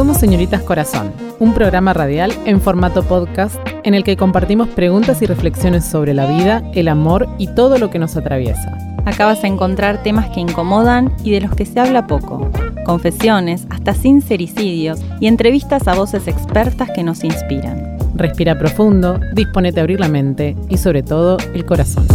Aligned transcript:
Somos 0.00 0.16
Señoritas 0.16 0.62
Corazón, 0.62 1.12
un 1.40 1.52
programa 1.52 1.92
radial 1.92 2.32
en 2.46 2.62
formato 2.62 3.02
podcast 3.02 3.56
en 3.84 3.92
el 3.92 4.02
que 4.02 4.16
compartimos 4.16 4.66
preguntas 4.68 5.20
y 5.20 5.26
reflexiones 5.26 5.84
sobre 5.84 6.14
la 6.14 6.24
vida, 6.24 6.62
el 6.72 6.88
amor 6.88 7.28
y 7.36 7.48
todo 7.48 7.76
lo 7.76 7.90
que 7.90 7.98
nos 7.98 8.16
atraviesa. 8.16 8.78
Acá 9.04 9.26
vas 9.26 9.44
a 9.44 9.46
encontrar 9.46 10.02
temas 10.02 10.30
que 10.30 10.40
incomodan 10.40 11.14
y 11.22 11.32
de 11.32 11.42
los 11.42 11.54
que 11.54 11.66
se 11.66 11.80
habla 11.80 12.06
poco, 12.06 12.50
confesiones, 12.86 13.66
hasta 13.68 13.92
sincericidios 13.92 15.02
y 15.20 15.26
entrevistas 15.26 15.86
a 15.86 15.94
voces 15.94 16.28
expertas 16.28 16.88
que 16.94 17.02
nos 17.02 17.22
inspiran. 17.22 17.98
Respira 18.14 18.58
profundo, 18.58 19.20
disponete 19.34 19.80
a 19.80 19.82
abrir 19.82 20.00
la 20.00 20.08
mente 20.08 20.56
y 20.70 20.78
sobre 20.78 21.02
todo 21.02 21.36
el 21.52 21.66
corazón. 21.66 22.06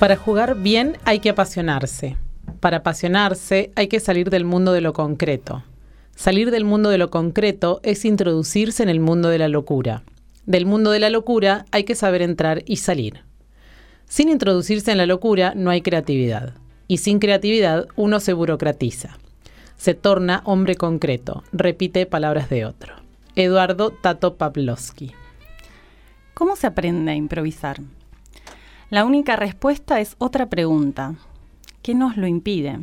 Para 0.00 0.16
jugar 0.16 0.56
bien 0.56 0.96
hay 1.04 1.18
que 1.18 1.28
apasionarse. 1.28 2.16
Para 2.58 2.78
apasionarse 2.78 3.70
hay 3.76 3.88
que 3.88 4.00
salir 4.00 4.30
del 4.30 4.46
mundo 4.46 4.72
de 4.72 4.80
lo 4.80 4.94
concreto. 4.94 5.62
Salir 6.16 6.50
del 6.50 6.64
mundo 6.64 6.88
de 6.88 6.96
lo 6.96 7.10
concreto 7.10 7.80
es 7.82 8.06
introducirse 8.06 8.82
en 8.82 8.88
el 8.88 8.98
mundo 8.98 9.28
de 9.28 9.36
la 9.36 9.48
locura. 9.48 10.02
Del 10.46 10.64
mundo 10.64 10.90
de 10.90 11.00
la 11.00 11.10
locura 11.10 11.66
hay 11.70 11.84
que 11.84 11.94
saber 11.94 12.22
entrar 12.22 12.62
y 12.64 12.76
salir. 12.76 13.24
Sin 14.06 14.30
introducirse 14.30 14.90
en 14.90 14.96
la 14.96 15.04
locura 15.04 15.52
no 15.54 15.68
hay 15.68 15.82
creatividad. 15.82 16.54
Y 16.88 16.96
sin 16.96 17.18
creatividad 17.18 17.86
uno 17.94 18.20
se 18.20 18.32
burocratiza. 18.32 19.18
Se 19.76 19.92
torna 19.92 20.40
hombre 20.46 20.76
concreto. 20.76 21.44
Repite 21.52 22.06
palabras 22.06 22.48
de 22.48 22.64
otro. 22.64 22.94
Eduardo 23.36 23.90
Tato 23.90 24.36
Pavlovsky. 24.36 25.12
¿Cómo 26.32 26.56
se 26.56 26.68
aprende 26.68 27.12
a 27.12 27.16
improvisar? 27.16 27.80
La 28.90 29.04
única 29.04 29.36
respuesta 29.36 30.00
es 30.00 30.16
otra 30.18 30.46
pregunta. 30.46 31.14
¿Qué 31.80 31.94
nos 31.94 32.16
lo 32.16 32.26
impide? 32.26 32.80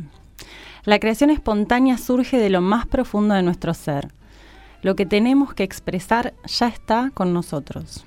La 0.84 0.98
creación 1.00 1.28
espontánea 1.28 1.98
surge 1.98 2.38
de 2.38 2.48
lo 2.48 2.62
más 2.62 2.86
profundo 2.86 3.34
de 3.34 3.42
nuestro 3.42 3.74
ser. 3.74 4.08
Lo 4.80 4.96
que 4.96 5.04
tenemos 5.04 5.52
que 5.52 5.64
expresar 5.64 6.32
ya 6.46 6.68
está 6.68 7.10
con 7.12 7.34
nosotros. 7.34 8.06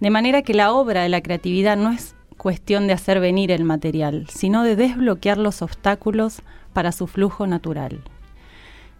De 0.00 0.10
manera 0.10 0.42
que 0.42 0.52
la 0.52 0.72
obra 0.72 1.04
de 1.04 1.08
la 1.10 1.20
creatividad 1.20 1.76
no 1.76 1.92
es 1.92 2.16
cuestión 2.38 2.88
de 2.88 2.94
hacer 2.94 3.20
venir 3.20 3.52
el 3.52 3.62
material, 3.62 4.26
sino 4.28 4.64
de 4.64 4.74
desbloquear 4.74 5.38
los 5.38 5.62
obstáculos 5.62 6.42
para 6.72 6.90
su 6.90 7.06
flujo 7.06 7.46
natural. 7.46 8.02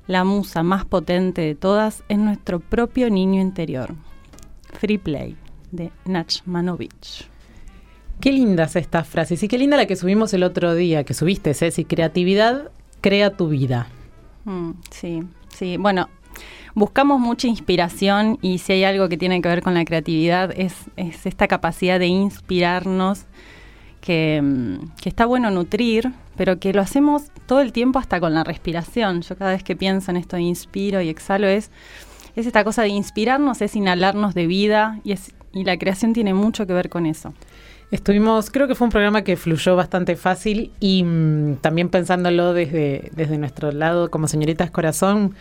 La 0.07 0.23
musa 0.23 0.63
más 0.63 0.85
potente 0.85 1.41
de 1.41 1.57
todas 1.57 2.05
es 2.09 2.19
nuestro 2.19 2.61
propio 2.61 3.11
niño 3.11 3.41
interior. 3.41 3.97
Free 4.79 4.99
Play, 4.99 5.37
de 5.73 5.91
Nachmanovich. 6.05 7.32
Qué 8.23 8.31
lindas 8.31 8.77
estas 8.77 9.09
frases 9.09 9.43
y 9.43 9.49
qué 9.49 9.59
linda 9.59 9.77
la 9.77 9.87
que 9.87 9.97
subimos 9.97 10.33
el 10.33 10.45
otro 10.45 10.77
día, 10.77 11.03
que 11.03 11.13
subiste, 11.13 11.55
Ceci. 11.55 11.85
Creatividad 11.85 12.71
crea 13.01 13.31
tu 13.31 13.49
vida. 13.49 13.89
Mm, 14.45 14.71
sí, 14.93 15.25
sí. 15.49 15.77
Bueno, 15.77 16.09
buscamos 16.77 17.19
mucha 17.19 17.49
inspiración 17.49 18.39
y 18.41 18.59
si 18.59 18.75
hay 18.75 18.85
algo 18.85 19.09
que 19.09 19.17
tiene 19.17 19.43
que 19.43 19.49
ver 19.49 19.61
con 19.61 19.75
la 19.75 19.85
creatividad 19.85 20.53
es, 20.57 20.73
esta 20.97 21.49
capacidad 21.49 21.99
de 21.99 22.07
inspirarnos 22.07 23.25
que, 24.01 24.41
mm, 24.41 25.01
que, 25.03 25.09
está 25.09 25.27
bueno 25.27 25.51
nutrir, 25.51 26.13
pero 26.37 26.61
que 26.61 26.73
lo 26.73 26.81
hacemos 26.81 27.25
todo 27.47 27.61
el 27.61 27.73
tiempo 27.73 27.99
hasta 27.99 28.21
con 28.21 28.35
la 28.35 28.45
respiración. 28.45 29.23
Yo 29.23 29.37
cada 29.37 29.51
vez 29.51 29.65
que 29.65 29.75
pienso 29.75 30.13
en 30.13 30.17
esto 30.17 30.39
inspiro 30.39 31.01
y 31.01 31.09
exhalo 31.09 31.49
es, 31.49 31.73
es 32.37 32.47
esta 32.47 32.63
cosa 32.63 32.83
de 32.83 32.91
inspirarnos, 32.91 33.61
es 33.63 33.75
inhalarnos 33.75 34.33
de 34.33 34.47
vida 34.47 35.01
y, 35.03 35.11
es, 35.11 35.35
y 35.53 35.65
la 35.65 35.77
creación 35.77 36.13
tiene 36.13 36.35
mucho 36.35 36.69
que 36.69 36.73
ver 36.73 36.89
con 36.89 37.05
eso. 37.05 37.35
Estuvimos, 37.93 38.51
creo 38.51 38.67
que 38.67 38.75
fue 38.75 38.87
un 38.87 38.91
programa 38.91 39.23
que 39.23 39.37
fluyó 39.37 39.77
bastante 39.77 40.17
fácil 40.17 40.73
y 40.81 41.05
mm, 41.05 41.57
también 41.57 41.91
pensándolo 41.91 42.55
desde, 42.55 43.11
desde 43.15 43.37
nuestro 43.37 43.71
lado 43.71 44.11
como 44.11 44.29
señoritas 44.29 44.71
corazón, 44.71 45.35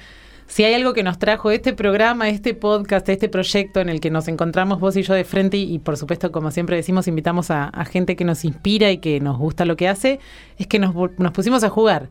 si 0.48 0.66
hay 0.66 0.74
algo 0.74 0.92
que 0.92 1.02
nos 1.02 1.18
trajo 1.18 1.50
este 1.50 1.72
programa, 1.72 2.28
este 2.28 2.54
podcast, 2.54 3.08
este 3.08 3.30
proyecto 3.30 3.80
en 3.80 3.88
el 3.88 4.02
que 4.02 4.12
nos 4.12 4.28
encontramos 4.28 4.82
vos 4.82 4.98
y 4.98 5.04
yo 5.04 5.14
de 5.14 5.24
frente 5.24 5.56
y, 5.56 5.80
por 5.80 5.96
supuesto, 5.96 6.34
como 6.34 6.52
siempre 6.52 6.76
decimos, 6.76 7.08
invitamos 7.08 7.52
a, 7.52 7.72
gente 7.90 8.18
que 8.18 8.26
nos 8.26 8.44
inspira 8.44 8.92
y 8.92 8.98
que 8.98 9.22
nos 9.22 9.38
gusta 9.38 9.64
lo 9.64 9.78
que 9.78 9.88
hace, 9.88 10.20
es 10.58 10.68
que 10.68 10.78
nos, 10.78 10.94
nos 10.94 11.32
pusimos 11.32 11.64
a 11.64 11.70
jugar. 11.70 12.10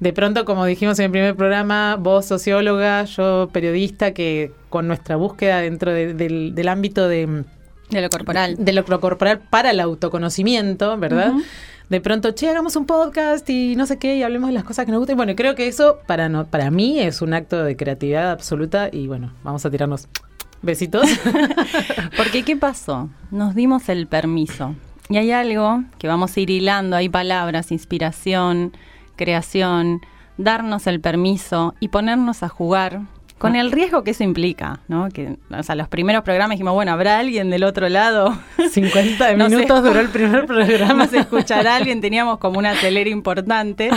De 0.00 0.14
pronto, 0.14 0.46
como 0.46 0.64
dijimos 0.64 0.98
en 0.98 1.04
el 1.04 1.10
primer 1.10 1.36
programa, 1.36 1.96
vos 1.96 2.24
socióloga, 2.24 3.04
yo 3.04 3.50
periodista, 3.52 4.14
que 4.14 4.50
con 4.70 4.88
nuestra 4.88 5.16
búsqueda 5.16 5.60
dentro 5.60 5.92
del, 5.92 6.54
del 6.54 6.68
ámbito 6.68 7.06
de 7.06 7.44
de 7.94 8.02
lo 8.02 8.10
corporal. 8.10 8.56
De 8.58 8.72
lo 8.72 8.84
corporal 8.84 9.40
para 9.40 9.70
el 9.70 9.80
autoconocimiento, 9.80 10.96
¿verdad? 10.98 11.32
De 11.88 12.00
pronto, 12.00 12.32
che, 12.32 12.48
hagamos 12.48 12.76
un 12.76 12.86
podcast 12.86 13.48
y 13.50 13.76
no 13.76 13.84
sé 13.86 13.98
qué, 13.98 14.16
y 14.16 14.22
hablemos 14.22 14.48
de 14.48 14.54
las 14.54 14.64
cosas 14.64 14.86
que 14.86 14.92
nos 14.92 15.00
gustan. 15.00 15.16
Bueno, 15.16 15.34
creo 15.36 15.54
que 15.54 15.68
eso 15.68 15.98
para, 16.06 16.28
no, 16.28 16.46
para 16.46 16.70
mí 16.70 16.98
es 16.98 17.20
un 17.20 17.34
acto 17.34 17.62
de 17.62 17.76
creatividad 17.76 18.30
absoluta 18.30 18.88
y 18.90 19.06
bueno, 19.06 19.32
vamos 19.42 19.66
a 19.66 19.70
tirarnos 19.70 20.08
besitos. 20.62 21.06
Porque, 22.16 22.42
¿qué 22.42 22.56
pasó? 22.56 23.10
Nos 23.30 23.54
dimos 23.54 23.88
el 23.90 24.06
permiso. 24.06 24.74
Y 25.10 25.18
hay 25.18 25.30
algo 25.30 25.84
que 25.98 26.08
vamos 26.08 26.34
a 26.34 26.40
ir 26.40 26.48
hilando, 26.48 26.96
hay 26.96 27.10
palabras, 27.10 27.70
inspiración, 27.70 28.72
creación, 29.16 30.00
darnos 30.38 30.86
el 30.86 31.00
permiso 31.00 31.74
y 31.80 31.88
ponernos 31.88 32.42
a 32.42 32.48
jugar 32.48 33.02
con 33.44 33.56
el 33.56 33.72
riesgo 33.72 34.02
que 34.04 34.12
eso 34.12 34.24
implica, 34.24 34.80
¿no? 34.88 35.08
Que, 35.10 35.36
o 35.50 35.62
sea, 35.62 35.74
los 35.74 35.88
primeros 35.88 36.22
programas 36.22 36.54
dijimos, 36.54 36.72
bueno, 36.72 36.92
¿habrá 36.92 37.18
alguien 37.18 37.50
del 37.50 37.64
otro 37.64 37.88
lado? 37.90 38.36
50 38.70 39.34
minutos 39.34 39.82
duró 39.82 40.00
el 40.00 40.08
primer 40.08 40.46
programa. 40.46 41.06
se 41.06 41.18
escuchará 41.18 41.76
alguien, 41.76 42.00
teníamos 42.00 42.38
como 42.38 42.58
una 42.58 42.70
acelera 42.70 43.10
importante. 43.10 43.90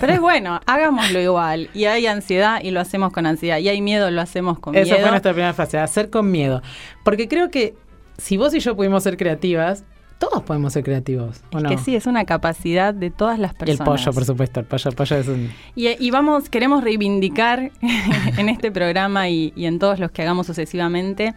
Pero 0.00 0.12
es 0.12 0.20
bueno, 0.20 0.58
hagámoslo 0.64 1.20
igual. 1.20 1.68
Y 1.74 1.84
hay 1.84 2.06
ansiedad 2.06 2.60
y 2.62 2.70
lo 2.70 2.80
hacemos 2.80 3.12
con 3.12 3.26
ansiedad. 3.26 3.58
Y 3.58 3.68
hay 3.68 3.82
miedo, 3.82 4.10
lo 4.10 4.22
hacemos 4.22 4.58
con 4.58 4.72
miedo. 4.72 4.86
Esa 4.86 4.96
fue 4.96 5.10
nuestra 5.10 5.32
primera 5.32 5.52
frase, 5.52 5.78
hacer 5.78 6.08
con 6.08 6.30
miedo. 6.30 6.62
Porque 7.02 7.28
creo 7.28 7.50
que 7.50 7.74
si 8.16 8.38
vos 8.38 8.54
y 8.54 8.60
yo 8.60 8.74
pudimos 8.74 9.02
ser 9.02 9.18
creativas, 9.18 9.84
todos 10.18 10.42
podemos 10.42 10.72
ser 10.72 10.84
creativos. 10.84 11.42
¿o 11.52 11.58
es 11.58 11.64
que 11.64 11.78
sí, 11.78 11.96
es 11.96 12.06
una 12.06 12.24
capacidad 12.24 12.94
de 12.94 13.10
todas 13.10 13.38
las 13.38 13.54
personas. 13.54 13.80
Y 13.80 13.82
el 13.82 13.86
pollo, 13.86 14.12
por 14.12 14.24
supuesto, 14.24 14.60
el 14.60 14.66
pollo, 14.66 14.90
el 14.90 14.96
pollo 14.96 15.16
es 15.16 15.28
un... 15.28 15.50
Y, 15.74 16.10
vamos, 16.10 16.48
queremos 16.48 16.84
reivindicar 16.84 17.70
en 18.38 18.48
este 18.48 18.70
programa 18.70 19.28
y, 19.28 19.52
en 19.56 19.78
todos 19.78 19.98
los 19.98 20.10
que 20.10 20.22
hagamos 20.22 20.46
sucesivamente, 20.46 21.34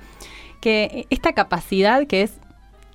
que 0.62 1.08
esta 1.10 1.34
capacidad 1.34 2.08
que 2.08 2.24
es, 2.24 2.40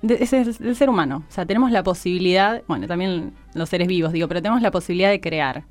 es 0.01 0.59
del 0.59 0.75
ser 0.75 0.89
humano. 0.89 1.23
O 1.29 1.31
sea, 1.31 1.45
tenemos 1.45 1.71
la 1.71 1.83
posibilidad, 1.83 2.63
bueno, 2.67 2.87
también 2.87 3.33
los 3.53 3.69
seres 3.69 3.87
vivos, 3.87 4.13
digo, 4.13 4.27
pero 4.27 4.41
tenemos 4.41 4.61
la 4.61 4.71
posibilidad 4.71 5.09
de 5.09 5.21
crear. 5.21 5.63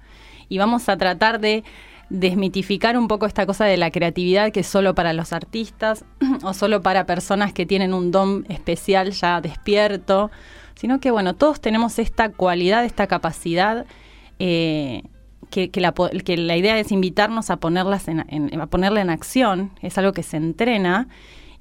Y 0.49 0.59
vamos 0.59 0.89
a 0.89 0.97
tratar 0.97 1.41
de 1.41 1.65
desmitificar 2.13 2.99
un 2.99 3.09
poco 3.09 3.25
esta 3.25 3.47
cosa 3.47 3.65
de 3.65 3.79
la 3.79 3.91
creatividad 3.91 4.53
que 4.53 4.61
es 4.61 4.67
solo 4.67 4.95
para 4.95 5.15
los 5.15 5.33
artistas 5.33 6.05
o 6.43 6.53
solo 6.53 6.83
para 6.83 7.07
personas 7.07 7.55
que 7.55 7.65
tienen 7.65 7.95
un 7.95 8.11
don 8.11 8.45
especial 8.51 9.13
ya 9.13 9.41
despierto, 9.41 10.31
sino 10.75 11.01
que 11.01 11.11
bueno, 11.11 11.35
todos 11.35 11.61
tenemos 11.61 11.99
esta 11.99 12.29
cualidad, 12.29 12.85
esta 12.85 13.07
capacidad 13.07 13.87
eh, 14.39 15.05
que, 15.51 15.71
la, 15.77 15.93
que, 15.93 16.37
la, 16.37 16.57
idea 16.57 16.79
es 16.79 16.93
invitarnos 16.93 17.49
a, 17.49 17.57
ponerlas 17.57 18.07
a 18.09 18.67
ponerla 18.67 19.01
en 19.01 19.11
acción, 19.11 19.71
es 19.81 19.97
algo 19.97 20.13
que 20.13 20.23
se 20.23 20.37
entrena 20.37 21.09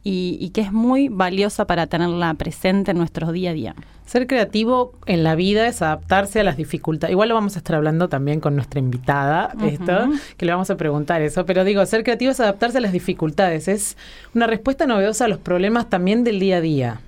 y, 0.03 0.49
que 0.49 0.61
es 0.61 0.71
muy 0.71 1.09
valiosa 1.09 1.65
para 1.65 1.85
tenerla 1.87 2.33
presente 2.33 2.91
en 2.91 2.97
nuestro 2.97 3.31
día 3.31 3.51
a 3.51 3.53
día. 3.53 3.75
Ser 4.05 4.25
creativo 4.25 4.93
en 5.05 5.23
la 5.23 5.35
vida 5.35 5.67
es 5.67 5.81
adaptarse 5.81 6.39
a 6.39 6.43
las 6.43 6.57
dificultades. 6.57 7.11
Igual 7.11 7.29
lo 7.29 7.35
vamos 7.35 7.55
a 7.55 7.59
estar 7.59 7.75
hablando 7.75 8.09
también 8.09 8.39
con 8.39 8.55
nuestra 8.55 8.79
invitada, 8.79 9.53
esto, 9.63 10.09
que 10.37 10.45
le 10.45 10.51
vamos 10.51 10.71
a 10.71 10.77
preguntar 10.77 11.21
eso. 11.21 11.45
Pero 11.45 11.63
digo, 11.63 11.85
ser 11.85 12.03
creativo 12.03 12.31
es 12.31 12.39
adaptarse 12.39 12.79
a 12.79 12.81
las 12.81 12.93
dificultades. 12.93 13.67
Es 13.67 13.95
una 14.33 14.47
respuesta 14.47 14.87
novedosa 14.87 15.25
a 15.25 15.27
los 15.27 15.37
problemas 15.37 15.89
también 15.89 16.23
del 16.23 16.39
día 16.39 16.57
a 16.57 16.61
día. 16.61 17.01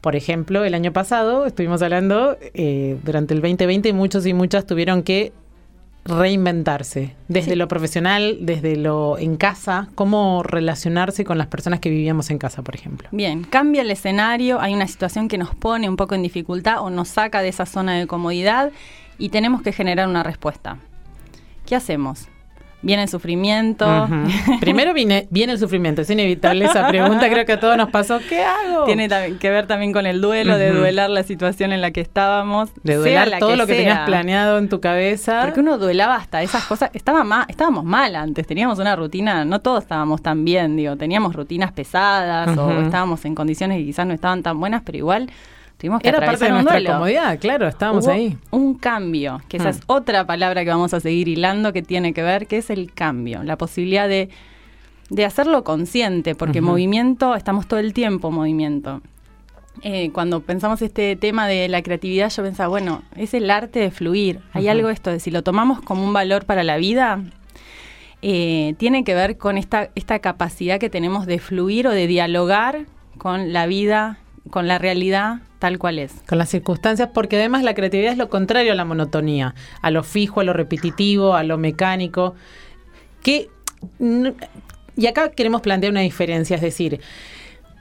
Por 0.00 0.16
ejemplo, 0.16 0.64
el 0.64 0.74
año 0.74 0.92
pasado 0.92 1.46
estuvimos 1.46 1.80
hablando, 1.82 2.36
eh, 2.54 2.98
durante 3.04 3.34
el 3.34 3.40
2020 3.40 3.92
muchos 3.92 4.26
y 4.26 4.34
muchas 4.34 4.66
tuvieron 4.66 5.02
que 5.02 5.32
reinventarse, 6.04 7.14
desde 7.28 7.54
lo 7.54 7.68
profesional, 7.68 8.38
desde 8.40 8.76
lo 8.76 9.18
en 9.18 9.36
casa, 9.36 9.88
cómo 9.94 10.42
relacionarse 10.42 11.24
con 11.24 11.38
las 11.38 11.46
personas 11.46 11.80
que 11.80 11.90
vivíamos 11.90 12.30
en 12.30 12.38
casa, 12.38 12.62
por 12.62 12.74
ejemplo. 12.74 13.08
Bien, 13.12 13.44
cambia 13.44 13.82
el 13.82 13.90
escenario, 13.90 14.60
hay 14.60 14.74
una 14.74 14.88
situación 14.88 15.28
que 15.28 15.38
nos 15.38 15.54
pone 15.54 15.88
un 15.88 15.96
poco 15.96 16.14
en 16.14 16.22
dificultad 16.22 16.82
o 16.82 16.90
nos 16.90 17.08
saca 17.08 17.40
de 17.40 17.48
esa 17.48 17.66
zona 17.66 17.94
de 17.98 18.06
comodidad 18.06 18.72
y 19.18 19.28
tenemos 19.28 19.62
que 19.62 19.72
generar 19.72 20.08
una 20.08 20.22
respuesta. 20.22 20.78
¿Qué 21.66 21.76
hacemos? 21.76 22.26
Viene 22.82 23.04
el 23.04 23.08
sufrimiento. 23.08 24.08
Primero 24.60 24.92
viene, 24.92 25.26
viene 25.30 25.54
el 25.54 25.58
sufrimiento, 25.58 26.02
es 26.02 26.10
inevitable 26.10 26.64
esa 26.64 26.88
pregunta, 26.88 27.28
creo 27.30 27.46
que 27.46 27.52
a 27.52 27.60
todos 27.60 27.76
nos 27.76 27.90
pasó, 27.90 28.20
¿qué 28.28 28.42
hago? 28.42 28.84
Tiene 28.84 29.08
que 29.38 29.50
ver 29.50 29.66
también 29.66 29.92
con 29.92 30.06
el 30.06 30.20
duelo, 30.20 30.58
de 30.58 30.72
duelar 30.72 31.10
la 31.10 31.22
situación 31.22 31.72
en 31.72 31.80
la 31.80 31.90
que 31.90 32.00
estábamos. 32.00 32.70
De 32.82 32.96
duelar 32.96 33.38
todo 33.38 33.56
lo 33.56 33.66
que 33.66 33.74
tenías 33.74 34.06
planeado 34.06 34.58
en 34.58 34.68
tu 34.68 34.80
cabeza. 34.80 35.42
Porque 35.42 35.60
uno 35.60 35.78
duelaba 35.78 36.16
hasta 36.16 36.42
esas 36.42 36.64
cosas, 36.64 36.90
Estaba 36.92 37.24
mal, 37.24 37.46
estábamos 37.48 37.84
mal 37.84 38.16
antes, 38.16 38.46
teníamos 38.46 38.78
una 38.78 38.96
rutina, 38.96 39.44
no 39.44 39.60
todos 39.60 39.82
estábamos 39.84 40.22
tan 40.22 40.44
bien, 40.44 40.76
digo, 40.76 40.96
teníamos 40.96 41.34
rutinas 41.34 41.72
pesadas 41.72 42.56
o 42.56 42.82
estábamos 42.82 43.24
en 43.24 43.34
condiciones 43.34 43.78
que 43.78 43.84
quizás 43.84 44.06
no 44.06 44.14
estaban 44.14 44.42
tan 44.42 44.58
buenas, 44.58 44.82
pero 44.84 44.98
igual 44.98 45.30
tuvimos 45.82 46.00
que 46.00 46.08
Era 46.08 46.20
parte 46.20 46.44
de 46.46 46.50
nuestra 46.52 46.72
duelo. 46.74 46.92
comodidad, 46.92 47.38
claro, 47.38 47.66
estábamos 47.68 48.04
Hubo 48.06 48.12
ahí. 48.12 48.38
Un 48.52 48.74
cambio, 48.74 49.42
que 49.48 49.56
esa 49.58 49.66
Mm. 49.66 49.72
es 49.72 49.80
otra 49.86 50.24
palabra 50.26 50.64
que 50.64 50.70
vamos 50.70 50.94
a 50.94 51.00
seguir 51.00 51.28
hilando 51.28 51.72
que 51.74 51.82
tiene 51.82 52.14
que 52.14 52.22
ver, 52.22 52.46
que 52.46 52.56
es 52.58 52.70
el 52.70 52.92
cambio, 52.92 53.42
la 53.42 53.58
posibilidad 53.58 54.08
de, 54.08 54.30
de 55.10 55.24
hacerlo 55.26 55.64
consciente, 55.64 56.34
porque 56.34 56.60
movimiento, 56.62 57.34
estamos 57.34 57.66
todo 57.66 57.80
el 57.80 57.92
tiempo 57.92 58.28
en 58.28 58.34
movimiento. 58.34 59.02
Eh, 59.82 60.10
cuando 60.12 60.40
pensamos 60.40 60.80
este 60.82 61.16
tema 61.16 61.46
de 61.46 61.68
la 61.68 61.82
creatividad, 61.82 62.30
yo 62.30 62.42
pensaba, 62.42 62.68
bueno, 62.68 63.02
es 63.16 63.34
el 63.34 63.50
arte 63.50 63.80
de 63.80 63.90
fluir. 63.90 64.40
Hay 64.52 64.68
algo 64.68 64.88
esto 64.90 65.10
de 65.10 65.18
si 65.18 65.30
lo 65.30 65.42
tomamos 65.42 65.80
como 65.80 66.04
un 66.04 66.12
valor 66.12 66.44
para 66.44 66.62
la 66.62 66.76
vida, 66.76 67.20
eh, 68.20 68.74
tiene 68.78 69.02
que 69.02 69.14
ver 69.14 69.36
con 69.36 69.58
esta, 69.58 69.90
esta 69.94 70.20
capacidad 70.20 70.78
que 70.78 70.88
tenemos 70.90 71.26
de 71.26 71.38
fluir 71.40 71.86
o 71.88 71.90
de 71.90 72.06
dialogar 72.06 72.86
con 73.18 73.52
la 73.52 73.66
vida, 73.66 74.18
con 74.50 74.68
la 74.68 74.78
realidad 74.78 75.40
tal 75.58 75.78
cual 75.78 75.98
es. 75.98 76.12
Con 76.28 76.38
las 76.38 76.48
circunstancias, 76.48 77.10
porque 77.14 77.36
además 77.36 77.62
la 77.62 77.74
creatividad 77.74 78.12
es 78.12 78.18
lo 78.18 78.28
contrario 78.28 78.72
a 78.72 78.74
la 78.74 78.84
monotonía, 78.84 79.54
a 79.80 79.90
lo 79.90 80.02
fijo, 80.02 80.40
a 80.40 80.44
lo 80.44 80.52
repetitivo, 80.52 81.34
a 81.34 81.44
lo 81.44 81.58
mecánico. 81.58 82.34
Que, 83.22 83.48
y 84.96 85.06
acá 85.06 85.30
queremos 85.30 85.60
plantear 85.60 85.92
una 85.92 86.00
diferencia, 86.00 86.56
es 86.56 86.62
decir, 86.62 87.00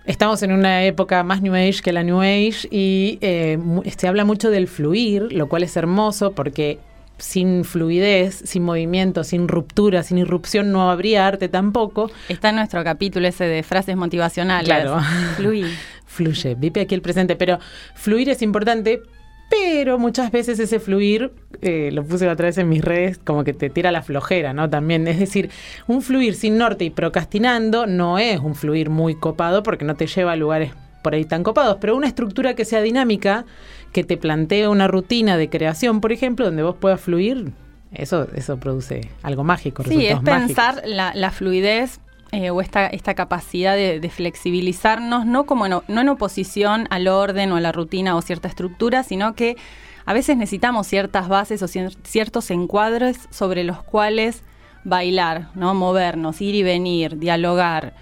estamos 0.06 0.44
en 0.44 0.52
una 0.52 0.84
época 0.84 1.24
más 1.24 1.42
New 1.42 1.56
Age 1.56 1.82
que 1.84 1.92
la 1.92 2.04
New 2.04 2.22
Age 2.22 2.68
y 2.70 3.18
eh, 3.22 3.58
se 3.98 4.08
habla 4.08 4.26
mucho 4.26 4.50
del 4.50 4.68
fluir, 4.68 5.34
lo 5.34 5.48
cual 5.48 5.64
es 5.64 5.76
hermoso 5.76 6.34
porque 6.34 6.80
sin 7.18 7.64
fluidez, 7.66 8.42
sin 8.46 8.64
movimiento, 8.64 9.24
sin 9.24 9.48
ruptura, 9.48 10.04
sin 10.04 10.18
irrupción 10.18 10.72
no 10.72 10.90
habría 10.90 11.28
arte 11.28 11.50
tampoco. 11.50 12.12
Está 12.30 12.50
en 12.50 12.56
nuestro 12.56 12.84
capítulo 12.84 13.28
ese 13.28 13.46
de 13.46 13.64
frases 13.64 13.96
motivacionales. 13.96 14.66
Claro. 14.66 15.00
Fluir. 15.38 15.68
Fluye, 16.12 16.56
vive 16.56 16.82
aquí 16.82 16.94
el 16.94 17.02
presente, 17.02 17.36
pero 17.36 17.58
fluir 17.96 18.30
es 18.30 18.42
importante, 18.42 19.02
pero 19.50 19.98
muchas 19.98 20.32
veces 20.32 20.60
ese 20.60 20.80
fluir, 20.80 21.32
eh, 21.62 21.90
lo 21.92 22.04
puse 22.04 22.28
otra 22.30 22.48
vez 22.48 22.58
en 22.58 22.70
mis 22.70 22.84
redes, 22.84 23.18
como 23.18 23.44
que 23.44 23.54
te 23.54 23.70
tira 23.70 23.92
la 23.92 24.02
flojera, 24.02 24.54
¿no? 24.54 24.70
También, 24.70 25.08
es 25.08 25.20
decir, 25.20 25.50
un 25.88 26.02
fluir 26.02 26.36
sin 26.36 26.58
norte 26.58 26.86
y 26.86 26.90
procrastinando 26.90 27.88
no 27.88 28.20
es 28.20 28.40
un 28.40 28.56
fluir 28.56 28.90
muy 28.90 29.16
copado 29.16 29.64
porque 29.64 29.86
no 29.86 29.96
te 29.96 30.08
lleva 30.08 30.34
a 30.34 30.36
lugares 30.36 30.74
por 31.02 31.16
ahí 31.16 31.26
tan 31.26 31.44
copados, 31.44 31.78
pero 31.82 31.96
una 31.96 32.08
estructura 32.08 32.54
que 32.54 32.66
sea 32.66 32.82
dinámica, 32.82 33.46
que 33.92 34.04
te 34.04 34.18
plantee 34.18 34.68
una 34.68 34.88
rutina 34.88 35.38
de 35.38 35.50
creación, 35.50 36.02
por 36.02 36.12
ejemplo, 36.12 36.46
donde 36.46 36.64
vos 36.64 36.76
puedas 36.80 37.02
fluir, 37.02 37.52
eso, 37.94 38.28
eso 38.36 38.58
produce 38.58 39.10
algo 39.24 39.44
mágico. 39.44 39.84
Sí, 39.84 40.06
es 40.06 40.20
pensar 40.20 40.84
la, 40.86 41.14
la 41.16 41.32
fluidez 41.32 42.00
eh, 42.32 42.50
o 42.50 42.62
esta, 42.62 42.88
esta 42.88 43.14
capacidad 43.14 43.76
de, 43.76 44.10
flexibilizarnos, 44.10 45.26
no 45.26 45.46
como 45.46 45.66
en, 45.66 45.74
no 45.88 46.02
en 46.02 46.10
oposición 46.10 46.88
al 46.90 47.08
orden 47.08 47.52
o 47.52 47.58
a 47.58 47.62
la 47.62 47.72
rutina 47.72 48.16
o 48.16 48.22
cierta 48.22 48.48
estructura, 48.48 49.04
sino 49.04 49.34
que 49.36 49.58
a 50.06 50.14
veces 50.14 50.38
necesitamos 50.38 50.88
ciertas 50.88 51.28
bases 51.28 51.62
o 51.62 51.68
cier- 51.68 51.96
ciertos 52.04 52.50
encuadres 52.52 53.28
sobre 53.32 53.64
los 53.64 53.84
cuales 53.84 54.44
bailar, 54.84 55.50
¿no? 55.56 55.74
movernos, 55.74 56.42
ir 56.42 56.56
y 56.56 56.64
venir, 56.64 57.18
dialogar. 57.18 57.94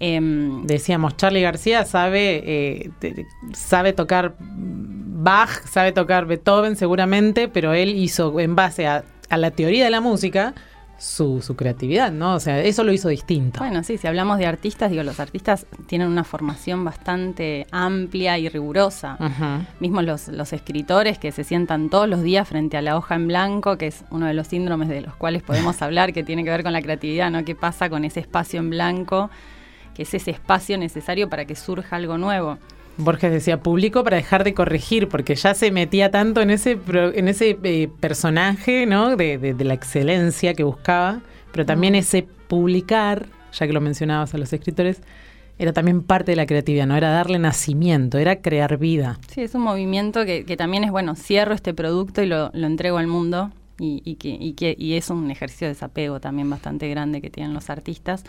Em, 0.00 0.66
Decíamos, 0.66 1.16
Charlie 1.16 1.42
García 1.42 1.84
sabe, 1.84 2.42
eh, 2.46 2.90
sabe 3.52 3.92
tocar 3.92 4.34
Bach, 4.38 5.50
sabe 5.66 5.92
tocar 5.92 6.26
Beethoven 6.26 6.76
seguramente, 6.76 7.48
pero 7.48 7.72
él 7.72 7.94
hizo 7.94 8.38
en 8.40 8.54
base 8.54 8.86
a 8.86 9.04
la 9.30 9.50
teoría 9.50 9.84
de 9.84 9.90
la 9.90 10.00
música 10.00 10.54
su, 10.98 11.42
su 11.42 11.56
creatividad, 11.56 12.12
¿no? 12.12 12.34
O 12.34 12.40
sea, 12.40 12.60
eso 12.60 12.84
lo 12.84 12.92
hizo 12.92 13.08
distinto. 13.08 13.58
Bueno, 13.58 13.82
sí, 13.82 13.98
si 13.98 14.06
hablamos 14.06 14.38
de 14.38 14.46
artistas, 14.46 14.90
digo, 14.90 15.02
los 15.02 15.20
artistas 15.20 15.66
tienen 15.86 16.08
una 16.08 16.24
formación 16.24 16.84
bastante 16.84 17.66
amplia 17.70 18.38
y 18.38 18.48
rigurosa. 18.48 19.16
Ujú. 19.20 19.64
Mismo 19.80 20.02
los, 20.02 20.28
los 20.28 20.52
escritores 20.52 21.18
que 21.18 21.32
se 21.32 21.44
sientan 21.44 21.90
todos 21.90 22.08
los 22.08 22.22
días 22.22 22.48
frente 22.48 22.76
a 22.76 22.82
la 22.82 22.96
hoja 22.96 23.16
en 23.16 23.28
blanco, 23.28 23.76
que 23.76 23.88
es 23.88 24.04
uno 24.10 24.26
de 24.26 24.34
los 24.34 24.48
síndromes 24.48 24.88
de 24.88 25.00
los 25.00 25.14
cuales 25.16 25.42
podemos 25.42 25.80
hablar, 25.82 26.12
que 26.12 26.22
tiene 26.22 26.44
que 26.44 26.50
ver 26.50 26.62
con 26.62 26.72
la 26.72 26.82
creatividad, 26.82 27.30
¿no? 27.30 27.44
¿Qué 27.44 27.54
pasa 27.54 27.90
con 27.90 28.04
ese 28.04 28.20
espacio 28.20 28.60
en 28.60 28.70
blanco? 28.70 29.30
Que 29.94 30.02
es 30.02 30.14
ese 30.14 30.30
espacio 30.30 30.78
necesario 30.78 31.28
para 31.28 31.44
que 31.44 31.54
surja 31.54 31.96
algo 31.96 32.18
nuevo. 32.18 32.58
Borges 32.96 33.32
decía, 33.32 33.60
publico 33.60 34.04
para 34.04 34.16
dejar 34.16 34.44
de 34.44 34.54
corregir, 34.54 35.08
porque 35.08 35.34
ya 35.34 35.54
se 35.54 35.70
metía 35.70 36.10
tanto 36.10 36.40
en 36.40 36.50
ese, 36.50 36.78
en 36.86 37.28
ese 37.28 37.58
eh, 37.62 37.88
personaje, 38.00 38.86
¿no? 38.86 39.16
De, 39.16 39.38
de- 39.38 39.54
de 39.54 39.64
la 39.64 39.74
excelencia 39.74 40.54
que 40.54 40.62
buscaba, 40.64 41.20
pero 41.52 41.66
también 41.66 41.94
ese 41.94 42.26
publicar, 42.48 43.26
ya 43.52 43.66
que 43.66 43.72
lo 43.72 43.80
mencionabas 43.80 44.34
a 44.34 44.38
los 44.38 44.52
escritores, 44.52 45.00
era 45.58 45.72
también 45.72 46.02
parte 46.02 46.32
de 46.32 46.36
la 46.36 46.46
creatividad, 46.46 46.86
¿no? 46.86 46.96
Era 46.96 47.10
darle 47.10 47.38
nacimiento, 47.38 48.18
era 48.18 48.36
crear 48.40 48.76
vida. 48.78 49.18
Sí, 49.28 49.42
es 49.42 49.54
un 49.54 49.62
movimiento 49.62 50.24
que, 50.24 50.44
que 50.44 50.56
también 50.56 50.84
es, 50.84 50.90
bueno, 50.90 51.14
cierro 51.14 51.54
este 51.54 51.74
producto 51.74 52.22
y 52.22 52.26
lo, 52.26 52.50
lo 52.54 52.66
entrego 52.66 52.98
al 52.98 53.06
mundo. 53.06 53.50
Y, 53.78 54.02
y 54.04 54.14
que, 54.16 54.28
y, 54.28 54.52
que, 54.52 54.76
y 54.78 54.94
es 54.94 55.10
un 55.10 55.32
ejercicio 55.32 55.66
de 55.66 55.74
desapego 55.74 56.20
también 56.20 56.48
bastante 56.48 56.88
grande 56.88 57.20
que 57.20 57.28
tienen 57.28 57.54
los 57.54 57.70
artistas. 57.70 58.22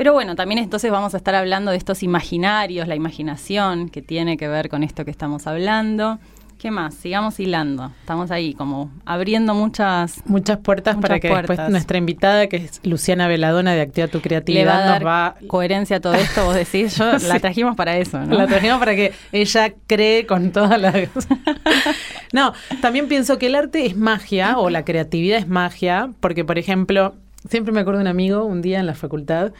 Pero 0.00 0.14
bueno, 0.14 0.34
también 0.34 0.58
entonces 0.60 0.90
vamos 0.90 1.12
a 1.12 1.18
estar 1.18 1.34
hablando 1.34 1.72
de 1.72 1.76
estos 1.76 2.02
imaginarios, 2.02 2.88
la 2.88 2.94
imaginación 2.96 3.90
que 3.90 4.00
tiene 4.00 4.38
que 4.38 4.48
ver 4.48 4.70
con 4.70 4.82
esto 4.82 5.04
que 5.04 5.10
estamos 5.10 5.46
hablando. 5.46 6.18
¿Qué 6.56 6.70
más? 6.70 6.94
Sigamos 6.94 7.38
hilando. 7.38 7.92
Estamos 8.00 8.30
ahí 8.30 8.54
como 8.54 8.90
abriendo 9.04 9.52
muchas... 9.52 10.22
Muchas 10.24 10.56
puertas 10.56 10.96
Muchas 10.96 11.06
para 11.06 11.20
que 11.20 11.28
después 11.28 11.68
nuestra 11.68 11.98
invitada, 11.98 12.46
que 12.46 12.56
es 12.56 12.80
Luciana 12.82 13.28
Veladona 13.28 13.74
de 13.74 13.82
Activa 13.82 14.08
tu 14.08 14.20
va 14.20 14.22
Creatividad, 14.22 15.00
nos 15.00 15.06
va 15.06 15.34
coherencia 15.48 15.96
a 15.96 16.00
todo 16.00 16.14
esto, 16.14 16.46
vos 16.46 16.54
decís, 16.54 16.96
yo 16.96 17.18
Sí. 17.18 17.26
la 17.26 17.38
trajimos 17.38 17.76
para 17.76 17.98
eso, 17.98 18.24
¿no? 18.24 18.38
La 18.38 18.46
trajimos 18.46 18.78
para 18.78 18.96
que 18.96 19.12
ella 19.32 19.74
cree 19.86 20.24
con 20.24 20.50
todas 20.50 20.80
las... 20.80 20.94
no, 22.32 22.54
también 22.80 23.06
pienso 23.06 23.36
que 23.36 23.48
el 23.48 23.54
arte 23.54 23.84
es 23.84 23.98
magia 23.98 24.56
o 24.56 24.70
la 24.70 24.82
creatividad 24.82 25.36
es 25.36 25.46
magia, 25.46 26.08
porque 26.20 26.42
por 26.46 26.56
ejemplo, 26.56 27.12
siempre 27.50 27.74
me 27.74 27.80
acuerdo 27.80 27.98
de 27.98 28.04
un 28.04 28.08
amigo 28.08 28.44
un 28.44 28.62
día 28.62 28.80
en 28.80 28.86
la 28.86 28.94
facultad, 28.94 29.52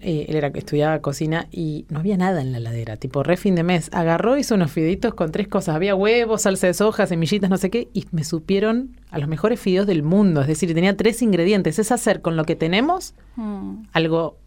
eh, 0.00 0.26
él 0.28 0.36
era 0.36 0.52
que 0.52 0.58
estudiaba 0.60 1.00
cocina 1.00 1.48
y 1.50 1.84
no 1.88 1.98
había 2.00 2.16
nada 2.16 2.40
en 2.40 2.52
la 2.52 2.60
ladera, 2.60 2.96
tipo 2.96 3.22
re 3.22 3.36
fin 3.36 3.54
de 3.54 3.62
mes. 3.62 3.90
Agarró, 3.92 4.36
hizo 4.38 4.54
unos 4.54 4.70
fideitos 4.70 5.14
con 5.14 5.32
tres 5.32 5.48
cosas, 5.48 5.74
había 5.74 5.94
huevos, 5.94 6.42
salsa 6.42 6.66
de 6.68 6.74
soja, 6.74 7.06
semillitas, 7.06 7.50
no 7.50 7.56
sé 7.56 7.70
qué, 7.70 7.88
y 7.92 8.06
me 8.12 8.24
supieron 8.24 8.96
a 9.10 9.18
los 9.18 9.28
mejores 9.28 9.60
fideos 9.60 9.86
del 9.86 10.02
mundo, 10.02 10.40
es 10.40 10.46
decir, 10.46 10.72
tenía 10.74 10.96
tres 10.96 11.22
ingredientes, 11.22 11.78
es 11.78 11.92
hacer 11.92 12.20
con 12.20 12.36
lo 12.36 12.44
que 12.44 12.56
tenemos 12.56 13.14
Mm. 13.36 13.82
algo 13.92 14.38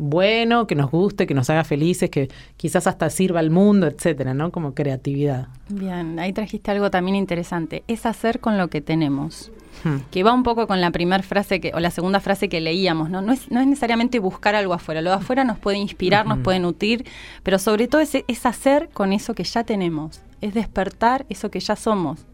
bueno, 0.00 0.68
que 0.68 0.76
nos 0.76 0.92
guste, 0.92 1.26
que 1.26 1.34
nos 1.34 1.50
haga 1.50 1.64
felices, 1.64 2.08
que 2.08 2.28
quizás 2.56 2.86
hasta 2.86 3.10
sirva 3.10 3.40
al 3.40 3.50
mundo, 3.50 3.88
etcétera, 3.88 4.32
¿no? 4.32 4.52
Como 4.52 4.72
creatividad. 4.72 5.48
Bien, 5.68 6.20
ahí 6.20 6.32
trajiste 6.32 6.70
algo 6.70 6.88
también 6.88 7.16
interesante. 7.16 7.82
Es 7.88 8.06
hacer 8.06 8.38
con 8.38 8.58
lo 8.58 8.68
que 8.68 8.80
tenemos. 8.80 9.50
Hmm. 9.84 9.98
Que 10.10 10.22
va 10.22 10.32
un 10.32 10.42
poco 10.42 10.66
con 10.66 10.80
la 10.80 10.90
primera 10.90 11.22
frase 11.22 11.60
que, 11.60 11.72
o 11.74 11.80
la 11.80 11.90
segunda 11.90 12.20
frase 12.20 12.48
que 12.48 12.60
leíamos, 12.60 13.10
¿no? 13.10 13.20
No 13.20 13.32
es, 13.32 13.50
no 13.50 13.60
es 13.60 13.66
necesariamente 13.66 14.18
buscar 14.18 14.54
algo 14.54 14.74
afuera. 14.74 15.00
Lo 15.00 15.10
de 15.10 15.16
afuera 15.16 15.44
nos 15.44 15.58
puede 15.58 15.78
inspirar, 15.78 16.26
nos 16.26 16.38
puede 16.38 16.58
nutrir, 16.58 17.04
pero 17.42 17.58
sobre 17.58 17.88
todo 17.88 18.00
es, 18.00 18.16
es 18.26 18.46
hacer 18.46 18.88
con 18.92 19.12
eso 19.12 19.34
que 19.34 19.44
ya 19.44 19.64
tenemos. 19.64 20.20
Es 20.40 20.54
despertar 20.54 21.26
eso 21.28 21.50
que 21.50 21.60
ya 21.60 21.76
somos. 21.76 22.24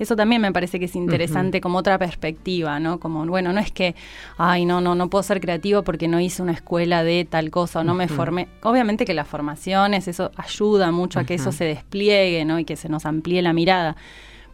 Eso 0.00 0.16
también 0.16 0.40
me 0.40 0.50
parece 0.50 0.78
que 0.78 0.86
es 0.86 0.96
interesante 0.96 1.60
como 1.60 1.78
otra 1.78 1.98
perspectiva, 1.98 2.80
¿no? 2.80 2.98
Como, 2.98 3.26
bueno, 3.26 3.52
no 3.52 3.60
es 3.60 3.70
que, 3.70 3.94
ay, 4.38 4.64
no, 4.64 4.80
no, 4.80 4.94
no 4.94 5.10
puedo 5.10 5.22
ser 5.22 5.42
creativo 5.42 5.82
porque 5.82 6.08
no 6.08 6.18
hice 6.18 6.40
una 6.42 6.52
escuela 6.52 7.04
de 7.04 7.26
tal 7.26 7.50
cosa 7.50 7.80
o 7.80 7.84
no 7.84 7.94
me 7.94 8.08
formé. 8.08 8.48
Obviamente 8.62 9.04
que 9.04 9.12
las 9.12 9.28
formaciones, 9.28 10.08
eso 10.08 10.30
ayuda 10.36 10.90
mucho 10.90 11.20
a 11.20 11.24
que 11.24 11.34
eso 11.34 11.52
se 11.52 11.64
despliegue, 11.64 12.46
¿no? 12.46 12.58
Y 12.58 12.64
que 12.64 12.76
se 12.76 12.88
nos 12.88 13.04
amplíe 13.04 13.42
la 13.42 13.52
mirada. 13.52 13.94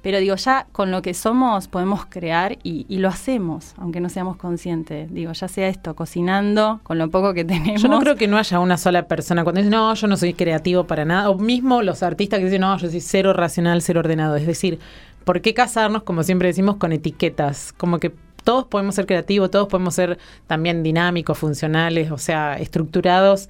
Pero 0.06 0.20
digo, 0.20 0.36
ya 0.36 0.68
con 0.70 0.92
lo 0.92 1.02
que 1.02 1.14
somos 1.14 1.66
podemos 1.66 2.06
crear 2.06 2.58
y, 2.62 2.86
y 2.88 2.98
lo 2.98 3.08
hacemos, 3.08 3.74
aunque 3.76 3.98
no 3.98 4.08
seamos 4.08 4.36
conscientes. 4.36 5.12
Digo, 5.12 5.32
ya 5.32 5.48
sea 5.48 5.66
esto, 5.66 5.96
cocinando 5.96 6.78
con 6.84 6.96
lo 6.96 7.10
poco 7.10 7.34
que 7.34 7.44
tenemos. 7.44 7.82
Yo 7.82 7.88
no 7.88 7.98
creo 7.98 8.14
que 8.14 8.28
no 8.28 8.38
haya 8.38 8.60
una 8.60 8.78
sola 8.78 9.08
persona 9.08 9.42
cuando 9.42 9.62
dice, 9.62 9.70
no, 9.72 9.92
yo 9.92 10.06
no 10.06 10.16
soy 10.16 10.32
creativo 10.34 10.84
para 10.84 11.04
nada, 11.04 11.28
o 11.28 11.36
mismo 11.36 11.82
los 11.82 12.04
artistas 12.04 12.38
que 12.38 12.44
dicen, 12.44 12.60
no, 12.60 12.78
yo 12.78 12.88
soy 12.88 13.00
cero 13.00 13.32
racional, 13.32 13.82
cero 13.82 13.98
ordenado. 13.98 14.36
Es 14.36 14.46
decir, 14.46 14.78
¿por 15.24 15.40
qué 15.40 15.54
casarnos, 15.54 16.04
como 16.04 16.22
siempre 16.22 16.46
decimos, 16.46 16.76
con 16.76 16.92
etiquetas? 16.92 17.72
Como 17.72 17.98
que 17.98 18.12
todos 18.44 18.64
podemos 18.66 18.94
ser 18.94 19.06
creativos, 19.06 19.50
todos 19.50 19.66
podemos 19.66 19.96
ser 19.96 20.18
también 20.46 20.84
dinámicos, 20.84 21.36
funcionales, 21.36 22.12
o 22.12 22.18
sea, 22.18 22.58
estructurados. 22.58 23.48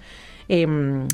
em, 0.49 1.07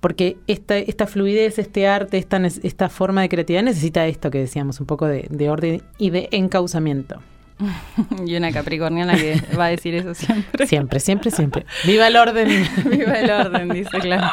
porque 0.00 0.38
esta, 0.46 0.78
esta 0.78 1.06
fluidez, 1.06 1.58
este 1.58 1.86
arte, 1.86 2.18
esta, 2.18 2.38
esta 2.38 2.88
forma 2.88 3.22
de 3.22 3.28
creatividad 3.28 3.62
necesita 3.62 4.06
esto 4.06 4.30
que 4.30 4.38
decíamos, 4.38 4.80
un 4.80 4.86
poco 4.86 5.06
de, 5.06 5.26
de 5.30 5.50
orden 5.50 5.82
y 5.98 6.10
de 6.10 6.28
encauzamiento. 6.32 7.20
y 8.26 8.36
una 8.36 8.52
capricorniana 8.52 9.16
que 9.16 9.40
va 9.58 9.66
a 9.66 9.68
decir 9.68 9.94
eso 9.94 10.14
siempre. 10.14 10.66
Siempre, 10.66 11.00
siempre, 11.00 11.30
siempre. 11.30 11.66
¡Viva 11.84 12.06
el 12.06 12.16
orden! 12.16 12.48
Viva 12.90 13.18
el 13.18 13.30
orden, 13.30 13.68
dice, 13.68 13.98
claro. 13.98 14.30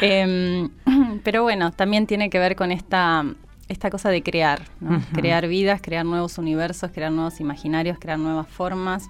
Em, 0.00 0.70
pero 1.24 1.42
bueno, 1.42 1.72
también 1.72 2.06
tiene 2.06 2.30
que 2.30 2.38
ver 2.38 2.56
con 2.56 2.72
esta, 2.72 3.24
esta 3.68 3.90
cosa 3.90 4.10
de 4.10 4.22
crear, 4.22 4.62
¿no? 4.80 5.02
Crear 5.12 5.46
vidas, 5.48 5.80
crear 5.82 6.04
nuevos 6.04 6.38
universos, 6.38 6.90
crear 6.92 7.12
nuevos 7.12 7.40
imaginarios, 7.40 7.98
crear 7.98 8.18
nuevas 8.18 8.48
formas. 8.48 9.08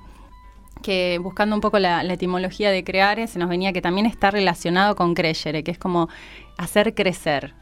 Que 0.83 1.19
buscando 1.23 1.54
un 1.54 1.61
poco 1.61 1.78
la, 1.78 2.02
etimología 2.02 2.71
de 2.71 2.85
creare, 2.85 3.26
se 3.26 3.38
nos 3.38 3.49
venía 3.49 3.73
que 3.73 3.83
también 3.83 4.07
está 4.07 4.31
relacionado 4.31 4.95
con 4.97 5.14
crescere, 5.14 5.64
que 5.64 5.71
es 5.71 5.78
como 5.78 6.09
hacer 6.59 6.95
crecer, 6.95 7.54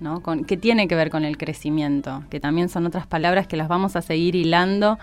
¿no? 0.00 0.22
Con, 0.22 0.44
que 0.44 0.56
tiene 0.56 0.88
que 0.88 0.94
ver 0.94 1.10
con 1.10 1.24
el 1.24 1.36
crecimiento, 1.36 2.24
que 2.30 2.40
también 2.40 2.68
son 2.68 2.86
otras 2.86 3.06
palabras 3.06 3.46
que 3.46 3.56
las 3.56 3.68
vamos 3.68 3.96
a 3.96 4.02
seguir 4.02 4.34
hilando 4.34 4.98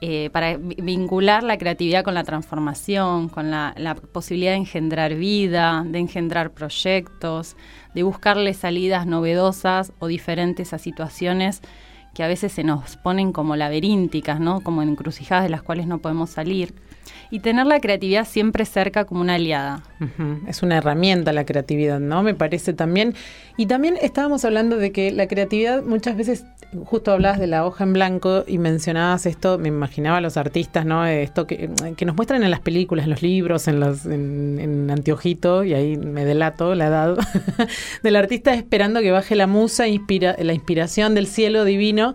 eh, 0.00 0.30
para 0.30 0.56
vincular 0.56 1.42
la 1.42 1.58
creatividad 1.58 2.04
con 2.04 2.14
la 2.14 2.22
transformación, 2.22 3.28
con 3.28 3.50
la, 3.50 3.74
la, 3.76 3.96
posibilidad 3.96 4.52
de 4.52 4.58
engendrar 4.58 5.14
vida, 5.14 5.84
de 5.84 5.98
engendrar 5.98 6.52
proyectos, 6.52 7.56
de 7.94 8.04
buscarle 8.04 8.54
salidas 8.54 9.06
novedosas 9.06 9.92
o 9.98 10.06
diferentes 10.06 10.72
a 10.72 10.78
situaciones 10.78 11.62
que 12.14 12.22
a 12.22 12.28
veces 12.28 12.52
se 12.52 12.64
nos 12.64 12.96
ponen 12.96 13.32
como 13.32 13.56
laberínticas, 13.56 14.40
¿no? 14.40 14.60
Como 14.60 14.82
encrucijadas 14.82 15.44
de 15.44 15.50
las 15.50 15.62
cuales 15.62 15.86
no 15.86 15.98
podemos 15.98 16.30
salir 16.30 16.74
y 17.30 17.40
tener 17.40 17.66
la 17.66 17.80
creatividad 17.80 18.26
siempre 18.26 18.64
cerca 18.64 19.04
como 19.04 19.20
una 19.20 19.34
aliada. 19.34 19.82
Es 20.46 20.62
una 20.62 20.78
herramienta 20.78 21.32
la 21.32 21.44
creatividad, 21.44 22.00
¿no? 22.00 22.22
Me 22.22 22.34
parece 22.34 22.72
también. 22.72 23.14
Y 23.56 23.66
también 23.66 23.96
estábamos 24.00 24.44
hablando 24.44 24.76
de 24.76 24.92
que 24.92 25.10
la 25.10 25.26
creatividad 25.26 25.82
muchas 25.82 26.16
veces, 26.16 26.44
justo 26.84 27.12
hablabas 27.12 27.40
de 27.40 27.48
la 27.48 27.66
hoja 27.66 27.84
en 27.84 27.92
blanco 27.92 28.44
y 28.46 28.58
mencionabas 28.58 29.26
esto, 29.26 29.58
me 29.58 29.68
imaginaba 29.68 30.18
a 30.18 30.20
los 30.20 30.36
artistas, 30.36 30.86
¿no? 30.86 31.04
Esto 31.06 31.46
que, 31.46 31.68
nos 31.68 32.16
muestran 32.16 32.42
en 32.42 32.50
las 32.50 32.60
películas, 32.60 33.04
en 33.04 33.10
los 33.10 33.22
libros, 33.22 33.68
en, 33.68 33.80
los, 33.80 34.06
en, 34.06 34.88
Anteojito, 34.90 35.64
y 35.64 35.74
ahí 35.74 35.96
me 35.96 36.24
delato 36.24 36.74
la 36.74 36.86
edad, 36.86 37.18
del 38.02 38.16
artista 38.16 38.54
esperando 38.54 39.00
que 39.00 39.10
baje 39.10 39.34
la 39.34 39.46
musa, 39.46 39.88
inspira, 39.88 40.36
la 40.38 40.54
inspiración 40.54 41.14
del 41.14 41.26
cielo 41.26 41.64
divino 41.64 42.14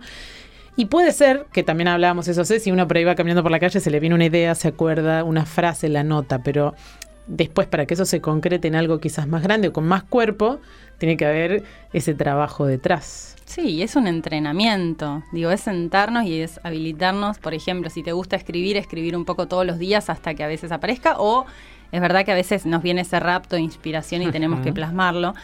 y 0.76 0.86
puede 0.86 1.12
ser, 1.12 1.46
que 1.52 1.64
también 1.64 1.88
hablábamos 1.88 2.28
eso, 2.28 2.46
sé, 2.46 2.60
si 2.60 2.72
uno 2.72 2.88
por 2.88 2.98
ahí 2.98 3.04
va 3.04 3.16
caminando 3.16 3.44
por 3.44 3.52
la 3.52 3.60
calle, 3.60 3.80
se 3.80 3.92
le 3.92 4.00
viene 4.00 4.16
una 4.16 4.26
idea, 4.26 4.56
se 4.56 4.70
acuerda, 4.70 5.24
una 5.24 5.46
frase, 5.46 5.90
la 5.90 6.04
nota, 6.04 6.40
pero 6.40 6.74
después 7.28 7.68
para 7.68 7.86
que 7.86 7.94
eso 7.94 8.06
se 8.06 8.22
concrete 8.22 8.68
en 8.68 8.76
algo 8.76 9.00
quizás 9.00 9.28
más 9.28 9.44
grande 9.44 9.70
o 9.70 9.74
con 9.74 9.86
más 9.86 10.04
cuerpo, 10.04 10.60
tiene 10.98 11.18
que 11.18 11.26
haber 11.26 11.64
ese 11.94 12.14
trabajo 12.14 12.66
detrás. 12.66 13.36
Sí, 13.46 13.82
es 13.84 13.96
un 13.96 14.08
entrenamiento. 14.08 15.24
Digo, 15.32 15.52
es 15.52 15.62
sentarnos 15.62 16.26
y 16.26 16.42
es 16.42 16.60
habilitarnos, 16.64 17.40
por 17.40 17.54
ejemplo, 17.54 17.90
si 17.90 18.02
te 18.02 18.12
gusta 18.12 18.36
escribir, 18.36 18.78
escribir 18.78 19.16
un 19.16 19.26
poco 19.26 19.48
todos 19.48 19.66
los 19.66 19.78
días 19.78 20.10
hasta 20.10 20.34
que 20.34 20.44
a 20.44 20.48
veces 20.48 20.72
aparezca, 20.72 21.16
o 21.20 21.46
es 21.92 22.02
verdad 22.02 22.26
que 22.26 22.32
a 22.32 22.36
veces 22.36 22.66
nos 22.66 22.82
viene 22.82 23.02
ese 23.02 23.20
rapto 23.20 23.56
de 23.56 23.62
inspiración 23.62 24.24
y 24.24 24.32
tenemos 24.32 24.62
que 24.62 24.74
plasmarlo 24.74 25.36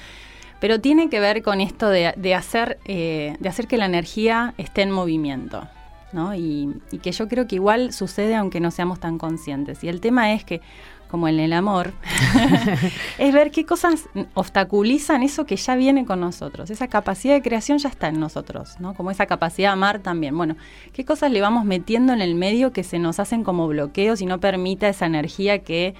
pero 0.60 0.82
tiene 0.82 1.10
que 1.10 1.20
ver 1.20 1.42
con 1.42 1.62
esto 1.62 1.90
de, 1.90 2.34
hacer, 2.36 2.80
eh, 2.86 3.36
de 3.40 3.50
hacer 3.50 3.68
que 3.68 3.78
la 3.78 3.86
energía 3.86 4.54
esté 4.58 4.82
en 4.82 4.92
movimiento. 4.92 5.68
¿no? 6.12 6.34
Y, 6.36 6.82
que 7.02 7.12
yo 7.12 7.28
creo 7.28 7.48
que 7.48 7.56
igual 7.56 7.94
sucede 7.94 8.36
aunque 8.36 8.60
no 8.60 8.72
seamos 8.72 9.00
tan 9.00 9.18
conscientes. 9.18 9.84
Y 9.84 9.90
el 9.90 10.02
tema 10.02 10.34
es 10.34 10.44
que, 10.44 10.62
como 11.10 11.28
en 11.28 11.40
el 11.40 11.54
amor, 11.54 11.94
es 13.18 13.34
ver 13.34 13.52
qué 13.52 13.66
cosas 13.66 14.10
obstaculizan 14.34 15.24
eso 15.24 15.46
que 15.46 15.56
ya 15.56 15.76
viene 15.76 16.06
con 16.06 16.20
nosotros. 16.20 16.70
Esa 16.70 16.88
capacidad 16.88 17.34
de 17.34 17.42
creación 17.42 17.78
ya 17.78 17.90
está 17.90 18.08
en 18.10 18.20
nosotros, 18.20 18.80
¿no? 18.80 18.94
Como 18.96 19.12
esa 19.12 19.28
capacidad 19.28 19.70
de 19.70 19.74
amar 19.74 20.00
también. 20.00 20.36
Bueno, 20.36 20.56
qué 20.94 21.06
cosas 21.06 21.32
le 21.32 21.42
vamos 21.42 21.64
metiendo 21.66 22.12
en 22.14 22.22
el 22.22 22.36
medio 22.36 22.74
que 22.74 22.84
se 22.84 23.00
nos 23.00 23.20
hacen 23.20 23.44
como 23.44 23.68
bloqueos 23.68 24.22
y 24.22 24.26
no 24.26 24.40
permita 24.40 24.90
esa 24.90 25.06
energía 25.06 25.60
que 25.60 25.94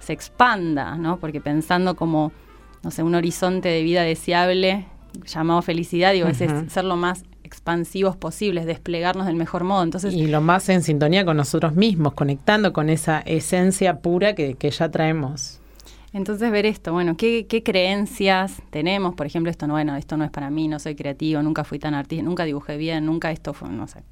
se 0.00 0.12
expanda, 0.12 0.96
¿no? 0.96 1.18
Porque 1.18 1.40
pensando 1.40 1.96
como 1.96 2.32
no 2.84 2.90
sé, 2.90 3.02
un 3.02 3.14
horizonte 3.14 3.68
de 3.68 3.82
vida 3.82 4.02
deseable 4.02 4.86
llamado 5.26 5.62
felicidad, 5.62 6.12
digo, 6.12 6.28
es 6.28 6.38
ser 6.38 6.84
lo 6.84 6.96
más 6.96 7.24
expansivos 7.44 8.16
posibles, 8.16 8.66
desplegarnos 8.66 9.26
del 9.26 9.36
mejor 9.36 9.64
modo. 9.64 9.82
Entonces, 9.82 10.12
y 10.12 10.26
lo 10.26 10.40
más 10.40 10.68
en 10.68 10.82
sintonía 10.82 11.24
con 11.24 11.36
nosotros 11.36 11.74
mismos, 11.74 12.14
conectando 12.14 12.72
con 12.72 12.90
esa 12.90 13.20
esencia 13.20 13.98
pura 14.00 14.34
que, 14.34 14.54
que 14.54 14.70
ya 14.70 14.90
traemos. 14.90 15.60
Entonces 16.14 16.48
ver 16.52 16.64
esto, 16.64 16.92
bueno, 16.92 17.16
¿qué, 17.16 17.44
creencias 17.64 18.62
tenemos? 18.70 19.16
Por 19.16 19.26
ejemplo, 19.26 19.50
esto 19.50 19.66
no, 19.66 19.74
bueno, 19.74 19.96
esto 19.96 20.16
no 20.16 20.22
es 20.22 20.30
para 20.30 20.48
mí, 20.48 20.68
no 20.68 20.78
soy 20.78 20.94
creativo, 20.94 21.42
nunca 21.42 21.64
fui 21.64 21.80
tan 21.80 21.92
artista, 21.92 22.24
nunca 22.24 22.44
dibujé 22.44 22.76
bien, 22.76 23.04
nunca 23.04 23.32
esto 23.32 23.52
fue, 23.52 23.68
no 23.68 23.88
sé. 23.88 24.04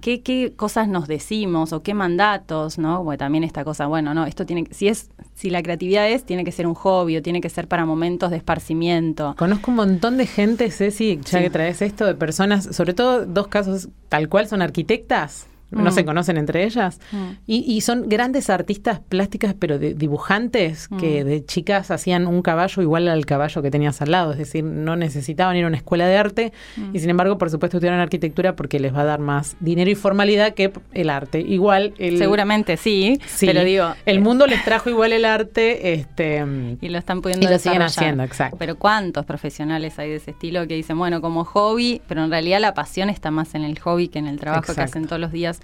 ¿Qué, 0.00 0.54
cosas 0.56 0.88
nos 0.88 1.06
decimos 1.08 1.74
o 1.74 1.82
qué 1.82 1.92
mandatos, 1.92 2.78
no? 2.78 3.04
Bueno, 3.04 3.18
también 3.18 3.44
esta 3.44 3.64
cosa, 3.64 3.86
bueno, 3.86 4.14
no, 4.14 4.24
esto 4.24 4.46
tiene 4.46 4.64
si 4.70 4.88
es, 4.88 5.10
si 5.34 5.50
la 5.50 5.62
creatividad 5.62 6.08
es, 6.08 6.24
tiene 6.24 6.42
que 6.42 6.52
ser 6.52 6.66
un 6.66 6.74
hobby 6.74 7.18
o 7.18 7.22
tiene 7.22 7.42
que 7.42 7.50
ser 7.50 7.68
para 7.68 7.84
momentos 7.84 8.30
de 8.30 8.38
esparcimiento. 8.38 9.34
Conozco 9.36 9.72
un 9.72 9.76
montón 9.76 10.16
de 10.16 10.26
gente, 10.26 10.70
Ceci, 10.70 11.20
ya 11.22 11.42
que 11.42 11.50
traes 11.50 11.82
esto, 11.82 12.06
de 12.06 12.14
personas, 12.14 12.74
sobre 12.74 12.94
todo 12.94 13.26
dos 13.26 13.48
casos 13.48 13.90
tal 14.08 14.30
cual 14.30 14.48
son 14.48 14.62
arquitectas 14.62 15.48
no 15.70 15.90
se 15.90 16.02
mm. 16.02 16.06
conocen 16.06 16.36
entre 16.36 16.64
ellas. 16.64 17.00
Mm. 17.12 17.30
Y, 17.46 17.80
son 17.80 18.08
grandes 18.08 18.50
artistas 18.50 19.00
plásticas, 19.00 19.54
pero 19.58 19.78
de, 19.78 19.94
dibujantes, 19.94 20.88
que 20.88 21.22
mm. 21.22 21.26
de 21.26 21.44
chicas 21.44 21.90
hacían 21.90 22.26
un 22.26 22.42
caballo 22.42 22.82
igual 22.82 23.08
al 23.08 23.26
caballo 23.26 23.62
que 23.62 23.70
tenías 23.70 24.00
al 24.02 24.10
lado. 24.10 24.32
Es 24.32 24.38
decir, 24.38 24.64
no 24.64 24.96
necesitaban 24.96 25.56
ir 25.56 25.64
a 25.64 25.68
una 25.68 25.76
escuela 25.76 26.06
de 26.06 26.16
arte 26.16 26.52
y 26.92 26.98
sin 27.00 27.10
embargo, 27.10 27.38
por 27.38 27.50
supuesto, 27.50 27.76
estudiaron 27.78 28.00
arquitectura 28.00 28.54
porque 28.54 28.80
les 28.80 28.94
va 28.94 29.00
a 29.00 29.04
dar 29.04 29.20
más 29.20 29.56
dinero 29.60 29.90
y 29.90 29.94
formalidad 29.94 30.54
que 30.54 30.72
el 30.92 31.10
arte. 31.10 31.40
Igual. 31.40 31.94
El, 31.98 32.18
Seguramente 32.18 32.76
sí, 32.76 33.20
pero 33.40 33.64
digo. 33.64 33.94
El 34.04 34.18
eh, 34.18 34.20
mundo 34.20 34.46
les 34.46 34.64
trajo 34.64 34.90
igual 34.90 35.12
el 35.12 35.24
arte. 35.24 35.94
este 35.94 36.44
Y 36.80 36.88
lo 36.88 36.98
están 36.98 37.22
pudiendo 37.22 37.46
Y 37.46 37.50
lo 37.50 37.58
siguen 37.58 37.82
haciendo, 37.82 38.22
exacto. 38.22 38.56
Pero 38.58 38.76
¿cuántos 38.76 39.24
profesionales 39.24 39.98
hay 39.98 40.10
de 40.10 40.16
ese 40.16 40.32
estilo 40.32 40.66
que 40.66 40.74
dicen, 40.74 40.98
bueno, 40.98 41.20
como 41.20 41.44
hobby, 41.44 42.00
pero 42.06 42.24
en 42.24 42.30
realidad 42.30 42.60
la 42.60 42.74
pasión 42.74 43.10
está 43.10 43.30
más 43.30 43.54
en 43.54 43.64
el 43.64 43.78
hobby 43.78 44.08
que 44.08 44.18
en 44.18 44.26
el 44.26 44.38
trabajo 44.38 44.74
que 44.74 44.80
hacen 44.80 45.06
todos 45.06 45.20
los 45.20 45.32
días 45.32 45.60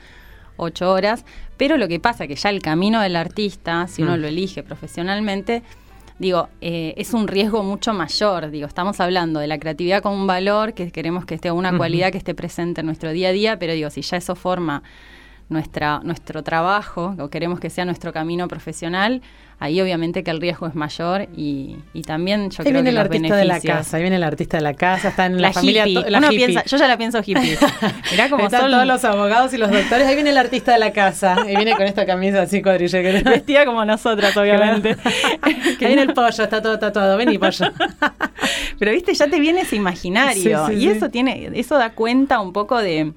ocho 0.57 0.91
horas, 0.91 1.25
pero 1.57 1.77
lo 1.77 1.89
que 1.89 2.01
pasa 2.01 2.25
es 2.25 2.29
que 2.29 2.37
ya 2.37 2.51
el 2.51 2.63
camino 2.63 3.01
del 3.01 3.17
artista, 3.17 3.87
si 3.89 4.03
uno 4.03 4.17
mm. 4.17 4.21
lo 4.21 4.29
elige 4.29 4.63
profesionalmente, 4.63 5.63
digo, 6.19 6.49
eh, 6.61 6.95
es 6.97 7.15
un 7.15 7.29
riesgo 7.29 7.63
mucho 7.63 7.93
mayor. 7.93 8.51
Digo, 8.51 8.67
estamos 8.67 9.01
hablando 9.01 9.41
de 9.41 9.47
la 9.47 9.59
creatividad 9.59 10.03
como 10.03 10.17
un 10.17 10.27
valor, 10.27 10.73
que 10.73 10.91
queremos 10.91 11.27
que 11.27 11.35
esté 11.35 11.51
una 11.51 11.77
cualidad 11.77 12.13
que 12.13 12.19
esté 12.19 12.35
presente 12.35 12.81
en 12.81 12.87
nuestro 12.87 13.11
día 13.13 13.29
a 13.29 13.33
día, 13.33 13.59
pero 13.59 13.73
digo, 13.73 13.91
si 13.91 14.03
ya 14.03 14.17
eso 14.17 14.35
forma 14.35 14.83
nuestra, 15.49 16.01
nuestro 16.03 16.43
trabajo, 16.43 17.15
o 17.19 17.29
queremos 17.29 17.61
que 17.61 17.71
sea 17.71 17.85
nuestro 17.85 18.13
camino 18.13 18.49
profesional, 18.49 19.23
ahí 19.63 19.81
obviamente 19.81 20.25
que 20.25 20.31
el 20.33 20.41
riesgo 20.41 20.67
es 20.67 20.75
mayor 20.75 21.29
y, 21.37 21.77
también 22.05 22.51
yo 22.51 22.65
ahí 22.65 22.73
viene 22.73 22.91
el 22.91 22.99
artista 22.99 23.37
de 23.37 23.45
la 23.45 23.61
casa, 23.61 23.97
ahí 23.97 24.03
viene 24.03 24.17
el 24.17 24.25
artista 24.25 24.57
de 24.57 24.63
la 24.63 24.75
casa, 24.75 25.11
está 25.11 25.27
en 25.27 25.41
la, 25.41 25.53
familia. 25.53 25.87
yo 25.87 26.77
ya 26.77 26.89
la 26.89 26.99
pienso 26.99 27.21
hippie. 27.21 27.57
Mirá 28.11 28.29
cómo 28.29 28.45
Están 28.45 28.69
todos 28.69 28.87
los 28.87 29.05
abogados 29.05 29.55
y 29.55 29.59
los 29.59 29.71
doctores, 29.71 30.07
ahí 30.09 30.17
viene 30.17 30.31
el 30.31 30.39
artista 30.39 30.73
de 30.73 30.81
la 30.81 30.93
casa, 30.93 31.37
y 31.49 31.55
viene 31.55 31.77
con 31.77 31.87
esta 31.87 32.05
camisa 32.05 32.43
así 32.43 32.61
cuadrille. 32.61 33.23
Vestida 33.23 33.65
como 33.65 33.85
nosotras, 33.85 34.37
obviamente. 34.37 34.97
ahí 35.43 35.77
viene 35.79 36.03
el 36.03 36.13
pollo, 36.13 36.43
está 36.43 36.61
todo 36.61 36.79
tatuado, 36.81 37.17
ven 37.17 37.31
y 37.31 37.39
pollo. 37.39 37.67
Pero 38.81 38.91
viste, 38.91 39.15
ya 39.15 39.29
te 39.29 39.39
viene 39.39 39.61
ese 39.61 39.77
imaginario, 39.77 40.73
y 40.73 40.89
eso 40.89 41.09
tiene, 41.09 41.51
eso 41.55 41.79
da 41.79 41.91
cuenta 41.91 42.41
un 42.41 42.53
poco 42.53 42.79
de 42.79 43.13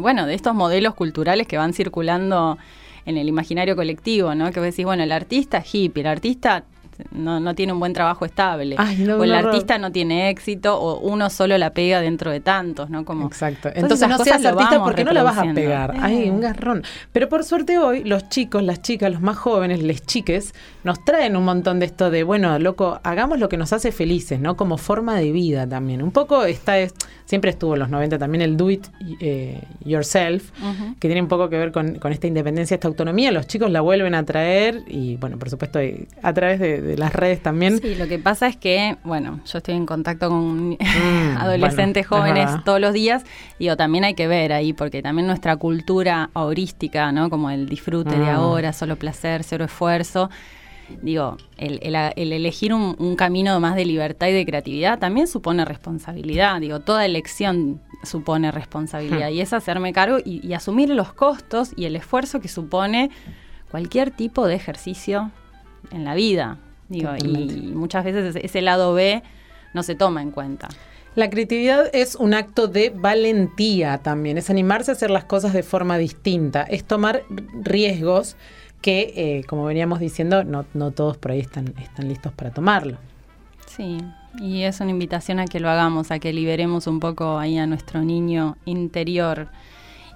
bueno, 0.00 0.26
de 0.26 0.34
estos 0.34 0.54
modelos 0.54 0.94
culturales 0.94 1.46
que 1.46 1.58
van 1.58 1.72
circulando 1.72 2.58
en 3.04 3.16
el 3.16 3.28
imaginario 3.28 3.76
colectivo, 3.76 4.34
¿no? 4.34 4.50
Que 4.50 4.60
vos 4.60 4.68
decís, 4.68 4.84
bueno, 4.84 5.02
el 5.04 5.12
artista 5.12 5.62
hippie, 5.64 6.00
el 6.02 6.08
artista 6.08 6.64
no, 7.10 7.40
no 7.40 7.54
tiene 7.54 7.72
un 7.72 7.80
buen 7.80 7.92
trabajo 7.92 8.24
estable. 8.24 8.76
o 8.76 9.24
el 9.24 9.34
artista 9.34 9.78
no 9.78 9.92
tiene 9.92 10.30
éxito, 10.30 10.78
o 10.78 10.98
uno 11.00 11.30
solo 11.30 11.56
la 11.58 11.70
pega 11.70 12.00
dentro 12.00 12.30
de 12.30 12.40
tantos, 12.40 12.90
¿no? 12.90 13.04
Como, 13.04 13.26
Exacto. 13.26 13.70
Entonces, 13.74 14.08
no 14.08 14.18
seas 14.18 14.44
artista 14.44 14.82
porque 14.82 15.04
no 15.04 15.12
la 15.12 15.22
vas 15.22 15.38
a 15.38 15.52
pegar. 15.54 15.94
Ay, 16.00 16.28
un 16.28 16.40
garrón. 16.40 16.82
Pero 17.12 17.28
por 17.28 17.44
suerte 17.44 17.78
hoy, 17.78 18.04
los 18.04 18.28
chicos, 18.28 18.62
las 18.62 18.82
chicas, 18.82 19.10
los 19.10 19.20
más 19.20 19.36
jóvenes, 19.36 19.82
les 19.82 20.04
chiques, 20.04 20.54
nos 20.84 21.04
traen 21.04 21.36
un 21.36 21.44
montón 21.44 21.80
de 21.80 21.86
esto 21.86 22.10
de, 22.10 22.22
bueno, 22.22 22.58
loco, 22.58 23.00
hagamos 23.02 23.38
lo 23.38 23.48
que 23.48 23.56
nos 23.56 23.72
hace 23.72 23.92
felices, 23.92 24.40
¿no? 24.40 24.56
Como 24.56 24.78
forma 24.78 25.16
de 25.16 25.32
vida 25.32 25.66
también. 25.66 26.02
Un 26.02 26.12
poco 26.12 26.44
está, 26.44 26.78
es, 26.78 26.94
siempre 27.24 27.50
estuvo 27.50 27.74
en 27.74 27.80
los 27.80 27.90
90 27.90 28.18
también 28.18 28.42
el 28.42 28.56
do 28.56 28.70
it 28.70 28.86
eh, 29.20 29.60
yourself, 29.84 30.50
que 30.98 31.08
tiene 31.08 31.20
un 31.20 31.28
poco 31.28 31.48
que 31.48 31.58
ver 31.58 31.72
con, 31.72 31.96
con 31.96 32.12
esta 32.12 32.26
independencia, 32.26 32.74
esta 32.74 32.88
autonomía. 32.88 33.30
Los 33.32 33.46
chicos 33.46 33.70
la 33.70 33.80
vuelven 33.80 34.14
a 34.14 34.24
traer 34.24 34.82
y, 34.86 35.16
bueno, 35.16 35.38
por 35.38 35.50
supuesto, 35.50 35.78
a 36.22 36.32
través 36.32 36.60
de 36.60 36.80
de 36.86 36.96
las 36.96 37.12
redes 37.12 37.42
también. 37.42 37.80
Sí, 37.80 37.94
lo 37.94 38.06
que 38.08 38.18
pasa 38.18 38.46
es 38.46 38.56
que, 38.56 38.96
bueno, 39.04 39.40
yo 39.44 39.58
estoy 39.58 39.74
en 39.74 39.86
contacto 39.86 40.28
con 40.28 40.70
mm, 40.70 40.76
adolescentes 41.38 42.06
jóvenes 42.06 42.50
todos 42.64 42.80
los 42.80 42.92
días, 42.92 43.24
digo, 43.58 43.76
también 43.76 44.04
hay 44.04 44.14
que 44.14 44.26
ver 44.26 44.52
ahí, 44.52 44.72
porque 44.72 45.02
también 45.02 45.26
nuestra 45.26 45.56
cultura 45.56 46.30
heurística, 46.34 47.12
¿no? 47.12 47.30
Como 47.30 47.50
el 47.50 47.68
disfrute 47.68 48.18
de 48.18 48.26
mm. 48.26 48.36
ahora, 48.36 48.72
solo 48.72 48.96
placer, 48.96 49.44
cero 49.44 49.64
esfuerzo. 49.64 50.30
Digo, 51.02 51.36
el, 51.56 51.80
elegir 52.16 52.72
un, 52.72 53.16
camino 53.16 53.58
más 53.58 53.74
de 53.74 53.84
libertad 53.84 54.28
y 54.28 54.32
de 54.32 54.46
creatividad 54.46 55.00
también 55.00 55.26
supone 55.26 55.64
responsabilidad. 55.64 56.60
Digo, 56.60 56.78
toda 56.78 57.04
elección 57.04 57.80
supone 58.04 58.52
responsabilidad. 58.52 59.30
Hmm. 59.30 59.34
Y 59.34 59.40
es 59.40 59.52
hacerme 59.52 59.92
cargo 59.92 60.18
y 60.24 60.52
asumir 60.52 60.90
los 60.90 61.12
costos 61.12 61.72
y 61.76 61.86
el 61.86 61.96
esfuerzo 61.96 62.40
que 62.40 62.46
supone 62.46 63.10
cualquier 63.70 64.10
tipo 64.10 64.46
de 64.46 64.54
ejercicio 64.54 65.32
en 65.90 66.04
la 66.04 66.14
vida. 66.14 66.58
Digo, 66.88 67.10
y 67.16 67.72
muchas 67.74 68.04
veces 68.04 68.36
ese 68.36 68.62
lado 68.62 68.94
B 68.94 69.22
no 69.74 69.82
se 69.82 69.94
toma 69.94 70.22
en 70.22 70.30
cuenta. 70.30 70.68
La 71.14 71.30
creatividad 71.30 71.88
es 71.94 72.14
un 72.14 72.34
acto 72.34 72.68
de 72.68 72.90
valentía 72.90 73.98
también, 73.98 74.36
es 74.36 74.50
animarse 74.50 74.90
a 74.90 74.94
hacer 74.94 75.10
las 75.10 75.24
cosas 75.24 75.54
de 75.54 75.62
forma 75.62 75.96
distinta, 75.96 76.62
es 76.62 76.84
tomar 76.84 77.22
riesgos 77.62 78.36
que, 78.82 79.14
eh, 79.16 79.44
como 79.44 79.64
veníamos 79.64 79.98
diciendo, 79.98 80.44
no, 80.44 80.66
no 80.74 80.90
todos 80.90 81.16
por 81.16 81.32
ahí 81.32 81.40
están, 81.40 81.74
están 81.80 82.08
listos 82.08 82.32
para 82.34 82.50
tomarlo. 82.50 82.98
Sí, 83.66 83.98
y 84.38 84.62
es 84.62 84.80
una 84.80 84.90
invitación 84.90 85.38
a 85.40 85.46
que 85.46 85.58
lo 85.58 85.70
hagamos, 85.70 86.10
a 86.10 86.18
que 86.18 86.32
liberemos 86.32 86.86
un 86.86 87.00
poco 87.00 87.38
ahí 87.38 87.56
a 87.58 87.66
nuestro 87.66 88.02
niño 88.02 88.58
interior 88.66 89.48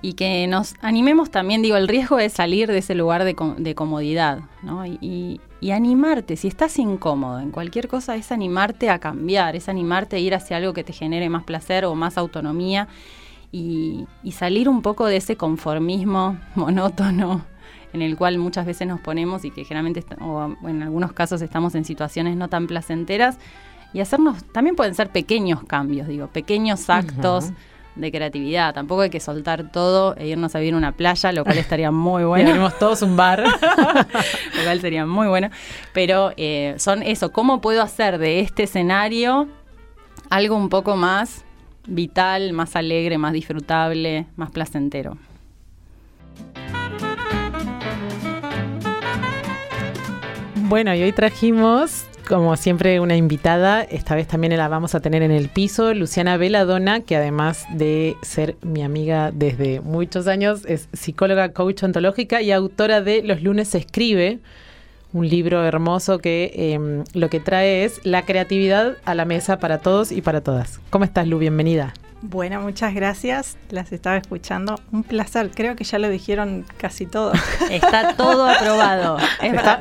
y 0.03 0.15
que 0.15 0.47
nos 0.47 0.75
animemos 0.83 1.31
también, 1.31 1.63
digo, 1.63 1.77
el 1.77 1.89
riesgo 1.89 2.19
es 2.19 2.33
salir 2.33 2.69
de 2.69 2.79
ese 2.79 2.95
lugar 2.95 3.25
de, 3.25 3.35
de 3.59 3.75
comodidad, 3.75 4.41
¿no? 4.63 4.87
Y, 4.87 4.99
y, 5.01 5.41
animarte, 5.69 6.37
si 6.37 6.49
estás 6.49 6.79
incómodo 6.79 7.39
en 7.41 7.51
cualquier 7.51 7.87
cosa, 7.87 8.17
es 8.17 8.33
animarte 8.33 8.89
a 8.89 8.99
cambiar, 8.99 9.57
es 9.57 9.69
animarte 9.69 10.17
a 10.17 10.19
ir 10.19 10.35
hacia 10.35 10.57
algo 10.57 10.73
que 10.73 10.85
te 10.85 10.95
genere 10.95 11.29
más 11.29 11.45
placer 11.45 11.85
o 11.85 11.95
más 11.95 12.17
autonomía 12.17 12.89
y, 13.53 14.07
y 14.23 14.33
salir 14.33 14.69
un 14.69 14.81
poco 14.81 15.07
de 15.07 15.17
ese 15.17 15.37
conformismo 15.37 16.39
monótono 16.55 17.45
en 17.93 18.03
el 18.03 18.17
cual 18.17 18.39
muchas 18.39 18.67
veces 18.67 18.87
nos 18.87 19.01
ponemos 19.01 19.45
y 19.45 19.51
que 19.51 19.65
generalmente, 19.65 20.05
o 20.21 20.55
en 20.67 20.83
algunos 20.83 21.13
casos 21.13 21.43
estamos 21.43 21.75
en 21.75 21.85
situaciones 21.85 22.37
no 22.37 22.49
tan 22.49 22.67
placenteras, 22.67 23.39
y 23.93 24.01
hacernos, 24.01 24.45
también 24.53 24.77
pueden 24.77 24.95
ser 24.95 25.11
pequeños 25.11 25.65
cambios, 25.65 26.07
digo, 26.07 26.29
pequeños 26.29 26.89
actos 26.89 27.53
de 27.95 28.13
creatividad. 28.13 28.75
Tampoco 28.75 29.03
hay 29.03 29.11
que 29.11 29.21
soltar 29.21 29.71
todo 29.71 30.17
e 30.17 30.29
irnos 30.29 30.55
a 30.55 30.59
vivir 30.59 30.75
una 30.75 30.93
playa, 30.93 31.33
lo 31.33 31.45
cual 31.45 31.59
estaría 31.59 31.91
muy 31.91 32.25
bueno. 32.25 32.49
Tenemos 32.51 32.79
todos 32.79 33.03
un 33.03 33.17
bar. 33.17 33.43
lo 34.57 34.63
cual 34.65 34.81
sería 34.81 35.07
muy 35.07 35.29
bueno. 35.29 35.51
Pero 35.93 36.33
eh, 36.37 36.75
son 36.79 37.03
eso, 37.03 37.33
¿cómo 37.33 37.61
puedo 37.61 37.83
hacer 37.83 38.19
de 38.19 38.41
este 38.41 38.65
escenario 38.65 39.49
algo 40.29 40.57
un 40.57 40.69
poco 40.69 40.97
más 40.97 41.45
vital, 41.87 42.53
más 42.53 42.77
alegre, 42.77 43.19
más 43.19 43.33
disfrutable, 43.33 44.27
más 44.37 44.51
placentero? 44.51 45.17
Bueno, 50.71 50.95
y 50.95 51.03
hoy 51.03 51.13
trajimos 51.13 52.05
como 52.31 52.57
siempre, 52.57 53.01
una 53.01 53.17
invitada. 53.17 53.83
Esta 53.83 54.15
vez 54.15 54.29
también 54.29 54.57
la 54.57 54.69
vamos 54.69 54.95
a 54.95 55.01
tener 55.01 55.25
en 55.25 55.33
el 55.33 55.49
piso, 55.49 55.93
Luciana 55.95 56.37
Veladona, 56.37 57.01
que 57.01 57.17
además 57.17 57.67
de 57.75 58.17
ser 58.23 58.55
mi 58.63 58.85
amiga 58.85 59.33
desde 59.35 59.81
muchos 59.81 60.29
años, 60.29 60.65
es 60.65 60.89
psicóloga, 60.93 61.53
coach 61.53 61.83
ontológica 61.83 62.41
y 62.41 62.53
autora 62.53 63.01
de 63.01 63.25
Los 63.25 63.43
lunes 63.43 63.69
se 63.69 63.79
escribe, 63.79 64.39
un 65.13 65.29
libro 65.29 65.65
hermoso 65.65 66.21
que 66.21 66.53
em, 66.55 67.03
lo 67.15 67.29
que 67.31 67.41
trae 67.41 67.85
es 67.85 68.01
la 68.05 68.23
creatividad 68.23 68.97
a 69.05 69.17
la 69.17 69.25
mesa 69.25 69.59
para 69.59 69.79
todos 69.79 70.13
y 70.13 70.23
para 70.23 70.41
todas. 70.41 70.79
¿Cómo 70.91 71.05
estás, 71.05 71.27
Lu? 71.27 71.39
Bienvenida. 71.39 71.95
Bueno, 72.23 72.61
muchas 72.61 72.95
gracias. 72.95 73.57
Las 73.71 73.93
estaba 73.93 74.19
escuchando. 74.19 74.79
Un 74.93 75.05
placer. 75.05 75.51
Creo 75.55 75.75
que 75.75 75.85
ya 75.85 75.99
lo 75.99 76.11
dijeron 76.11 76.67
casi 76.77 77.07
todo. 77.07 77.33
Está 77.71 78.15
todo 78.15 78.47
aprobado. 78.47 79.17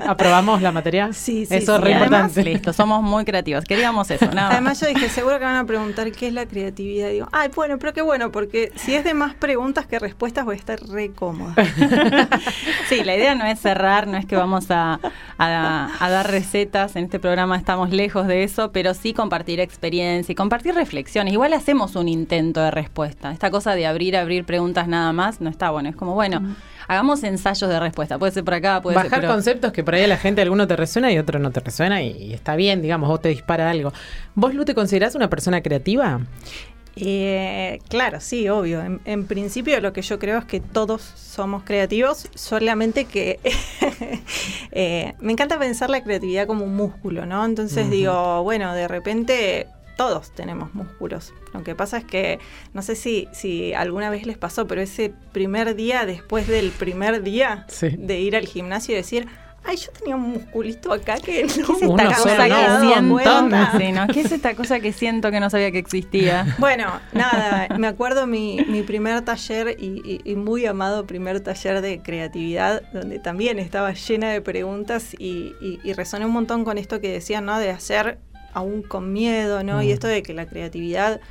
¿Aprobamos 0.08 0.62
la 0.62 0.72
materia? 0.72 1.12
Sí, 1.12 1.46
sí. 1.46 1.56
Eso 1.56 1.76
es 1.76 1.82
re 1.82 1.92
importante. 1.92 2.42
listo, 2.44 2.72
somos 2.72 3.04
muy 3.04 3.26
creativos. 3.26 3.66
Queríamos 3.66 4.10
eso. 4.10 4.26
Nada. 4.34 4.52
Además, 4.52 4.80
yo 4.80 4.88
dije, 4.88 5.10
seguro 5.10 5.38
que 5.38 5.44
van 5.44 5.58
a 5.58 5.66
preguntar 5.66 6.10
qué 6.14 6.28
es 6.28 6.34
la 6.34 6.46
creatividad. 6.46 7.10
Digo, 7.10 7.28
ay, 7.34 7.50
bueno, 7.54 7.78
pero 7.78 7.92
qué 7.92 8.02
bueno, 8.02 8.32
porque 8.32 8.72
si 8.76 8.96
es 8.96 9.04
de 9.04 9.14
más 9.14 9.34
preguntas 9.34 9.86
que 9.86 10.00
respuestas, 10.00 10.46
voy 10.46 10.56
a 10.56 10.60
estar 10.60 10.80
re 10.88 11.12
cómoda. 11.12 11.56
sí, 12.88 13.04
la 13.04 13.18
idea 13.18 13.36
no 13.36 13.46
es 13.46 13.60
cerrar, 13.60 14.08
no 14.08 14.18
es 14.18 14.26
que 14.26 14.38
vamos 14.38 14.72
a, 14.72 14.98
a 15.38 16.10
dar 16.10 16.32
recetas. 16.32 16.96
En 16.96 17.04
este 17.04 17.20
programa 17.20 17.58
estamos 17.58 17.90
lejos 17.90 18.28
de 18.28 18.44
eso, 18.44 18.72
pero 18.72 18.94
sí 18.94 19.14
compartir 19.14 19.60
experiencia 19.60 20.32
y 20.32 20.36
compartir 20.36 20.74
reflexiones. 20.74 21.34
Igual 21.34 21.52
hacemos 21.52 21.98
un 21.98 22.08
intento 22.08 22.29
de 22.30 22.72
respuesta. 22.72 23.32
Esta 23.32 23.50
cosa 23.50 23.74
de 23.74 23.88
abrir, 23.88 24.16
abrir 24.16 24.46
preguntas 24.46 24.88
nada 24.88 25.12
más 25.14 25.42
no 25.42 25.50
está 25.50 25.72
bueno. 25.72 25.90
Es 25.90 25.96
como, 25.96 26.14
bueno, 26.14 26.56
hagamos 26.88 27.24
ensayos 27.24 27.70
de 27.70 27.80
respuesta. 27.80 28.20
Puede 28.20 28.32
ser 28.32 28.44
por 28.44 28.54
acá, 28.54 28.82
puede 28.82 28.96
Bajar 28.96 29.22
ser 29.22 29.30
conceptos 29.30 29.72
que 29.72 29.84
por 29.84 29.96
ahí 29.96 30.04
a 30.04 30.08
la 30.08 30.18
gente 30.18 30.42
alguno 30.42 30.68
te 30.68 30.76
resuena 30.76 31.12
y 31.12 31.18
otro 31.18 31.40
no 31.40 31.52
te 31.52 31.60
resuena 31.60 32.04
y, 32.04 32.34
está 32.34 32.56
bien, 32.56 32.82
digamos, 32.82 33.10
vos 33.10 33.22
te 33.22 33.30
dispara 33.30 33.70
algo. 33.70 33.92
¿Vos, 34.36 34.54
Lu, 34.54 34.64
te 34.64 34.76
considerás 34.76 35.16
una 35.16 35.30
persona 35.30 35.62
creativa? 35.62 36.22
Eh, 36.96 37.80
claro, 37.90 38.20
sí, 38.20 38.48
obvio. 38.48 38.82
En, 39.06 39.26
principio 39.26 39.80
lo 39.80 39.92
que 39.92 40.02
yo 40.04 40.20
creo 40.20 40.38
es 40.38 40.46
que 40.46 40.60
todos 40.60 41.02
somos 41.02 41.64
creativos, 41.64 42.28
solamente 42.36 43.06
que 43.06 43.40
eh, 44.72 45.14
me 45.20 45.32
encanta 45.32 45.58
pensar 45.58 45.90
la 45.90 46.04
creatividad 46.04 46.46
como 46.46 46.66
un 46.66 46.76
músculo, 46.76 47.26
¿no? 47.26 47.44
Entonces 47.44 47.90
digo, 47.90 48.44
bueno, 48.44 48.74
de 48.76 48.88
repente 48.88 49.68
todos 50.00 50.32
tenemos 50.32 50.74
músculos. 50.74 51.34
Lo 51.54 51.62
que 51.62 51.76
pasa 51.76 51.98
es 51.98 52.06
que, 52.06 52.40
no 52.74 52.82
sé 52.82 52.96
si, 52.96 53.28
si 53.34 53.74
alguna 53.74 54.10
vez 54.10 54.26
les 54.26 54.38
pasó, 54.38 54.66
pero 54.66 54.80
ese 54.80 55.12
primer 55.34 55.76
día, 55.76 56.06
después 56.06 56.48
del 56.48 56.72
primer 56.72 57.22
día 57.22 57.68
de 57.82 58.20
ir 58.22 58.38
al 58.38 58.46
gimnasio 58.46 58.94
y 58.94 58.96
decir, 58.96 59.28
ay, 59.66 59.76
yo 59.76 59.92
tenía 59.92 60.16
un 60.16 60.22
musculito 60.32 60.94
acá 60.94 61.18
que 61.18 61.44
no 61.58 61.78
¿Qué 61.78 61.82
es 61.82 61.92
esta 61.92 62.16
cosa 62.16 62.48
que 62.48 62.80
siento? 62.80 64.14
¿Qué 64.14 64.22
es 64.22 64.32
esta 64.32 64.56
cosa 64.56 64.80
que 64.80 64.94
siento 64.94 65.32
que 65.32 65.40
no 65.42 65.50
sabía 65.50 65.70
que 65.72 65.80
existía? 65.80 66.46
Bueno, 66.60 67.02
nada, 67.12 67.68
me 67.78 67.88
acuerdo 67.88 68.26
mi, 68.26 68.66
mi 68.70 68.84
primer 68.84 69.20
taller 69.26 69.76
y, 69.78 70.34
muy 70.38 70.66
amado 70.66 71.06
primer 71.06 71.42
taller 71.42 71.82
de 71.82 72.02
creatividad, 72.02 72.84
donde 72.94 73.20
también 73.20 73.60
estaba 73.60 73.92
llena 73.92 74.30
de 74.30 74.40
preguntas 74.40 75.14
y, 75.20 75.56
y 75.60 75.92
resoné 75.92 76.26
un 76.26 76.32
montón 76.32 76.64
con 76.64 76.78
esto 76.78 77.02
que 77.02 77.12
decían, 77.12 77.44
¿no? 77.44 77.60
De 77.60 77.70
hacer 77.70 78.20
aún 78.54 78.82
con 78.82 79.14
miedo, 79.14 79.64
¿no? 79.64 79.82
Y 79.82 79.92
esto 79.92 80.08
de 80.08 80.24
que 80.24 80.34
la 80.34 80.46
creatividad 80.46 81.22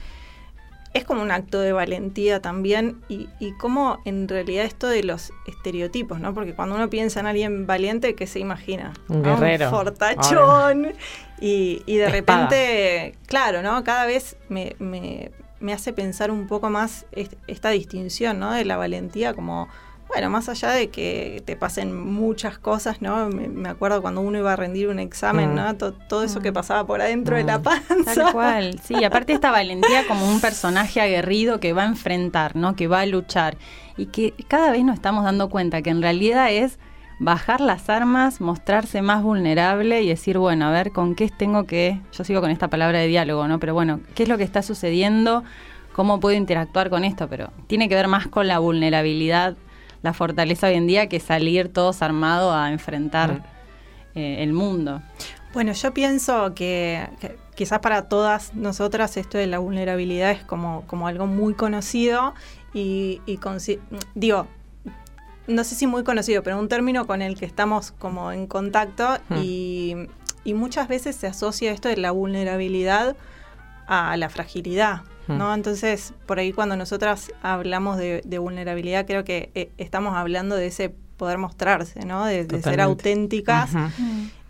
es 0.94 1.04
como 1.04 1.22
un 1.22 1.30
acto 1.30 1.60
de 1.60 1.72
valentía 1.72 2.40
también 2.40 3.00
y, 3.08 3.28
y 3.38 3.52
como 3.52 3.98
en 4.04 4.26
realidad 4.26 4.64
esto 4.64 4.88
de 4.88 5.02
los 5.02 5.32
estereotipos, 5.46 6.20
¿no? 6.20 6.34
Porque 6.34 6.54
cuando 6.54 6.74
uno 6.74 6.88
piensa 6.88 7.20
en 7.20 7.26
alguien 7.26 7.66
valiente, 7.66 8.14
¿qué 8.14 8.26
se 8.26 8.38
imagina? 8.38 8.92
Un 9.08 9.22
guerrero. 9.22 9.66
Un 9.66 9.70
fortachón. 9.70 10.92
Y, 11.40 11.82
y, 11.86 11.96
de 11.98 12.08
repente, 12.08 13.14
claro, 13.26 13.62
¿no? 13.62 13.84
Cada 13.84 14.06
vez 14.06 14.36
me, 14.48 14.74
me, 14.78 15.30
me 15.60 15.72
hace 15.72 15.92
pensar 15.92 16.30
un 16.30 16.46
poco 16.46 16.70
más 16.70 17.06
esta 17.46 17.70
distinción, 17.70 18.40
¿no? 18.40 18.52
De 18.52 18.64
la 18.64 18.76
valentía 18.76 19.34
como 19.34 19.68
bueno, 20.08 20.30
más 20.30 20.48
allá 20.48 20.70
de 20.70 20.88
que 20.88 21.42
te 21.44 21.54
pasen 21.54 21.94
muchas 21.94 22.58
cosas, 22.58 23.02
¿no? 23.02 23.28
Me, 23.28 23.68
acuerdo 23.68 24.00
cuando 24.00 24.22
uno 24.22 24.38
iba 24.38 24.52
a 24.52 24.56
rendir 24.56 24.88
un 24.88 24.98
examen, 24.98 25.52
mm. 25.52 25.54
¿no? 25.54 25.76
todo 25.76 26.22
eso 26.24 26.40
que 26.40 26.50
mm. 26.50 26.54
pasaba 26.54 26.86
por 26.86 27.00
adentro 27.00 27.36
de 27.36 27.44
la 27.44 27.58
mm. 27.58 27.62
panza. 27.62 28.14
Tal 28.14 28.32
cual, 28.32 28.80
sí, 28.82 29.04
aparte 29.04 29.34
esta 29.34 29.50
valentía 29.50 30.06
como 30.06 30.28
un 30.28 30.40
personaje 30.40 31.00
aguerrido 31.00 31.60
que 31.60 31.72
va 31.72 31.82
a 31.82 31.86
enfrentar, 31.86 32.56
¿no? 32.56 32.74
Que 32.74 32.88
va 32.88 33.00
a 33.00 33.06
luchar 33.06 33.58
y 33.96 34.06
que 34.06 34.32
cada 34.48 34.70
vez 34.70 34.84
nos 34.84 34.94
estamos 34.94 35.24
dando 35.24 35.50
cuenta 35.50 35.82
que 35.82 35.90
en 35.90 36.00
realidad 36.00 36.50
es 36.50 36.78
bajar 37.18 37.60
las 37.60 37.90
armas, 37.90 38.40
mostrarse 38.40 39.02
más 39.02 39.22
vulnerable 39.22 40.02
y 40.02 40.08
decir, 40.08 40.38
bueno, 40.38 40.66
a 40.66 40.70
ver, 40.70 40.92
¿con 40.92 41.14
qué 41.14 41.28
tengo 41.28 41.64
que...? 41.64 42.00
Yo 42.12 42.24
sigo 42.24 42.40
con 42.40 42.50
esta 42.50 42.68
palabra 42.68 43.00
de 43.00 43.08
diálogo, 43.08 43.46
¿no? 43.48 43.58
Pero 43.58 43.74
bueno, 43.74 44.00
¿qué 44.14 44.22
es 44.22 44.28
lo 44.28 44.38
que 44.38 44.44
está 44.44 44.62
sucediendo? 44.62 45.42
¿Cómo 45.92 46.20
puedo 46.20 46.36
interactuar 46.36 46.90
con 46.90 47.04
esto? 47.04 47.28
Pero 47.28 47.50
tiene 47.66 47.88
que 47.88 47.96
ver 47.96 48.06
más 48.06 48.28
con 48.28 48.46
la 48.46 48.60
vulnerabilidad 48.60 49.56
la 50.02 50.12
fortaleza 50.12 50.68
hoy 50.68 50.74
en 50.74 50.86
día 50.86 51.08
que 51.08 51.20
salir 51.20 51.72
todos 51.72 52.02
armados 52.02 52.54
a 52.54 52.70
enfrentar 52.70 53.42
eh, 54.14 54.42
el 54.42 54.52
mundo. 54.52 55.02
Bueno, 55.52 55.72
yo 55.72 55.94
pienso 55.94 56.54
que, 56.54 57.08
quizás 57.54 57.80
para 57.80 58.08
todas 58.08 58.54
nosotras 58.54 59.16
esto 59.16 59.38
de 59.38 59.46
la 59.46 59.58
vulnerabilidad 59.58 60.30
es 60.30 60.44
como, 60.44 60.84
como 60.86 61.08
algo 61.08 61.26
muy 61.26 61.54
conocido 61.54 62.34
y, 62.74 63.20
digo, 64.14 64.46
no 65.46 65.64
sé 65.64 65.74
si 65.74 65.86
muy 65.86 66.04
conocido, 66.04 66.42
pero 66.42 66.58
un 66.58 66.68
término 66.68 67.06
con 67.06 67.22
el 67.22 67.38
que 67.38 67.46
estamos 67.46 67.92
como 67.92 68.30
en 68.32 68.46
contacto 68.46 69.16
y, 69.36 69.94
y 70.44 70.54
muchas 70.54 70.86
veces 70.88 71.16
se 71.16 71.26
asocia 71.26 71.72
esto 71.72 71.88
de 71.88 71.96
la 71.96 72.10
vulnerabilidad 72.10 73.16
a 73.86 74.16
la 74.18 74.28
fragilidad. 74.28 75.02
¿No? 75.28 75.54
Entonces, 75.54 76.14
por 76.26 76.38
ahí 76.38 76.52
cuando 76.52 76.76
nosotras 76.76 77.32
hablamos 77.42 77.98
de, 77.98 78.38
vulnerabilidad, 78.38 79.06
creo 79.06 79.24
que 79.24 79.50
eh, 79.54 79.70
estamos 79.78 80.16
hablando 80.16 80.56
de 80.56 80.66
ese 80.66 80.94
poder 81.16 81.38
mostrarse, 81.38 82.04
¿no? 82.04 82.24
De, 82.24 82.46
ser 82.62 82.80
auténticas. 82.80 83.70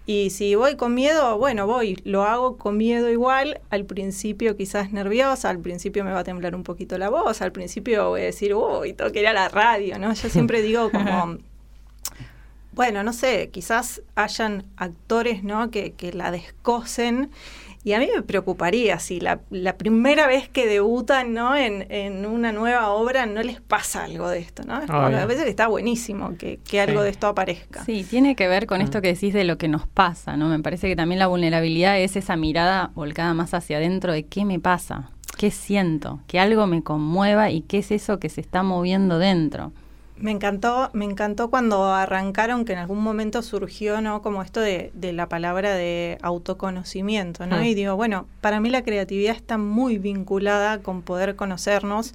Y 0.08 0.30
si 0.30 0.54
voy 0.54 0.76
con 0.76 0.94
miedo, 0.94 1.36
bueno, 1.36 1.66
voy, 1.66 2.00
lo 2.04 2.22
hago 2.22 2.56
con 2.56 2.78
miedo 2.78 3.10
igual. 3.10 3.60
Al 3.68 3.84
principio 3.84 4.56
quizás 4.56 4.90
nerviosa, 4.90 5.50
al 5.50 5.58
principio 5.58 6.02
me 6.02 6.12
va 6.12 6.20
a 6.20 6.24
temblar 6.24 6.54
un 6.54 6.62
poquito 6.62 6.96
la 6.96 7.10
voz, 7.10 7.42
al 7.42 7.52
principio 7.52 8.08
voy 8.08 8.22
a 8.22 8.24
decir, 8.24 8.54
uy, 8.54 8.94
tengo 8.94 9.12
que 9.12 9.20
ir 9.20 9.26
a 9.26 9.34
la 9.34 9.50
radio, 9.50 9.98
¿no? 9.98 10.14
Yo 10.14 10.30
siempre 10.30 10.62
digo 10.62 10.90
como, 10.92 11.36
bueno, 12.72 13.02
no 13.02 13.12
sé, 13.12 13.50
quizás 13.50 14.00
hayan 14.14 14.64
actores, 14.78 15.44
¿no? 15.44 15.70
Que, 15.70 15.92
que 15.92 16.14
la 16.14 16.30
descosen 16.30 17.30
y 17.88 17.94
a 17.94 17.98
mí 17.98 18.06
me 18.14 18.20
preocuparía 18.20 18.98
si 18.98 19.18
la, 19.18 19.38
primera 19.78 20.26
vez 20.26 20.46
que 20.46 20.66
debutan 20.66 21.32
¿no? 21.32 21.56
en, 21.56 22.26
una 22.26 22.52
nueva 22.52 22.90
obra 22.90 23.24
no 23.24 23.42
les 23.42 23.62
pasa 23.62 24.04
algo 24.04 24.28
de 24.28 24.40
esto. 24.40 24.62
¿no? 24.64 24.74
a 24.74 25.24
veces 25.24 25.46
está 25.46 25.68
buenísimo 25.68 26.34
que, 26.36 26.60
algo 26.82 27.02
de 27.02 27.08
esto 27.08 27.28
aparezca. 27.28 27.82
Sí, 27.86 28.04
tiene 28.04 28.36
que 28.36 28.46
ver 28.46 28.66
con 28.66 28.82
esto 28.82 28.98
mm. 28.98 29.00
que 29.00 29.14
decís 29.14 29.32
de 29.32 29.44
lo 29.44 29.56
que 29.56 29.68
nos 29.68 29.86
pasa. 29.86 30.36
¿no? 30.36 30.48
Me 30.48 30.58
parece 30.58 30.86
que 30.86 30.96
también 30.96 31.18
la 31.18 31.28
vulnerabilidad 31.28 31.98
es 31.98 32.14
esa 32.16 32.36
mirada 32.36 32.90
volcada 32.94 33.32
más 33.32 33.54
hacia 33.54 33.78
adentro 33.78 34.12
de 34.12 34.26
qué 34.26 34.44
me 34.44 34.60
pasa. 34.60 35.10
qué 35.38 35.50
siento, 35.50 36.20
que 36.26 36.40
algo 36.40 36.66
me 36.66 36.82
conmueva 36.82 37.50
y 37.50 37.62
qué 37.62 37.78
es 37.78 37.90
eso 37.90 38.18
que 38.18 38.28
se 38.28 38.42
está 38.42 38.62
moviendo 38.62 39.18
dentro. 39.18 39.72
Me 40.20 40.30
encantó, 40.30 40.90
me 40.92 41.04
encantó 41.04 41.50
cuando 41.50 41.92
arrancaron 41.92 42.64
que 42.64 42.72
en 42.72 42.78
algún 42.78 43.02
momento 43.02 43.42
surgió, 43.42 44.00
¿no? 44.00 44.22
Como 44.22 44.42
esto 44.42 44.60
de, 44.60 44.90
la 44.94 45.28
palabra 45.28 45.74
de 45.74 46.18
autoconocimiento, 46.22 47.46
¿no? 47.46 47.58
Mm. 47.58 47.64
Y 47.64 47.74
digo, 47.74 47.96
bueno, 47.96 48.26
para 48.40 48.60
mí 48.60 48.70
la 48.70 48.82
creatividad 48.82 49.36
está 49.36 49.58
muy 49.58 49.98
vinculada 49.98 50.78
con 50.80 51.02
poder 51.02 51.36
conocernos, 51.36 52.14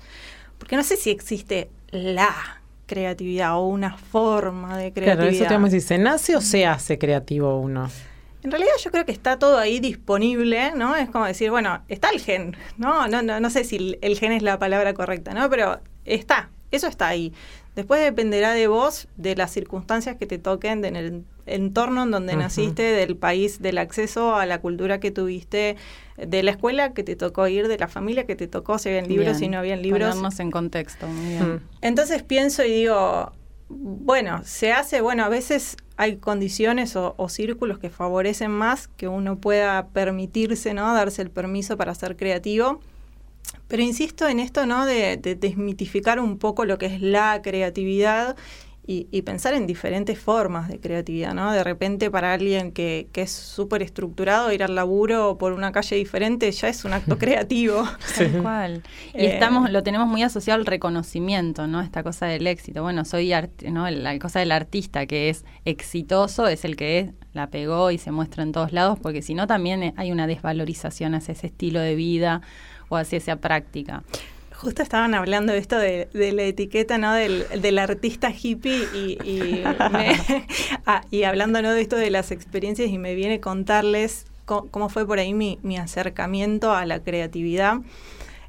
porque 0.58 0.76
no 0.76 0.84
sé 0.84 0.98
si 0.98 1.10
existe 1.10 1.70
la 1.92 2.62
creatividad 2.86 3.56
o 3.56 3.68
una 3.68 3.98
forma 3.98 4.78
de 4.78 4.92
creatividad. 4.92 5.16
Claro, 5.16 5.32
eso 5.32 5.70
te 5.70 5.76
decir, 5.76 5.82
¿se 5.82 5.98
nace 5.98 6.36
o 6.36 6.42
se 6.42 6.66
hace 6.66 6.98
creativo 6.98 7.60
uno? 7.60 7.90
En 8.44 8.52
realidad 8.52 8.74
yo 8.84 8.92
creo 8.92 9.06
que 9.06 9.14
está 9.14 9.40
todo 9.40 9.58
ahí 9.58 9.80
disponible, 9.80 10.74
¿no? 10.76 10.96
Es 10.98 11.10
como 11.10 11.26
decir, 11.26 11.50
bueno, 11.50 11.82
está 11.88 12.10
el 12.10 12.20
gen, 12.20 12.58
¿no? 12.78 13.08
No, 13.08 13.22
no, 13.22 13.40
no 13.40 13.50
sé 13.50 13.64
si 13.64 13.98
el 14.02 14.20
gen 14.20 14.34
es 14.34 14.44
la 14.44 14.60
palabra 14.60 14.94
correcta, 14.94 15.34
¿no? 15.34 15.50
Pero 15.50 15.80
está, 16.04 16.50
eso 16.70 16.88
está 16.88 17.08
ahí. 17.08 17.34
Después 17.76 18.02
dependerá 18.02 18.54
de 18.54 18.68
vos, 18.68 19.08
de 19.18 19.36
las 19.36 19.52
circunstancias 19.52 20.16
que 20.18 20.28
te 20.28 20.38
toquen, 20.38 20.86
en 20.86 20.96
el 20.96 21.24
entorno 21.46 22.04
en 22.04 22.12
donde 22.12 22.36
naciste, 22.36 22.84
del 22.84 23.18
país, 23.18 23.62
del 23.62 23.80
acceso 23.80 24.36
a 24.36 24.46
la 24.46 24.62
cultura 24.62 25.00
que 25.00 25.10
tuviste, 25.12 25.76
de 26.18 26.44
la 26.44 26.52
escuela 26.52 26.94
que 26.94 27.04
te 27.04 27.16
tocó 27.16 27.48
ir, 27.48 27.68
de 27.68 27.78
la 27.78 27.88
familia 27.88 28.26
que 28.26 28.36
te 28.36 28.48
tocó, 28.48 28.78
si 28.78 28.90
habían 28.90 29.08
libros, 29.08 29.38
si 29.38 29.48
no 29.50 29.58
habían 29.58 29.82
libros. 29.82 30.16
En 30.40 30.52
contexto, 30.52 31.08
muy 31.08 31.30
bien. 31.30 31.62
Entonces 31.82 32.22
pienso 32.22 32.64
y 32.64 32.72
digo, 32.72 33.32
bueno, 33.70 34.42
se 34.44 34.72
hace, 34.72 35.02
bueno, 35.02 35.26
a 35.26 35.30
veces 35.30 35.78
hay 35.98 36.18
condiciones 36.18 36.96
o, 36.96 37.16
o, 37.18 37.30
círculos 37.30 37.80
que 37.80 37.90
favorecen 37.90 38.52
más 38.52 38.88
que 38.88 39.08
uno 39.08 39.38
pueda 39.38 39.88
permitirse, 39.88 40.74
¿no? 40.74 40.94
Darse 40.94 41.22
el 41.22 41.32
permiso 41.32 41.78
para 41.78 41.96
ser 41.96 42.16
creativo. 42.16 42.82
Pero 43.68 43.82
insisto 43.82 44.28
en 44.28 44.40
esto, 44.40 44.66
¿no? 44.66 44.86
De, 44.86 45.18
desmitificar 45.18 46.20
un 46.20 46.38
poco 46.38 46.66
lo 46.66 46.78
que 46.78 46.86
es 46.88 47.02
la 47.02 47.42
creatividad 47.42 48.36
y, 48.86 49.22
pensar 49.22 49.54
en 49.54 49.66
diferentes 49.66 50.20
formas 50.20 50.68
de 50.68 50.78
creatividad, 50.78 51.34
¿no? 51.34 51.54
De 51.54 51.64
repente 51.64 52.12
para 52.12 52.34
alguien 52.34 52.74
que, 52.74 53.08
que 53.14 53.22
es 53.22 53.32
súper 53.32 53.82
estructurado, 53.82 54.52
ir 54.52 54.62
al 54.62 54.76
laburo 54.76 55.38
por 55.38 55.54
una 55.54 55.72
calle 55.72 55.96
diferente 55.96 56.52
ya 56.52 56.68
es 56.68 56.84
un 56.84 56.92
acto 56.92 57.18
creativo. 57.18 57.88
Tal 58.18 58.42
cual. 58.42 58.84
Y 59.14 59.20
eh, 59.20 59.34
estamos, 59.34 59.72
lo 59.72 59.84
tenemos 59.84 60.10
muy 60.10 60.22
asociado 60.22 60.60
al 60.60 60.66
reconocimiento, 60.66 61.66
¿no? 61.66 61.80
Esta 61.82 62.04
cosa 62.04 62.26
del 62.26 62.46
éxito. 62.46 62.84
Bueno, 62.84 63.06
soy 63.06 63.34
¿no? 63.72 63.90
La 63.90 64.20
cosa 64.20 64.40
del 64.40 64.52
artista 64.52 65.06
que 65.06 65.30
es 65.30 65.46
exitoso 65.64 66.48
es 66.48 66.66
el 66.66 66.76
que 66.76 67.14
la 67.32 67.50
pegó 67.50 67.90
y 67.90 67.98
se 67.98 68.12
muestra 68.12 68.44
en 68.44 68.52
todos 68.52 68.74
lados, 68.74 69.00
porque 69.00 69.22
si 69.22 69.34
no 69.34 69.48
también 69.48 69.94
hay 69.96 70.12
una 70.12 70.28
desvalorización 70.28 71.16
hacia 71.16 71.32
ese 71.32 71.48
estilo 71.48 71.80
de 71.80 71.96
vida 71.96 72.42
o 72.94 72.98
hacia 72.98 73.18
esa 73.18 73.36
práctica. 73.38 74.04
Justo 74.56 74.82
estaban 74.82 75.14
hablando 75.14 75.52
de 75.52 75.60
esto 75.60 75.78
de, 75.78 76.08
la 76.14 76.44
etiqueta, 76.44 76.98
¿no? 76.98 77.14
Del, 77.14 77.80
artista 77.80 78.32
hippie 78.32 78.88
y, 78.94 79.64
ah, 80.86 81.02
y, 81.12 81.24
hablando 81.24 81.62
¿no? 81.62 81.74
de 81.74 81.82
esto 81.82 81.98
de 81.98 82.10
las 82.10 82.32
experiencias 82.32 82.90
y 82.90 82.98
me 82.98 83.16
viene 83.16 83.42
contarles 83.42 84.26
cómo, 84.46 84.90
fue 84.90 85.06
por 85.06 85.20
ahí 85.20 85.34
mi, 85.34 85.78
acercamiento 85.78 86.72
a 86.72 86.86
la 86.86 87.00
creatividad. 87.00 87.80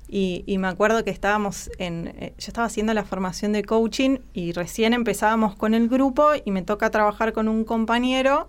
Y, 0.07 0.44
y, 0.46 0.59
me 0.59 0.68
acuerdo 0.68 1.02
que 1.02 1.11
estábamos 1.11 1.70
en, 1.78 2.09
eh, 2.18 2.35
yo 2.38 2.48
estaba 2.48 2.66
haciendo 2.66 2.94
la 2.94 3.04
formación 3.04 3.52
de 3.52 3.64
coaching 3.64 4.18
y 4.35 4.52
recién 4.52 4.92
empezábamos 4.92 5.57
con 5.57 5.74
el 5.74 5.88
grupo 5.88 6.28
y 6.44 6.50
me 6.50 6.62
toca 6.62 6.90
trabajar 6.90 7.33
con 7.33 7.48
un 7.48 7.64
compañero 7.64 8.46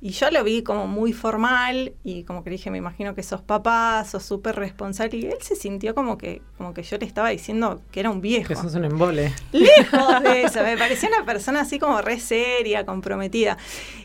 y 0.00 0.10
yo 0.10 0.30
lo 0.30 0.44
vi 0.44 0.62
como 0.62 0.86
muy 0.86 1.14
formal 1.14 1.94
y 2.04 2.24
como 2.24 2.44
que 2.44 2.50
dije, 2.50 2.70
me 2.70 2.78
imagino 2.78 3.14
que 3.14 3.22
sos 3.22 3.40
papá, 3.40 4.04
sos 4.04 4.22
súper 4.22 4.54
responsable. 4.56 5.16
Y 5.16 5.26
él 5.26 5.38
se 5.40 5.56
sintió 5.56 5.94
como 5.94 6.18
que, 6.18 6.42
como 6.58 6.74
que 6.74 6.82
yo 6.82 6.98
le 6.98 7.06
estaba 7.06 7.30
diciendo 7.30 7.80
que 7.90 8.00
era 8.00 8.10
un 8.10 8.20
viejo. 8.20 8.48
Que 8.48 8.56
sos 8.56 8.74
un 8.74 8.84
embole. 8.84 9.32
Lejos 9.52 10.22
de 10.22 10.42
eso, 10.44 10.62
me 10.62 10.76
parecía 10.76 11.08
una 11.08 11.24
persona 11.24 11.62
así 11.62 11.78
como 11.78 12.02
re 12.02 12.20
seria, 12.20 12.84
comprometida. 12.84 13.56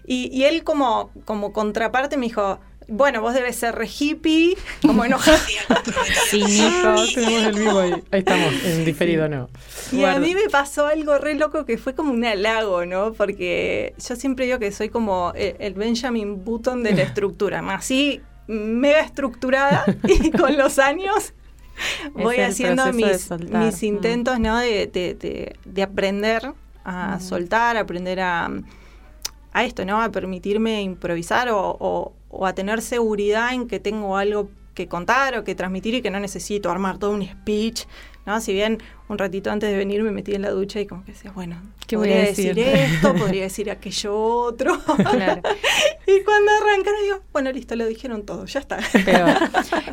Y, 0.08 0.30
y 0.32 0.46
él 0.46 0.64
como, 0.64 1.12
como 1.26 1.52
contraparte 1.52 2.16
me 2.16 2.28
dijo, 2.28 2.60
bueno, 2.92 3.22
vos 3.22 3.34
debes 3.34 3.56
ser 3.56 3.74
re 3.74 3.88
hippie, 3.88 4.58
como 4.82 5.06
enojado. 5.06 5.38
sí, 6.30 6.44
tenemos 7.16 7.44
el 7.46 7.56
vivo 7.56 7.80
ahí. 7.80 7.94
Ahí 8.12 8.20
estamos, 8.20 8.54
en 8.66 8.84
diferido, 8.84 9.30
¿no? 9.30 9.50
Y 9.94 10.04
a 10.04 10.20
mí 10.20 10.36
me 10.36 10.50
pasó 10.50 10.88
algo 10.88 11.18
re 11.18 11.36
loco 11.36 11.66
que 11.66 11.78
fue 11.78 11.96
como 11.96 12.12
un 12.12 12.26
halago, 12.26 12.86
¿no? 12.86 13.14
Porque 13.14 13.96
yo 13.98 14.16
siempre 14.18 14.46
digo 14.46 14.60
que 14.60 14.74
soy 14.74 14.90
como 14.90 15.32
el 15.36 15.74
Benjamin 15.74 16.44
Button 16.44 16.84
de 16.84 16.94
la 16.94 17.04
estructura, 17.04 17.62
más 17.62 17.86
así 17.86 18.22
mega 18.48 19.00
estructurada 19.00 19.86
y 20.04 20.30
con 20.32 20.58
los 20.58 20.78
años 20.78 21.34
voy 22.12 22.38
haciendo 22.38 22.92
mis, 22.92 23.32
mis, 23.32 23.82
mm. 23.82 23.86
intentos, 23.86 24.40
¿no? 24.40 24.58
De, 24.58 24.88
de, 24.88 25.56
de, 25.64 25.82
aprender 25.82 26.52
a 26.84 27.20
soltar, 27.22 27.78
aprender 27.78 28.20
a, 28.20 28.50
a 29.54 29.64
esto, 29.64 29.86
¿no? 29.86 30.02
A 30.02 30.12
permitirme 30.12 30.82
improvisar 30.82 31.50
o 31.50 31.78
o 31.80 32.14
a 32.44 32.54
tener 32.54 32.82
seguridad 32.82 33.54
en 33.54 33.68
que 33.68 33.80
tengo 33.80 34.18
algo 34.18 34.50
que 34.74 34.88
contar 34.88 35.38
o 35.38 35.44
que 35.44 35.56
transmitir 35.56 35.96
y 35.96 36.02
que 36.02 36.10
no 36.10 36.20
necesito 36.20 36.72
armar 36.72 36.98
todo 36.98 37.12
un 37.12 37.24
speech, 37.26 37.84
¿no? 38.26 38.40
Si 38.40 38.54
bien 38.54 38.78
un 39.10 39.18
ratito 39.18 39.52
antes 39.52 39.70
de 39.70 39.76
venir 39.76 40.02
me 40.04 40.12
metí 40.12 40.34
en 40.34 40.44
la 40.44 40.52
ducha 40.52 40.80
y 40.80 40.86
como 40.86 41.04
que 41.04 41.12
decía, 41.12 41.32
bueno, 41.32 41.58
¿qué 41.88 41.98
voy 41.98 42.12
a 42.12 42.20
decir? 42.20 42.58
esto, 42.58 43.14
podría 43.18 43.44
decir 43.44 43.70
aquello 43.70 44.16
otro. 44.16 44.74
y 46.08 46.24
cuando 46.24 46.52
arrancan 46.62 46.94
digo, 47.04 47.22
bueno, 47.34 47.52
listo, 47.52 47.76
lo 47.76 47.86
dijeron 47.86 48.26
todo, 48.26 48.46
ya 48.46 48.60
está. 48.60 48.80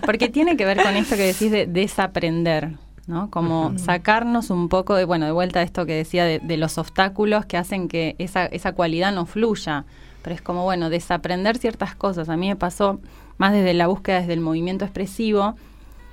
porque 0.07 0.29
tiene 0.29 0.57
que 0.57 0.65
ver 0.65 0.83
con 0.83 0.95
esto 0.95 1.17
que 1.17 1.27
decís 1.27 1.51
de 1.51 1.67
desaprender. 1.67 2.77
¿no? 3.07 3.31
Como 3.31 3.73
sacarnos 3.79 4.51
un 4.51 4.69
poco 4.69 4.95
de, 4.95 5.07
bueno, 5.07 5.25
de 5.25 5.33
vuelta 5.33 5.61
a 5.61 5.63
esto 5.63 5.87
que 5.87 5.95
decía 5.95 6.27
de, 6.27 6.41
de 6.41 6.59
los 6.59 6.77
obstáculos 6.77 7.47
que 7.47 7.57
hacen 7.57 7.89
que 7.89 8.17
esa, 8.19 8.45
esa 8.45 8.73
cualidad 8.73 9.15
no 9.15 9.25
fluya 9.25 9.87
pero 10.23 10.35
es 10.35 10.43
como, 10.43 10.65
bueno, 10.65 10.91
desaprender 10.91 11.59
ciertas 11.59 11.95
cosas. 11.95 12.29
A 12.29 12.37
mí 12.37 12.49
me 12.49 12.57
pasó 12.57 13.01
más 13.39 13.53
desde 13.53 13.75
la 13.75 13.87
búsqueda, 13.87 14.21
desde 14.21 14.35
el 14.35 14.41
movimiento 14.41 14.85
expresivo, 14.85 15.55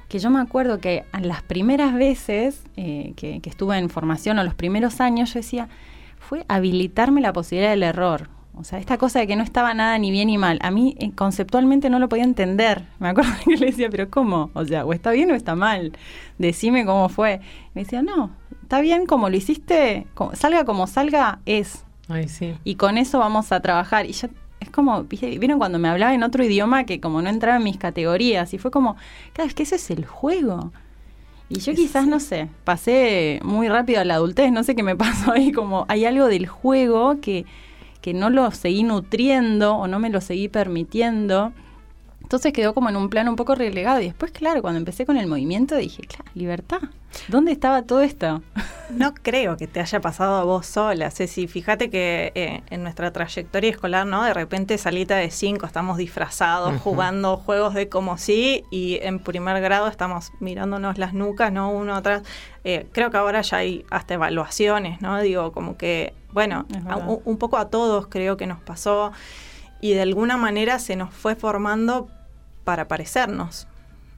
que 0.07 0.19
yo 0.19 0.29
me 0.29 0.39
acuerdo 0.39 0.79
que 0.79 1.03
a 1.11 1.19
las 1.19 1.41
primeras 1.41 1.93
veces 1.93 2.63
eh, 2.77 3.13
que, 3.15 3.41
estuve 3.43 3.77
en 3.77 3.89
formación 3.89 4.37
o 4.39 4.43
los 4.43 4.53
primeros 4.53 5.01
años, 5.01 5.33
yo 5.33 5.39
decía, 5.39 5.67
fue 6.19 6.45
habilitarme 6.47 7.21
la 7.21 7.33
posibilidad 7.33 7.71
del 7.71 7.83
error. 7.83 8.29
O 8.57 8.63
sea, 8.63 8.79
esta 8.79 8.97
cosa 8.97 9.19
de 9.19 9.27
que 9.27 9.35
no 9.35 9.43
estaba 9.43 9.73
nada 9.73 9.97
ni 9.97 10.11
bien 10.11 10.27
ni 10.27 10.37
mal. 10.37 10.59
A 10.61 10.71
mí 10.71 10.95
eh, 10.99 11.11
conceptualmente 11.13 11.89
no 11.89 11.99
lo 11.99 12.07
podía 12.07 12.23
entender. 12.23 12.85
Me 12.99 13.09
acuerdo 13.09 13.31
que 13.43 13.57
le 13.57 13.65
decía, 13.67 13.89
pero 13.89 14.09
¿cómo? 14.09 14.51
O 14.53 14.63
sea, 14.63 14.85
o 14.85 14.93
está 14.93 15.11
bien 15.11 15.31
o 15.31 15.35
está 15.35 15.55
mal. 15.55 15.91
Decime 16.37 16.85
cómo 16.85 17.09
fue. 17.09 17.41
me 17.73 17.83
decía, 17.83 18.01
no, 18.01 18.31
está 18.61 18.79
bien 18.79 19.05
como 19.05 19.29
lo 19.29 19.35
hiciste, 19.35 20.07
salga 20.33 20.65
como 20.65 20.87
salga, 20.87 21.39
es. 21.45 21.84
Y 22.63 22.75
con 22.75 22.97
eso 22.97 23.19
vamos 23.19 23.51
a 23.51 23.59
trabajar. 23.59 24.05
Y 24.05 24.11
ya 24.13 24.29
es 24.59 24.69
como, 24.69 25.03
vieron 25.03 25.59
cuando 25.59 25.79
me 25.79 25.89
hablaba 25.89 26.13
en 26.13 26.23
otro 26.23 26.43
idioma 26.43 26.85
que 26.85 26.99
como 26.99 27.21
no 27.21 27.29
entraba 27.29 27.57
en 27.57 27.63
mis 27.63 27.77
categorías. 27.77 28.53
Y 28.53 28.57
fue 28.57 28.71
como, 28.71 28.95
claro, 29.33 29.47
es 29.47 29.55
que 29.55 29.63
ese 29.63 29.75
es 29.75 29.89
el 29.91 30.05
juego. 30.05 30.71
Y 31.47 31.59
yo 31.59 31.73
quizás, 31.75 32.07
no 32.07 32.19
sé, 32.19 32.49
pasé 32.63 33.39
muy 33.43 33.69
rápido 33.69 34.01
a 34.01 34.05
la 34.05 34.15
adultez, 34.15 34.51
no 34.51 34.63
sé 34.63 34.75
qué 34.75 34.83
me 34.83 34.95
pasó 34.97 35.31
ahí, 35.31 35.51
como 35.51 35.85
hay 35.87 36.05
algo 36.05 36.27
del 36.27 36.47
juego 36.47 37.19
que, 37.21 37.45
que 38.01 38.13
no 38.13 38.29
lo 38.29 38.49
seguí 38.51 38.83
nutriendo 38.83 39.75
o 39.75 39.87
no 39.87 39.99
me 39.99 40.09
lo 40.09 40.21
seguí 40.21 40.47
permitiendo. 40.47 41.53
Entonces 42.25 42.53
quedó 42.53 42.73
como 42.73 42.89
en 42.89 42.95
un 42.95 43.11
plano 43.11 43.29
un 43.29 43.35
poco 43.35 43.53
relegado. 43.53 44.01
Y 44.01 44.05
después, 44.05 44.31
claro, 44.31 44.63
cuando 44.63 44.79
empecé 44.79 45.05
con 45.05 45.15
el 45.15 45.27
movimiento 45.27 45.75
dije, 45.75 46.01
claro, 46.07 46.25
libertad. 46.33 46.79
¿Dónde 47.27 47.51
estaba 47.51 47.83
todo 47.83 48.01
esto? 48.01 48.41
No 48.87 49.15
creo 49.15 49.57
que 49.57 49.65
te 49.65 49.79
haya 49.79 49.99
pasado 49.99 50.35
a 50.35 50.43
vos 50.43 50.67
sola, 50.67 51.09
Ceci. 51.09 51.47
Fíjate 51.47 51.89
que 51.89 52.31
eh, 52.35 52.61
en 52.69 52.83
nuestra 52.83 53.11
trayectoria 53.11 53.71
escolar, 53.71 54.05
¿no? 54.05 54.23
De 54.23 54.31
repente 54.31 54.77
salita 54.77 55.15
de 55.15 55.31
cinco, 55.31 55.65
estamos 55.65 55.97
disfrazados, 55.97 56.79
jugando 56.83 57.35
juegos 57.37 57.73
de 57.73 57.89
como 57.89 58.19
sí, 58.19 58.63
y 58.69 58.99
en 59.01 59.17
primer 59.17 59.59
grado 59.59 59.87
estamos 59.87 60.31
mirándonos 60.39 60.99
las 60.99 61.15
nucas, 61.15 61.51
¿no? 61.51 61.71
Uno 61.71 61.95
atrás. 61.95 62.21
Eh, 62.63 62.85
creo 62.91 63.09
que 63.09 63.17
ahora 63.17 63.41
ya 63.41 63.57
hay 63.57 63.85
hasta 63.89 64.13
evaluaciones, 64.13 65.01
¿no? 65.01 65.19
Digo, 65.19 65.51
como 65.51 65.77
que, 65.77 66.13
bueno, 66.31 66.67
un 67.25 67.37
poco 67.39 67.57
a 67.57 67.71
todos 67.71 68.05
creo 68.05 68.37
que 68.37 68.45
nos 68.45 68.61
pasó 68.61 69.13
y 69.81 69.93
de 69.93 70.01
alguna 70.01 70.37
manera 70.37 70.79
se 70.79 70.95
nos 70.95 71.13
fue 71.13 71.35
formando 71.35 72.09
para 72.65 72.89
parecernos. 72.89 73.67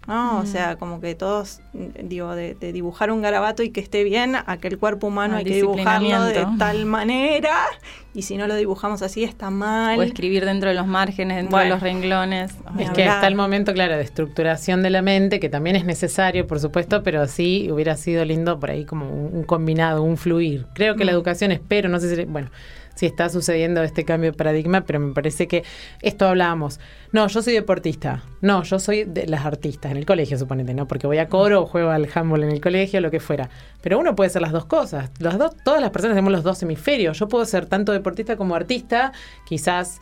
¿no? 0.07 0.39
O 0.39 0.45
sea, 0.45 0.77
como 0.77 1.01
que 1.01 1.15
todos, 1.15 1.59
digo, 1.73 2.33
de, 2.33 2.55
dibujar 2.71 3.11
un 3.11 3.21
garabato 3.21 3.61
y 3.61 3.71
que 3.71 3.81
esté 3.81 4.05
bien, 4.05 4.35
aquel 4.45 4.77
cuerpo 4.77 5.07
humano 5.07 5.35
hay 5.35 5.43
que 5.43 5.55
dibujarlo 5.55 6.23
de 6.23 6.47
tal 6.57 6.85
manera, 6.85 7.65
y 8.13 8.21
si 8.21 8.37
no 8.37 8.47
lo 8.47 8.55
dibujamos 8.55 9.01
así 9.01 9.25
está 9.25 9.49
mal. 9.49 9.99
O 9.99 10.03
escribir 10.03 10.45
dentro 10.45 10.69
de 10.69 10.75
los 10.75 10.87
márgenes, 10.87 11.37
dentro 11.37 11.59
de 11.59 11.67
los 11.67 11.81
renglones. 11.81 12.55
Es 12.79 12.89
que 12.91 13.05
está 13.05 13.27
el 13.27 13.35
momento, 13.35 13.73
claro, 13.73 13.97
de 13.97 14.03
estructuración 14.03 14.81
de 14.81 14.91
la 14.91 15.01
mente, 15.01 15.41
que 15.41 15.49
también 15.49 15.75
es 15.75 15.83
necesario, 15.83 16.47
por 16.47 16.61
supuesto, 16.61 17.03
pero 17.03 17.27
sí 17.27 17.69
hubiera 17.69 17.97
sido 17.97 18.23
lindo 18.23 18.59
por 18.61 18.71
ahí 18.71 18.85
como 18.85 19.09
un, 19.09 19.43
combinado, 19.43 20.03
un 20.03 20.15
fluir. 20.15 20.67
Creo 20.73 20.95
que 20.95 21.03
la 21.03 21.11
mm. 21.11 21.15
educación, 21.15 21.51
espero, 21.51 21.89
no 21.89 21.99
sé 21.99 22.15
si, 22.15 22.23
bueno, 22.23 22.49
si 22.97 23.05
está 23.05 23.29
sucediendo 23.29 23.83
este 23.83 24.03
cambio 24.03 24.31
de 24.31 24.37
paradigma, 24.37 24.81
pero 24.81 24.99
me 24.99 25.13
parece 25.13 25.47
que 25.47 25.63
esto 26.01 26.27
hablábamos. 26.27 26.79
No, 27.11 27.27
yo 27.27 27.41
soy 27.41 27.53
deportista. 27.53 28.23
No, 28.41 28.63
yo 28.63 28.79
soy 28.79 29.03
de 29.03 29.27
las 29.27 29.45
artistas 29.45 29.91
en 29.91 29.97
el 29.97 30.05
colegio, 30.05 30.37
suponete, 30.37 30.73
¿no? 30.73 30.87
Porque 30.87 31.05
voy 31.05 31.19
a 31.19 31.29
coro 31.29 31.61
o 31.61 31.65
juego 31.67 31.91
al 31.91 32.09
handball 32.13 32.43
en 32.43 32.51
el 32.51 32.59
colegio, 32.59 32.99
lo 32.99 33.11
que 33.11 33.19
fuera. 33.19 33.49
Pero 33.81 33.99
uno 33.99 34.15
puede 34.15 34.31
ser 34.31 34.41
las 34.41 34.51
dos 34.51 34.65
cosas. 34.65 35.11
Las 35.19 35.37
dos, 35.37 35.55
todas 35.63 35.79
las 35.79 35.91
personas 35.91 36.15
tenemos 36.15 36.33
los 36.33 36.43
dos 36.43 36.61
hemisferios. 36.63 37.19
Yo 37.19 37.27
puedo 37.27 37.45
ser 37.45 37.67
tanto 37.67 37.91
deportista 37.91 38.35
como 38.35 38.55
artista, 38.55 39.11
quizás 39.45 40.01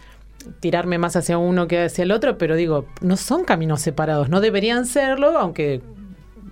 tirarme 0.60 0.98
más 0.98 1.16
hacia 1.16 1.38
uno 1.38 1.68
que 1.68 1.84
hacia 1.84 2.04
el 2.04 2.12
otro, 2.12 2.38
pero 2.38 2.56
digo, 2.56 2.86
no 3.02 3.18
son 3.18 3.44
caminos 3.44 3.82
separados, 3.82 4.30
no 4.30 4.42
deberían 4.42 4.86
serlo, 4.86 5.38
aunque 5.38 5.82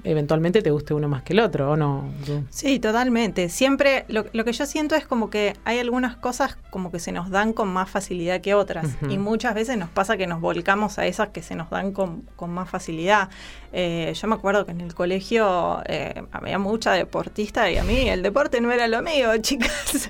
eventualmente 0.03 0.61
te 0.61 0.71
guste 0.71 0.93
uno 0.93 1.07
más 1.07 1.23
que 1.23 1.33
el 1.33 1.39
otro, 1.39 1.71
¿o 1.71 1.77
no? 1.77 2.09
Sí, 2.49 2.79
totalmente. 2.79 3.49
Siempre 3.49 4.05
lo, 4.07 4.25
lo, 4.33 4.45
que 4.45 4.51
yo 4.53 4.65
siento 4.65 4.95
es 4.95 5.05
como 5.05 5.29
que 5.29 5.55
hay 5.65 5.79
algunas 5.79 6.15
cosas 6.15 6.57
como 6.69 6.91
que 6.91 6.99
se 6.99 7.11
nos 7.11 7.29
dan 7.29 7.53
con 7.53 7.69
más 7.69 7.89
facilidad 7.89 8.41
que 8.41 8.53
otras. 8.53 8.87
Y 9.09 9.17
muchas 9.17 9.55
veces 9.55 9.77
nos 9.77 9.89
pasa 9.89 10.17
que 10.17 10.27
nos 10.27 10.41
volcamos 10.41 10.99
a 10.99 11.05
esas 11.05 11.29
que 11.29 11.41
se 11.41 11.55
nos 11.55 11.69
dan 11.69 11.91
con, 11.91 12.23
con 12.35 12.51
más 12.51 12.69
facilidad. 12.69 13.29
Eh, 13.71 14.13
yo 14.15 14.27
me 14.27 14.35
acuerdo 14.35 14.65
que 14.65 14.71
en 14.71 14.81
el 14.81 14.93
colegio 14.93 15.81
eh, 15.85 16.23
había 16.31 16.59
mucha 16.59 16.93
deportista 16.93 17.71
y 17.71 17.77
a 17.77 17.83
mí 17.83 18.09
el 18.09 18.21
deporte 18.21 18.61
no 18.61 18.71
era 18.71 18.87
lo 18.87 19.01
mío, 19.01 19.35
chicas. 19.41 20.09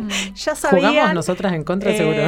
Mm. 0.00 0.34
ya 0.34 0.54
sabían. 0.54 0.90
Jugamos 0.92 1.14
nosotras 1.14 1.52
en 1.54 1.64
contra, 1.64 1.96
seguro. 1.96 2.20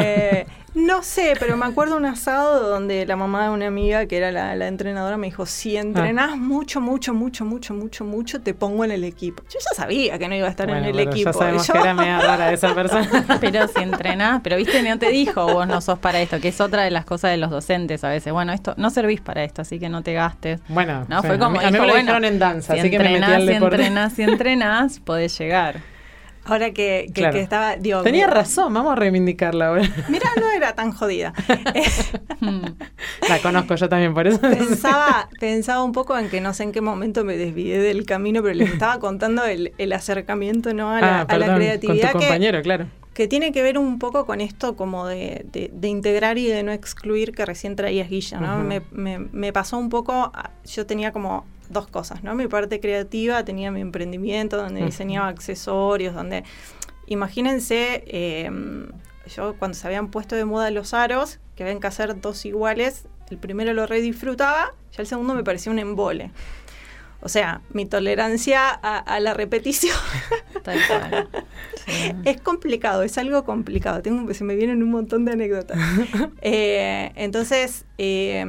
No 0.74 1.02
sé, 1.02 1.34
pero 1.38 1.56
me 1.56 1.66
acuerdo 1.66 1.96
un 1.96 2.06
asado 2.06 2.70
donde 2.70 3.04
la 3.04 3.14
mamá 3.14 3.44
de 3.44 3.50
una 3.50 3.66
amiga, 3.66 4.06
que 4.06 4.16
era 4.16 4.32
la, 4.32 4.66
entrenadora, 4.66 5.18
me 5.18 5.26
dijo, 5.26 5.44
si 5.44 5.76
entrenás 5.76 6.30
ah. 6.32 6.36
mucho, 6.36 6.80
mucho, 6.80 7.12
mucho, 7.12 7.44
mucho, 7.44 7.74
mucho, 7.74 8.04
mucho, 8.04 8.40
te 8.40 8.54
pongo 8.54 8.84
en 8.84 8.90
el 8.90 9.04
equipo. 9.04 9.42
Yo 9.50 9.58
ya 9.58 9.76
sabía 9.76 10.18
que 10.18 10.28
no 10.28 10.34
iba 10.34 10.46
a 10.46 10.50
estar 10.50 10.70
en 10.70 10.84
el 10.84 10.98
equipo. 10.98 11.30
Ya 11.30 11.32
sabemos 11.32 11.70
que 11.70 11.78
era 11.78 11.92
media 11.92 12.20
rara 12.20 12.52
esa 12.52 12.74
persona. 12.74 13.26
pero 13.40 13.68
si 13.68 13.82
entrenás, 13.82 14.40
pero 14.42 14.56
viste, 14.56 14.82
no 14.82 14.98
te 14.98 15.10
dijo, 15.10 15.46
vos 15.46 15.66
no 15.66 15.80
sos 15.82 15.98
para 15.98 16.20
esto, 16.20 16.40
que 16.40 16.48
es 16.48 16.60
otra 16.60 16.82
de 16.82 16.90
las 16.90 17.04
cosas 17.04 17.32
de 17.32 17.36
los 17.36 17.50
docentes 17.50 18.02
a 18.04 18.08
veces. 18.08 18.32
Bueno, 18.32 18.52
esto 18.52 18.74
no 18.78 18.88
servís 18.88 19.20
para 19.20 19.44
esto, 19.44 19.60
así 19.62 19.78
que 19.78 19.90
no 19.90 20.02
te 20.02 20.14
gastes. 20.14 20.60
Bueno, 20.68 21.04
no, 21.08 21.22
fue 21.22 21.38
como, 21.38 21.60
a 21.60 21.70
mí, 21.70 21.78
me 21.78 21.86
lo 21.86 21.94
dijeron 21.94 22.24
en 22.24 22.38
danza, 22.38 22.72
así 22.74 22.90
que 22.90 22.98
me 22.98 23.20
metí 23.20 23.30
al 23.30 23.46
deporte. 23.46 23.76
Si 23.76 23.82
entrenás, 23.82 24.12
si 24.14 24.22
entrenás, 24.22 25.00
podés 25.00 25.38
llegar. 25.38 25.91
Ahora 26.44 26.72
que, 26.72 27.10
que, 27.14 27.28
estaba. 27.40 27.76
Tenía 28.02 28.26
razón, 28.26 28.74
vamos 28.74 28.92
a 28.92 28.96
reivindicarla 28.96 29.68
ahora. 29.68 29.82
Mira, 30.08 30.28
no 30.40 30.50
era 30.50 30.74
tan 30.74 30.92
jodida. 30.92 31.32
La 33.28 33.38
conozco 33.40 33.76
yo 33.76 33.88
también, 33.88 34.12
por 34.12 34.26
eso. 34.26 34.40
Pensaba, 34.40 35.28
pensaba 35.38 35.84
un 35.84 35.92
poco 35.92 36.18
en 36.18 36.28
que 36.28 36.40
no 36.40 36.52
sé 36.52 36.64
en 36.64 36.72
qué 36.72 36.80
momento 36.80 37.24
me 37.24 37.36
desvié 37.36 37.78
del 37.78 38.04
camino, 38.06 38.42
pero 38.42 38.54
les 38.54 38.72
estaba 38.72 38.98
contando 38.98 39.44
el, 39.44 39.72
el 39.78 39.92
acercamiento 39.92 40.74
¿no? 40.74 40.90
a, 40.90 41.00
la, 41.00 41.20
ah, 41.20 41.26
creatividad. 41.26 42.12
Con 42.12 42.20
tu 42.20 42.26
compañero, 42.26 42.62
claro 42.62 42.86
que 43.14 43.28
tiene 43.28 43.52
que 43.52 43.62
ver 43.62 43.76
un 43.76 43.98
poco 43.98 44.24
con 44.24 44.40
esto 44.40 44.74
como 44.74 45.06
de, 45.06 45.44
de, 45.52 45.88
integrar 45.88 46.38
y 46.38 46.46
de 46.46 46.62
no 46.62 46.72
excluir 46.72 47.32
que 47.32 47.44
recién 47.44 47.76
traías 47.76 48.08
Guilla, 48.08 48.40
¿no? 48.40 48.58
me, 48.60 48.80
me, 48.90 49.18
me, 49.18 49.52
pasó 49.52 49.76
un 49.76 49.90
poco, 49.90 50.32
yo 50.64 50.86
tenía 50.86 51.12
como 51.12 51.44
dos 51.72 51.86
cosas, 51.86 52.22
¿no? 52.22 52.34
Mi 52.34 52.46
parte 52.46 52.80
creativa, 52.80 53.44
tenía 53.44 53.70
mi 53.70 53.80
emprendimiento 53.80 54.56
donde 54.56 54.84
diseñaba 54.84 55.28
accesorios, 55.28 56.14
donde, 56.14 56.44
imagínense, 57.06 58.04
em, 58.06 58.88
yo 59.34 59.54
cuando 59.58 59.76
se 59.76 59.86
habían 59.86 60.08
puesto 60.08 60.36
de 60.36 60.44
moda 60.44 60.70
los 60.70 60.94
aros, 60.94 61.38
que 61.56 61.62
habían 61.62 61.80
que 61.80 61.86
hacer 61.86 62.20
dos 62.20 62.44
iguales, 62.44 63.06
el 63.30 63.38
primero 63.38 63.72
lo 63.72 63.86
re 63.86 64.00
disfrutaba, 64.00 64.74
ya 64.92 65.02
el 65.02 65.06
segundo 65.06 65.34
me 65.34 65.42
parecía 65.42 65.72
un 65.72 65.78
embole. 65.78 66.30
O 67.24 67.28
sea, 67.28 67.62
mi 67.70 67.86
tolerancia 67.86 68.68
a, 68.68 69.20
la 69.20 69.32
repetición 69.32 69.96
es 72.24 72.40
complicado, 72.40 73.04
es 73.04 73.16
algo 73.16 73.44
complicado. 73.44 74.02
Tengo, 74.02 74.34
se 74.34 74.42
me 74.42 74.56
vienen 74.56 74.82
un 74.82 74.90
montón 74.90 75.24
de 75.24 75.32
anécdotas. 75.32 75.78
Eh, 76.44 77.12
entonces, 77.14 77.84
eh, 77.98 78.44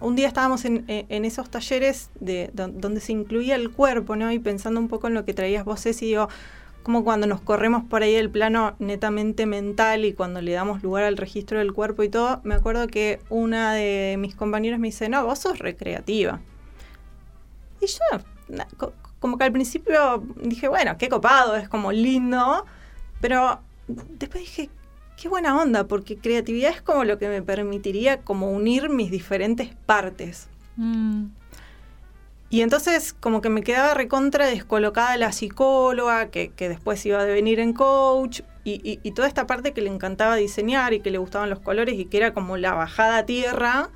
un 0.00 0.16
día 0.16 0.28
estábamos 0.28 0.64
en, 0.66 0.84
esos 0.88 1.50
talleres 1.50 2.10
de, 2.20 2.50
donde 2.52 3.00
se 3.00 3.12
incluía 3.12 3.54
el 3.54 3.70
cuerpo, 3.70 4.16
¿no? 4.16 4.30
Y 4.30 4.38
pensando 4.38 4.78
un 4.80 4.88
poco 4.88 5.08
en 5.08 5.14
lo 5.14 5.24
que 5.24 5.32
traías 5.32 5.64
vos, 5.64 5.84
y 5.86 5.92
digo, 5.92 6.28
como 6.82 7.04
cuando 7.04 7.26
nos 7.26 7.40
corremos 7.40 7.84
por 7.84 8.02
ahí 8.02 8.14
el 8.14 8.30
plano 8.30 8.76
netamente 8.78 9.46
mental 9.46 10.04
y 10.04 10.12
cuando 10.12 10.42
le 10.42 10.52
damos 10.52 10.82
lugar 10.82 11.04
al 11.04 11.16
registro 11.16 11.58
del 11.58 11.72
cuerpo 11.72 12.02
y 12.02 12.08
todo, 12.08 12.40
me 12.44 12.54
acuerdo 12.54 12.86
que 12.86 13.20
una 13.30 13.72
de 13.72 14.16
mis 14.18 14.34
compañeros 14.34 14.78
me 14.78 14.88
dice, 14.88 15.08
no, 15.08 15.24
vos 15.24 15.38
sos 15.38 15.58
recreativa. 15.58 16.40
Y 17.80 17.86
yo, 17.86 18.00
como 19.20 19.38
que 19.38 19.44
al 19.44 19.52
principio 19.52 20.22
dije, 20.42 20.68
bueno, 20.68 20.96
qué 20.98 21.08
copado, 21.08 21.56
es 21.56 21.68
como 21.68 21.92
lindo, 21.92 22.64
pero 23.20 23.60
después 23.86 24.44
dije, 24.44 24.70
qué 25.20 25.28
buena 25.28 25.60
onda, 25.60 25.84
porque 25.86 26.16
creatividad 26.16 26.70
es 26.70 26.82
como 26.82 27.04
lo 27.04 27.18
que 27.18 27.28
me 27.28 27.42
permitiría 27.42 28.20
como 28.22 28.50
unir 28.50 28.88
mis 28.88 29.10
diferentes 29.10 29.74
partes. 29.86 30.48
Mm. 30.76 31.26
Y 32.50 32.62
entonces 32.62 33.12
como 33.12 33.42
que 33.42 33.50
me 33.50 33.62
quedaba 33.62 33.92
recontra 33.92 34.46
descolocada 34.46 35.16
la 35.18 35.32
psicóloga, 35.32 36.30
que, 36.30 36.52
después 36.56 37.04
iba 37.04 37.20
a 37.20 37.24
devenir 37.24 37.60
en 37.60 37.74
coach, 37.74 38.40
y, 38.64 39.00
y, 39.02 39.12
toda 39.12 39.26
esta 39.28 39.46
parte 39.46 39.72
que 39.72 39.80
le 39.80 39.88
encantaba 39.88 40.36
diseñar 40.36 40.92
y 40.92 41.00
que 41.00 41.10
le 41.10 41.16
gustaban 41.16 41.48
los 41.48 41.58
colores 41.58 41.98
y 41.98 42.04
que 42.04 42.18
era 42.18 42.34
como 42.34 42.58
la 42.58 42.74
bajada 42.74 43.18
a 43.18 43.26
tierra, 43.26 43.88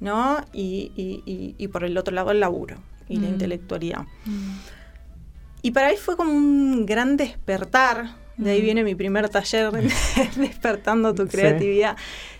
¿no? 0.00 0.38
Y, 0.52 1.22
y 1.56 1.68
por 1.68 1.84
el 1.84 1.96
otro 1.96 2.12
lado 2.12 2.32
el 2.32 2.40
laburo 2.40 2.78
y 3.08 3.16
la 3.16 3.28
mm. 3.28 3.32
intelectualidad. 3.32 4.02
Mm. 4.24 4.58
Y 5.62 5.70
para 5.72 5.90
mí 5.90 5.96
fue 5.96 6.16
como 6.16 6.32
un 6.32 6.86
gran 6.86 7.16
despertar, 7.16 8.16
de 8.36 8.50
ahí 8.50 8.60
mm. 8.60 8.64
viene 8.64 8.84
mi 8.84 8.94
primer 8.94 9.28
taller, 9.28 9.72
despertando 10.36 11.14
tu 11.14 11.26
creatividad. 11.26 11.96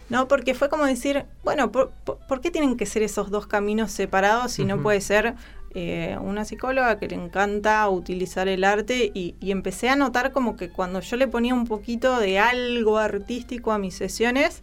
¿no? 0.08 0.28
Porque 0.28 0.54
fue 0.54 0.68
como 0.68 0.86
decir, 0.86 1.26
bueno, 1.44 1.70
¿por, 1.70 1.92
qué 2.40 2.50
tienen 2.50 2.76
que 2.76 2.86
ser 2.86 3.02
esos 3.02 3.30
dos 3.30 3.46
caminos 3.46 3.92
separados 3.92 4.52
si 4.52 4.64
no 4.64 4.82
puede 4.82 5.00
ser 5.00 5.34
eh, 5.74 6.16
una 6.22 6.46
psicóloga 6.46 6.98
que 6.98 7.08
le 7.08 7.16
encanta 7.16 7.86
utilizar 7.88 8.48
el 8.48 8.64
arte? 8.64 9.10
Y, 9.14 9.34
empecé 9.40 9.90
a 9.90 9.96
notar 9.96 10.32
como 10.32 10.56
que 10.56 10.70
cuando 10.70 11.00
yo 11.00 11.16
le 11.16 11.28
ponía 11.28 11.54
un 11.54 11.66
poquito 11.66 12.18
de 12.20 12.38
algo 12.38 12.98
artístico 12.98 13.72
a 13.72 13.78
mis 13.78 13.94
sesiones... 13.94 14.62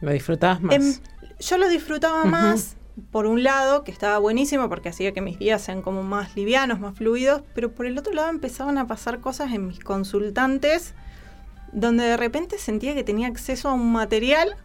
Lo 0.00 0.12
disfrutabas 0.12 0.60
más. 0.60 0.76
Em, 0.76 0.94
yo 1.40 1.58
lo 1.58 1.68
disfrutaba 1.68 2.24
más 2.24 2.76
por 3.10 3.26
un 3.26 3.42
lado, 3.42 3.84
que 3.84 3.90
estaba 3.90 4.18
buenísimo 4.18 4.68
porque 4.68 4.88
hacía 4.88 5.12
que 5.12 5.20
mis 5.20 5.38
días 5.38 5.62
sean 5.62 5.82
como 5.82 6.02
más 6.02 6.36
livianos, 6.36 6.80
más 6.80 6.96
fluidos, 6.96 7.42
pero 7.54 7.72
por 7.72 7.86
el 7.86 7.98
otro 7.98 8.12
lado 8.12 8.30
empezaban 8.30 8.78
a 8.78 8.86
pasar 8.86 9.20
cosas 9.20 9.52
en 9.52 9.66
mis 9.66 9.80
consultantes 9.80 10.94
donde 11.72 12.04
de 12.04 12.16
repente 12.16 12.58
sentía 12.58 12.94
que 12.94 13.04
tenía 13.04 13.28
acceso 13.28 13.68
a 13.68 13.74
un 13.74 13.92
material 13.92 14.56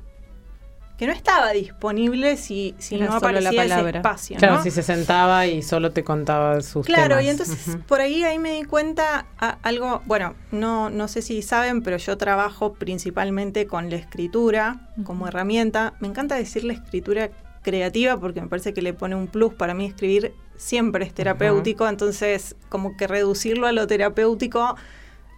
que 0.98 1.08
no 1.08 1.14
estaba 1.14 1.52
disponible 1.52 2.38
si, 2.38 2.76
si 2.78 2.98
no 2.98 3.14
aparecía 3.14 3.52
la 3.52 3.64
palabra. 3.64 3.90
ese 3.90 3.98
espacio. 3.98 4.38
Claro, 4.38 4.62
si 4.62 4.70
se 4.70 4.84
sentaba 4.84 5.48
y 5.48 5.64
solo 5.64 5.92
te 5.92 6.04
contaba 6.04 6.62
sus 6.62 6.86
Claro, 6.86 7.20
y 7.20 7.30
entonces 7.30 7.78
por 7.88 8.00
ahí 8.00 8.24
ahí 8.24 8.38
me 8.38 8.54
di 8.54 8.64
cuenta 8.64 9.26
algo, 9.64 10.04
bueno, 10.06 10.36
no, 10.52 10.90
no 10.92 11.08
sé 11.08 11.24
si 11.24 11.42
saben, 11.42 11.82
pero 11.82 11.98
yo 11.98 12.18
trabajo 12.18 12.74
principalmente 12.74 13.66
con 13.66 13.90
la 13.90 13.96
escritura 13.96 14.92
como 15.04 15.28
herramienta. 15.28 15.94
Me 16.00 16.08
encanta 16.08 16.36
decir 16.36 16.64
la 16.64 16.74
escritura 16.74 17.32
creativa 17.64 18.20
porque 18.20 18.42
me 18.42 18.48
parece 18.48 18.74
que 18.74 18.82
le 18.82 18.94
pone 18.94 19.16
un 19.16 19.28
plus. 19.28 19.54
Para 19.54 19.74
mí 19.74 19.86
escribir 19.86 20.34
siempre 20.58 21.06
es 21.06 21.14
terapéutico, 21.14 21.88
entonces 21.88 22.56
como 22.70 22.96
que 22.96 23.08
reducirlo 23.08 23.66
a 23.66 23.72
lo 23.72 23.88
terapéutico, 23.88 24.76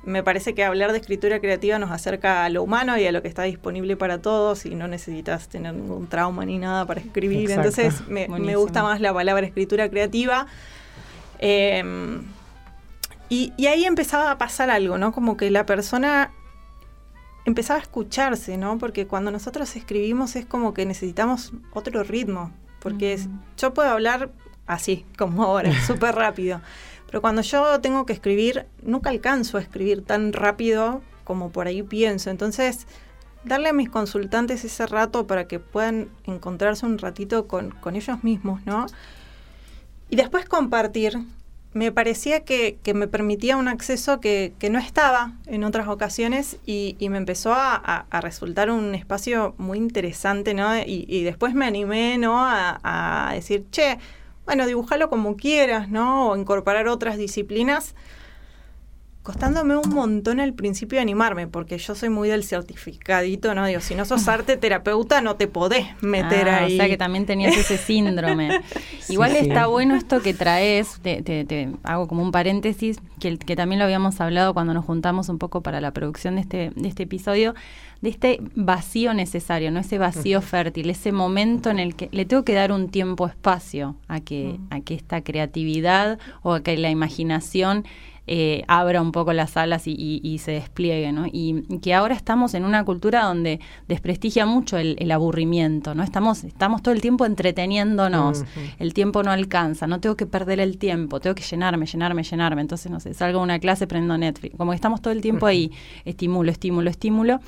me 0.03 0.21
parece 0.21 0.53
que 0.53 0.63
hablar 0.63 0.91
de 0.91 0.99
escritura 0.99 1.39
creativa 1.39 1.79
nos 1.79 1.91
acerca 1.91 2.45
a 2.45 2.49
lo 2.49 2.61
humano 2.61 2.97
y 2.97 3.05
a 3.07 3.11
lo 3.11 3.21
que 3.21 3.27
está 3.27 3.43
disponible 3.43 3.97
para 3.97 4.21
todos 4.21 4.65
y 4.65 4.75
no 4.75 4.87
necesitas 4.87 5.49
tener 5.49 5.73
ningún 5.73 6.07
trauma 6.07 6.45
ni 6.45 6.59
nada 6.59 6.85
para 6.85 7.01
escribir. 7.01 7.49
Entonces 7.49 8.07
me, 8.07 8.27
gusta 8.55 8.83
más 8.83 9.01
la 9.01 9.13
palabra 9.13 9.45
escritura 9.45 9.89
creativa. 9.89 10.45
Em, 11.39 12.21
y, 13.29 13.51
y 13.57 13.65
ahí 13.65 13.85
empezaba 13.85 14.29
a 14.29 14.37
pasar 14.37 14.69
algo, 14.69 14.99
¿no? 14.99 15.11
Como 15.11 15.37
que 15.37 15.49
la 15.49 15.65
persona 15.65 16.31
empezaba 17.45 17.79
a 17.79 17.83
escucharse, 17.83 18.57
¿no? 18.57 18.77
Porque 18.77 19.07
cuando 19.07 19.31
nosotros 19.31 19.75
escribimos 19.75 20.35
es 20.35 20.45
como 20.45 20.73
que 20.73 20.85
necesitamos 20.85 21.53
otro 21.73 22.03
ritmo, 22.03 22.51
porque 22.79 23.19
yo 23.57 23.73
puedo 23.73 23.89
hablar 23.89 24.31
así, 24.67 25.05
como 25.17 25.43
ahora, 25.43 25.71
súper 25.87 26.15
rápido, 26.15 26.61
pero 27.07 27.21
cuando 27.21 27.41
yo 27.41 27.79
tengo 27.81 28.05
que 28.05 28.13
escribir, 28.13 28.65
nunca 28.81 29.11
alcanzo 29.11 29.57
a 29.57 29.61
escribir 29.61 30.03
tan 30.03 30.33
rápido 30.33 31.01
como 31.23 31.51
por 31.51 31.67
ahí 31.67 31.83
pienso, 31.83 32.29
entonces 32.29 32.87
darle 33.43 33.69
a 33.69 33.73
mis 33.73 33.89
consultantes 33.89 34.65
ese 34.65 34.87
rato 34.87 35.27
para 35.27 35.47
que 35.47 35.59
puedan 35.59 36.09
encontrarse 36.25 36.85
un 36.85 36.97
ratito 36.97 37.47
con, 37.47 37.71
con 37.71 37.95
ellos 37.95 38.23
mismos, 38.23 38.65
¿no? 38.65 38.87
Y 40.09 40.15
después 40.15 40.45
compartir 40.45 41.19
me 41.75 41.91
parecía 41.91 42.45
que, 42.45 42.79
me 42.93 43.09
permitía 43.09 43.57
un 43.57 43.67
acceso 43.67 44.21
que, 44.21 44.55
no 44.71 44.79
estaba 44.79 45.33
en 45.45 45.65
otras 45.65 45.89
ocasiones 45.89 46.57
y, 46.65 46.95
me 47.09 47.17
empezó 47.17 47.53
a, 47.53 48.05
resultar 48.21 48.71
un 48.71 48.95
espacio 48.95 49.55
muy 49.57 49.77
interesante, 49.77 50.53
¿no? 50.53 50.73
Y, 50.77 51.23
después 51.23 51.53
me 51.53 51.65
animé, 51.65 52.17
¿no? 52.17 52.37
A, 52.39 53.31
decir, 53.33 53.65
che, 53.71 53.99
bueno, 54.45 54.65
dibújalo 54.67 55.09
como 55.09 55.35
quieras, 55.35 55.89
¿no? 55.89 56.29
O 56.29 56.37
incorporar 56.37 56.87
otras 56.87 57.17
disciplinas. 57.17 57.93
Costándome 59.25 59.75
un 59.75 59.89
montón 59.89 60.39
al 60.39 60.53
principio 60.53 61.01
animarme, 61.01 61.47
porque 61.47 61.79
yo 61.79 61.95
soy 61.95 62.09
muy 62.09 62.29
del 62.29 62.43
certificadito, 62.43 63.55
¿no? 63.55 63.65
Digo, 63.65 63.81
si 63.81 63.95
no 63.95 64.05
sos 64.05 64.27
arte 64.27 64.55
terapeuta, 64.55 65.19
no 65.21 65.35
te 65.35 65.47
podés 65.47 65.87
meter 66.01 66.47
Ah, 66.47 66.59
ahí. 66.59 66.75
O 66.75 66.77
sea 66.77 66.87
que 66.87 66.95
también 66.95 67.25
tenías 67.25 67.57
ese 67.57 67.77
síndrome. 67.89 68.61
Igual 69.09 69.31
sí. 69.31 69.37
está 69.39 69.65
bueno 69.65 69.95
esto 69.95 70.21
que 70.21 70.35
traes, 70.35 70.99
te, 71.01 71.23
te- 71.23 71.43
te 71.43 71.69
hago 71.83 72.07
como 72.07 72.21
un 72.21 72.31
paréntesis, 72.31 72.99
que, 73.19 73.37
que 73.39 73.55
también 73.55 73.79
lo 73.79 73.85
habíamos 73.85 74.21
hablado 74.21 74.53
cuando 74.53 74.75
nos 74.75 74.85
juntamos 74.85 75.27
un 75.29 75.39
poco 75.39 75.61
para 75.61 75.81
la 75.81 75.89
producción 75.91 76.35
de 76.35 76.41
este, 76.41 76.71
de 76.75 76.87
este 76.87 77.03
episodio, 77.03 77.55
de 78.01 78.09
este 78.09 78.39
vacío 78.55 79.15
necesario, 79.15 79.71
¿no? 79.71 79.79
Ese 79.79 79.97
vacío 79.97 80.41
fértil, 80.43 80.89
ese 80.91 81.11
momento 81.11 81.71
en 81.71 81.79
el 81.79 81.95
que 81.95 82.09
le 82.11 82.25
tengo 82.25 82.43
que 82.43 82.53
dar 82.53 82.71
un 82.71 82.89
tiempo, 82.89 83.25
espacio 83.25 83.95
a 84.07 84.19
que, 84.19 84.59
a 84.69 84.81
que 84.81 84.93
esta 84.93 85.21
creatividad 85.23 86.19
o 86.43 86.53
a 86.53 86.61
que 86.61 86.77
la 86.77 86.91
imaginación 86.91 87.85
eh, 88.27 88.63
abra 88.67 89.01
un 89.01 89.11
poco 89.11 89.33
las 89.33 89.55
alas 89.57 89.87
y, 89.87 89.91
y- 89.91 90.19
y 90.23 90.39
se 90.39 90.51
despliegue, 90.51 91.11
¿no? 91.11 91.25
Y, 91.31 91.63
que 91.81 91.93
ahora 91.93 92.15
estamos 92.15 92.53
en 92.55 92.65
una 92.65 92.83
cultura 92.83 93.23
donde 93.25 93.59
desprestigia 93.87 94.45
mucho 94.45 94.77
el, 94.77 94.95
el 94.99 95.11
aburrimiento, 95.11 95.93
¿no? 95.93 96.01
Estamos, 96.03 96.43
estamos 96.43 96.81
todo 96.81 96.93
el 96.93 97.01
tiempo 97.01 97.25
entreteniéndonos, 97.25 98.43
el 98.79 98.93
tiempo 98.93 99.23
no 99.23 99.31
alcanza, 99.31 99.87
no 99.87 99.99
tengo 99.99 100.15
que 100.15 100.25
perder 100.25 100.59
el 100.59 100.77
tiempo, 100.77 101.19
tengo 101.19 101.35
que 101.35 101.43
llenarme, 101.43 101.85
llenarme, 101.85 102.23
llenarme. 102.23 102.61
Entonces, 102.61 102.91
no 102.91 102.99
sé, 102.99 103.13
salgo 103.13 103.39
a 103.39 103.43
una 103.43 103.59
clase, 103.59 103.85
prendo 103.87 104.17
Netflix. 104.17 104.55
Como 104.57 104.71
que 104.71 104.75
estamos 104.75 105.01
todo 105.01 105.13
el 105.13 105.21
tiempo 105.21 105.45
ahí, 105.45 105.71
estímulo, 106.05 106.51
estímulo, 106.51 106.89
estímulo. 106.89 107.39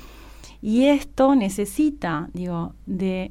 Y 0.60 0.84
esto 0.86 1.34
necesita, 1.34 2.28
digo, 2.32 2.74
de, 2.86 3.30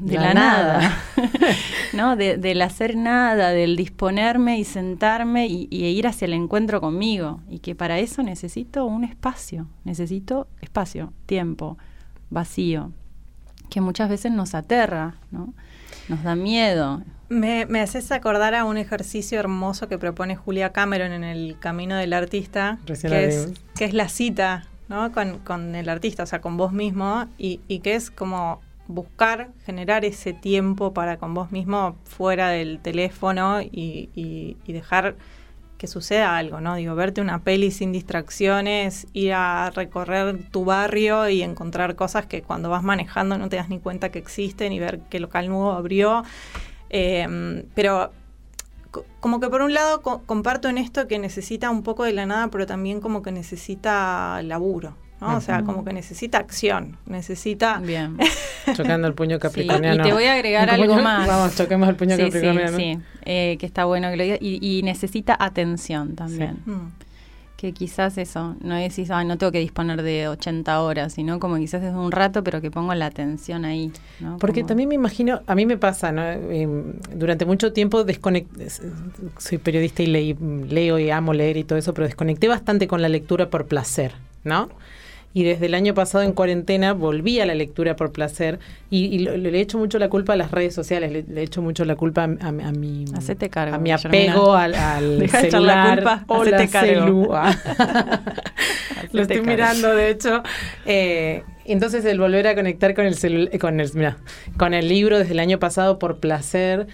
de 0.00 0.14
La 0.14 0.20
la, 0.28 0.34
nada. 0.34 0.78
nada, 0.80 0.96
¿no? 1.92 2.16
De- 2.16 2.36
del 2.36 2.62
hacer 2.62 2.96
nada, 2.96 3.50
del 3.50 3.76
disponerme 3.76 4.58
y 4.58 4.64
sentarme 4.64 5.46
y, 5.46 5.68
y 5.70 5.84
ir 5.86 6.06
hacia 6.06 6.26
el 6.26 6.32
encuentro 6.34 6.80
conmigo. 6.80 7.40
Y 7.48 7.58
que 7.60 7.74
para 7.74 7.98
eso 7.98 8.22
necesito 8.22 8.84
un 8.86 9.04
espacio, 9.04 9.66
necesito 9.84 10.46
espacio, 10.60 11.12
tiempo, 11.26 11.78
vacío, 12.30 12.92
que 13.70 13.80
muchas 13.80 14.08
veces 14.08 14.32
nos 14.32 14.54
aterra, 14.54 15.14
¿no? 15.30 15.52
Nos 16.08 16.22
da 16.22 16.34
miedo. 16.34 17.02
Me, 17.30 17.64
me 17.66 17.80
haces 17.80 18.12
acordar 18.12 18.54
a 18.54 18.64
un 18.64 18.76
ejercicio 18.76 19.40
hermoso 19.40 19.88
que 19.88 19.96
propone 19.98 20.36
Julia 20.36 20.70
Cameron 20.72 21.12
en 21.12 21.24
el 21.24 21.56
Camino 21.58 21.96
del 21.96 22.12
Artista, 22.12 22.78
Recién 22.86 23.10
que 23.12 23.24
es, 23.26 23.52
que 23.74 23.84
es 23.86 23.94
la 23.94 24.08
cita 24.10 24.66
¿no? 24.88 25.10
con, 25.12 25.38
con 25.38 25.74
el 25.74 25.88
artista, 25.88 26.22
o 26.24 26.26
sea, 26.26 26.42
con 26.42 26.58
vos 26.58 26.72
mismo, 26.72 27.26
y, 27.38 27.60
y 27.66 27.78
que 27.78 27.94
es 27.94 28.10
como 28.10 28.60
buscar 28.86 29.50
generar 29.64 30.04
ese 30.04 30.32
tiempo 30.32 30.92
para 30.92 31.16
con 31.16 31.34
vos 31.34 31.50
mismo 31.52 31.96
fuera 32.04 32.48
del 32.50 32.80
teléfono 32.80 33.60
y, 33.62 34.56
dejar 34.66 35.16
que 35.78 35.86
suceda 35.86 36.36
algo, 36.36 36.60
¿no? 36.60 36.76
Digo, 36.76 36.94
verte 36.94 37.20
una 37.20 37.42
peli 37.42 37.70
sin 37.70 37.92
distracciones, 37.92 39.06
ir 39.12 39.32
a 39.34 39.70
recorrer 39.70 40.38
tu 40.50 40.64
barrio 40.64 41.28
y 41.28 41.42
encontrar 41.42 41.96
cosas 41.96 42.26
que 42.26 42.42
cuando 42.42 42.70
vas 42.70 42.82
manejando 42.82 43.38
no 43.38 43.48
te 43.48 43.56
das 43.56 43.68
ni 43.68 43.80
cuenta 43.80 44.10
que 44.10 44.18
existen 44.20 44.72
y 44.72 44.78
ver 44.78 45.00
qué 45.10 45.18
local 45.20 45.48
nuevo 45.48 45.72
abrió. 45.72 46.22
Eh, 46.90 47.64
pero 47.74 48.12
co- 48.90 49.04
como 49.20 49.40
que 49.40 49.48
por 49.48 49.62
un 49.62 49.74
lado 49.74 50.00
co- 50.02 50.22
comparto 50.26 50.68
en 50.68 50.78
esto 50.78 51.08
que 51.08 51.18
necesita 51.18 51.70
un 51.70 51.82
poco 51.82 52.04
de 52.04 52.12
la 52.12 52.26
nada, 52.26 52.48
pero 52.48 52.66
también 52.66 53.00
como 53.00 53.22
que 53.22 53.32
necesita 53.32 54.40
laburo, 54.42 54.96
¿no? 55.20 55.36
O 55.36 55.40
sea, 55.40 55.62
como 55.62 55.84
que 55.84 55.92
necesita 55.92 56.38
acción, 56.38 56.96
necesita... 57.06 57.78
Bien. 57.78 58.16
Chocando 58.74 59.06
el 59.08 59.14
puño 59.14 59.36
Sí, 59.36 59.40
capricorniano. 59.40 60.02
y 60.04 60.06
te 60.08 60.12
voy 60.14 60.24
a 60.24 60.34
agregar 60.34 60.68
¿Cómo 60.70 60.82
algo 60.82 60.96
más. 61.02 61.26
Vamos, 61.28 61.56
choquemos 61.56 61.88
el 61.88 61.96
puño 61.96 62.16
Sí, 62.16 62.22
sí, 62.22 62.30
capricorniano. 62.30 62.76
sí, 62.76 62.98
eh, 63.24 63.56
que 63.58 63.66
está 63.66 63.84
bueno 63.84 64.10
que 64.10 64.16
lo 64.16 64.22
digas. 64.24 64.38
Y, 64.40 64.58
y 64.78 64.82
necesita 64.82 65.36
atención 65.38 66.14
también. 66.14 66.58
Mm. 66.66 66.88
Que 67.56 67.72
quizás 67.72 68.18
eso, 68.18 68.56
no 68.60 68.74
decís, 68.74 69.10
ay, 69.10 69.26
no 69.26 69.38
tengo 69.38 69.50
que 69.52 69.60
disponer 69.60 70.02
de 70.02 70.28
80 70.28 70.80
horas, 70.82 71.14
sino 71.14 71.38
como 71.40 71.56
quizás 71.56 71.82
es 71.82 71.94
un 71.94 72.10
rato, 72.12 72.42
pero 72.44 72.60
que 72.60 72.70
pongo 72.70 72.92
la 72.94 73.06
atención 73.06 73.64
ahí. 73.64 73.90
¿no? 74.20 74.36
Porque 74.38 74.60
Como- 74.62 74.68
también 74.68 74.88
me 74.90 74.96
imagino, 74.96 75.40
a 75.46 75.54
mí 75.54 75.64
me 75.64 75.78
pasa, 75.78 76.12
¿no? 76.12 76.22
Eh, 76.22 76.68
durante 77.14 77.46
mucho 77.46 77.72
tiempo 77.72 78.04
desconecté, 78.04 78.68
soy 79.38 79.58
periodista 79.58 80.02
y 80.02 80.06
leí- 80.08 80.68
leo 80.68 80.98
y 80.98 81.08
amo 81.10 81.32
leer 81.32 81.56
y 81.56 81.64
todo 81.64 81.78
eso, 81.78 81.94
pero 81.94 82.06
desconecté 82.06 82.48
bastante 82.48 82.86
con 82.88 83.00
la 83.00 83.08
lectura 83.08 83.48
por 83.48 83.66
placer, 83.66 84.12
¿no? 84.42 84.68
Y 85.34 85.42
desde 85.44 85.66
el 85.66 85.74
año 85.74 85.92
pasado 85.94 86.22
en 86.24 86.32
cuarentena 86.32 86.92
volví 86.94 87.40
a 87.40 87.46
la 87.46 87.54
lectura 87.56 87.96
por 87.96 88.12
placer 88.12 88.60
y, 88.88 89.06
y 89.06 89.18
le 89.18 89.50
he 89.58 89.60
hecho 89.60 89.78
mucho 89.78 89.98
la 89.98 90.08
culpa 90.08 90.34
a 90.34 90.36
las 90.36 90.52
redes 90.52 90.74
sociales, 90.74 91.10
le, 91.12 91.24
le 91.24 91.40
he 91.40 91.44
hecho 91.44 91.60
mucho 91.60 91.84
la 91.84 91.96
culpa 91.96 92.22
a, 92.22 92.26
a- 92.46 92.48
a 92.48 92.72
mi, 92.72 93.04
Hacete 93.16 93.50
cargo, 93.50 93.74
a 93.74 93.78
mi 93.78 93.90
apego 93.90 94.54
al, 94.54 94.74
al 94.76 95.18
Deja 95.18 95.40
de 95.42 95.48
echar 95.48 95.60
la 95.62 95.72
celular. 95.72 95.98
culpa, 95.98 96.24
Hola, 96.28 96.66
celu. 96.68 97.28
Ah. 97.34 97.52
Lo 99.12 99.22
estoy 99.22 99.36
cargo. 99.38 99.50
mirando, 99.50 99.94
de 99.94 100.10
hecho. 100.10 100.42
Eh, 100.86 101.42
entonces 101.64 102.04
el 102.04 102.18
volver 102.20 102.46
a 102.46 102.54
conectar 102.54 102.94
con 102.94 103.06
el 103.06 103.16
eh, 103.52 103.58
con 103.58 103.80
el, 103.80 103.90
mira, 103.94 104.16
con 104.56 104.72
el 104.74 104.88
libro 104.88 105.18
desde 105.18 105.32
el 105.32 105.40
año 105.40 105.58
pasado 105.58 105.98
por 105.98 106.18
placer 106.18 106.86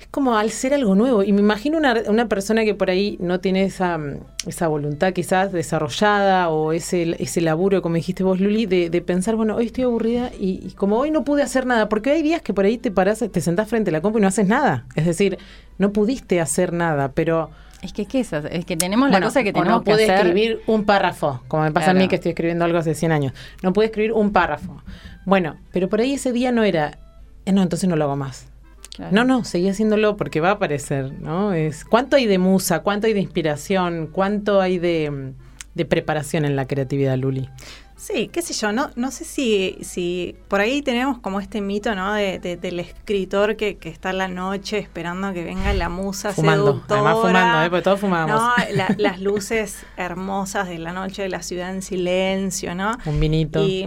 es 0.00 0.06
como 0.08 0.36
al 0.36 0.50
ser 0.50 0.74
algo 0.74 0.94
nuevo. 0.94 1.22
Y 1.22 1.32
me 1.32 1.40
imagino 1.40 1.76
una, 1.78 1.94
una 2.08 2.28
persona 2.28 2.64
que 2.64 2.74
por 2.74 2.90
ahí 2.90 3.16
no 3.20 3.40
tiene 3.40 3.64
esa, 3.64 3.98
esa 4.46 4.68
voluntad 4.68 5.12
quizás 5.12 5.52
desarrollada 5.52 6.50
o 6.50 6.72
ese, 6.72 7.16
ese 7.18 7.40
laburo, 7.40 7.82
como 7.82 7.96
dijiste 7.96 8.22
vos, 8.22 8.40
Luli, 8.40 8.66
de, 8.66 8.90
de 8.90 9.02
pensar, 9.02 9.34
bueno, 9.36 9.56
hoy 9.56 9.66
estoy 9.66 9.84
aburrida 9.84 10.30
y, 10.38 10.60
y 10.64 10.72
como 10.72 10.98
hoy 10.98 11.10
no 11.10 11.24
pude 11.24 11.42
hacer 11.42 11.66
nada, 11.66 11.88
porque 11.88 12.10
hay 12.10 12.22
días 12.22 12.42
que 12.42 12.54
por 12.54 12.64
ahí 12.64 12.78
te 12.78 12.90
parás, 12.90 13.18
te 13.18 13.40
sentás 13.40 13.68
frente 13.68 13.90
a 13.90 13.92
la 13.92 14.00
compu 14.00 14.18
y 14.18 14.22
no 14.22 14.28
haces 14.28 14.46
nada. 14.46 14.86
Es 14.94 15.04
decir, 15.04 15.38
no 15.78 15.92
pudiste 15.92 16.40
hacer 16.40 16.72
nada, 16.72 17.12
pero... 17.12 17.50
Es 17.80 17.92
que, 17.92 18.06
¿qué 18.06 18.20
es 18.20 18.32
eso? 18.32 18.48
Es 18.48 18.64
que 18.64 18.76
tenemos 18.76 19.08
Bueno, 19.08 19.20
la 19.20 19.26
cosa 19.26 19.44
que 19.44 19.52
tenemos 19.52 19.72
no 19.78 19.84
que 19.84 19.92
pude 19.92 20.04
hacer. 20.04 20.26
escribir 20.26 20.60
un 20.66 20.84
párrafo, 20.84 21.42
como 21.46 21.62
me 21.62 21.70
pasa 21.70 21.92
a 21.92 21.94
mí 21.94 22.08
que 22.08 22.16
estoy 22.16 22.30
escribiendo 22.30 22.64
algo 22.64 22.76
hace 22.78 22.94
100 22.94 23.12
años. 23.12 23.32
No 23.62 23.72
pude 23.72 23.86
escribir 23.86 24.12
un 24.12 24.32
párrafo. 24.32 24.82
Bueno, 25.24 25.56
pero 25.72 25.88
por 25.88 26.00
ahí 26.00 26.14
ese 26.14 26.32
día 26.32 26.50
no 26.50 26.64
era, 26.64 26.98
eh, 27.46 27.52
no, 27.52 27.62
entonces 27.62 27.88
no 27.88 27.94
lo 27.94 28.04
hago 28.06 28.16
más. 28.16 28.48
Claro. 28.96 29.14
No, 29.14 29.24
no, 29.24 29.44
seguí 29.44 29.68
haciéndolo 29.68 30.16
porque 30.16 30.40
va 30.40 30.48
a 30.50 30.52
aparecer, 30.52 31.12
¿no? 31.20 31.52
Es 31.52 31.84
cuánto 31.84 32.16
hay 32.16 32.26
de 32.26 32.38
musa, 32.38 32.80
cuánto 32.80 33.06
hay 33.06 33.12
de 33.12 33.20
inspiración, 33.20 34.08
cuánto 34.10 34.60
hay 34.60 34.78
de, 34.78 35.32
de 35.74 35.84
preparación 35.84 36.44
en 36.44 36.56
la 36.56 36.66
creatividad, 36.66 37.16
Luli. 37.16 37.48
Sí, 37.94 38.28
qué 38.32 38.42
sé 38.42 38.54
yo, 38.54 38.70
no, 38.72 38.90
no 38.94 39.10
sé 39.10 39.24
si, 39.24 39.76
si 39.82 40.36
por 40.46 40.60
ahí 40.60 40.82
tenemos 40.82 41.18
como 41.18 41.40
este 41.40 41.60
mito, 41.60 41.94
¿no? 41.96 42.12
De, 42.14 42.38
de- 42.38 42.56
del 42.56 42.78
escritor 42.78 43.56
que, 43.56 43.76
que 43.76 43.88
está 43.88 44.10
en 44.10 44.18
la 44.18 44.28
noche 44.28 44.78
esperando 44.78 45.32
que 45.32 45.42
venga 45.42 45.72
la 45.74 45.88
musa 45.88 46.32
Fumando, 46.32 46.66
seductora. 46.66 47.00
además 47.00 47.16
fumando, 47.26 47.62
¿eh? 47.66 47.70
porque 47.70 47.82
todos 47.82 47.98
fumábamos. 48.00 48.40
No, 48.40 48.52
la- 48.74 48.94
las 48.98 49.20
luces 49.20 49.84
hermosas 49.96 50.68
de 50.68 50.78
la 50.78 50.92
noche 50.92 51.22
de 51.22 51.28
la 51.28 51.42
ciudad 51.42 51.70
en 51.74 51.82
silencio, 51.82 52.74
¿no? 52.76 52.96
Un 53.04 53.18
vinito. 53.18 53.64
Y 53.66 53.84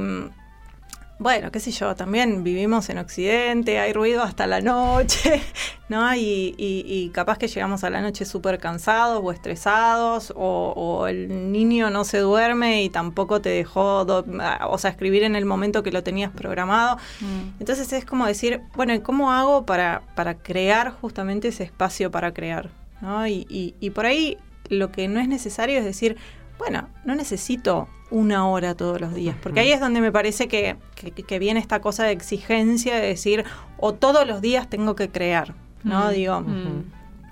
bueno, 1.22 1.52
qué 1.52 1.60
sé 1.60 1.70
yo, 1.70 1.96
también 1.96 2.44
vivimos 2.44 2.90
en 2.90 2.98
Occidente, 2.98 3.78
hay 3.78 3.94
ruido 3.94 4.24
hasta 4.24 4.48
la 4.48 4.60
noche, 4.60 5.40
¿no? 5.90 6.16
Y, 6.16 6.56
y- 6.58 6.84
y 6.88 7.10
capaz 7.10 7.38
que 7.38 7.48
llegamos 7.48 7.84
a 7.84 7.92
la 7.92 8.02
noche 8.02 8.26
súper 8.26 8.58
cansados 8.58 9.22
o 9.24 9.32
estresados, 9.32 10.34
o, 10.36 10.74
o 10.76 11.06
el 11.06 11.52
niño 11.52 11.92
no 11.92 12.06
se 12.06 12.18
duerme 12.18 12.82
y 12.84 12.90
tampoco 12.90 13.40
te 13.40 13.50
dejó, 13.50 14.04
do- 14.04 14.26
o 14.68 14.78
sea, 14.80 14.90
escribir 14.90 15.22
en 15.22 15.36
el 15.36 15.46
momento 15.46 15.84
que 15.84 15.92
lo 15.92 16.02
tenías 16.02 16.32
programado. 16.32 16.98
Mm. 17.20 17.60
Entonces 17.60 17.94
es 17.94 18.04
como 18.04 18.26
decir, 18.26 18.62
bueno, 18.76 18.94
¿y 18.96 19.02
cómo 19.02 19.32
hago 19.32 19.64
para, 19.68 20.02
para 20.16 20.34
crear 20.40 20.90
justamente 20.92 21.50
ese 21.50 21.64
espacio 21.66 22.10
para 22.10 22.34
crear? 22.34 22.70
¿no? 23.00 23.28
Y, 23.28 23.46
y- 23.48 23.76
y 23.80 23.92
por 23.92 24.08
ahí 24.08 24.38
lo 24.70 24.92
que 24.92 25.08
no 25.08 25.20
es 25.20 25.28
necesario 25.28 25.78
es 25.78 25.86
decir, 25.86 26.18
bueno, 26.62 26.88
no 27.06 27.16
necesito 27.16 27.88
una 28.12 28.48
hora 28.48 28.76
todos 28.76 29.02
los 29.02 29.16
días, 29.16 29.36
porque 29.42 29.62
ahí 29.62 29.72
es 29.72 29.80
donde 29.80 30.00
me 30.00 30.12
parece 30.12 30.48
que, 30.48 30.76
que- 30.96 31.12
que 31.12 31.40
viene 31.40 31.60
esta 31.60 31.82
cosa 31.82 32.04
de 32.04 32.12
exigencia 32.12 32.94
de 32.96 33.08
decir, 33.08 33.46
o 33.78 33.94
todos 33.94 34.28
los 34.28 34.42
días 34.42 34.70
tengo 34.70 34.96
que 34.96 35.10
crear, 35.10 35.56
¿no? 35.84 36.10
Digo, 36.10 36.44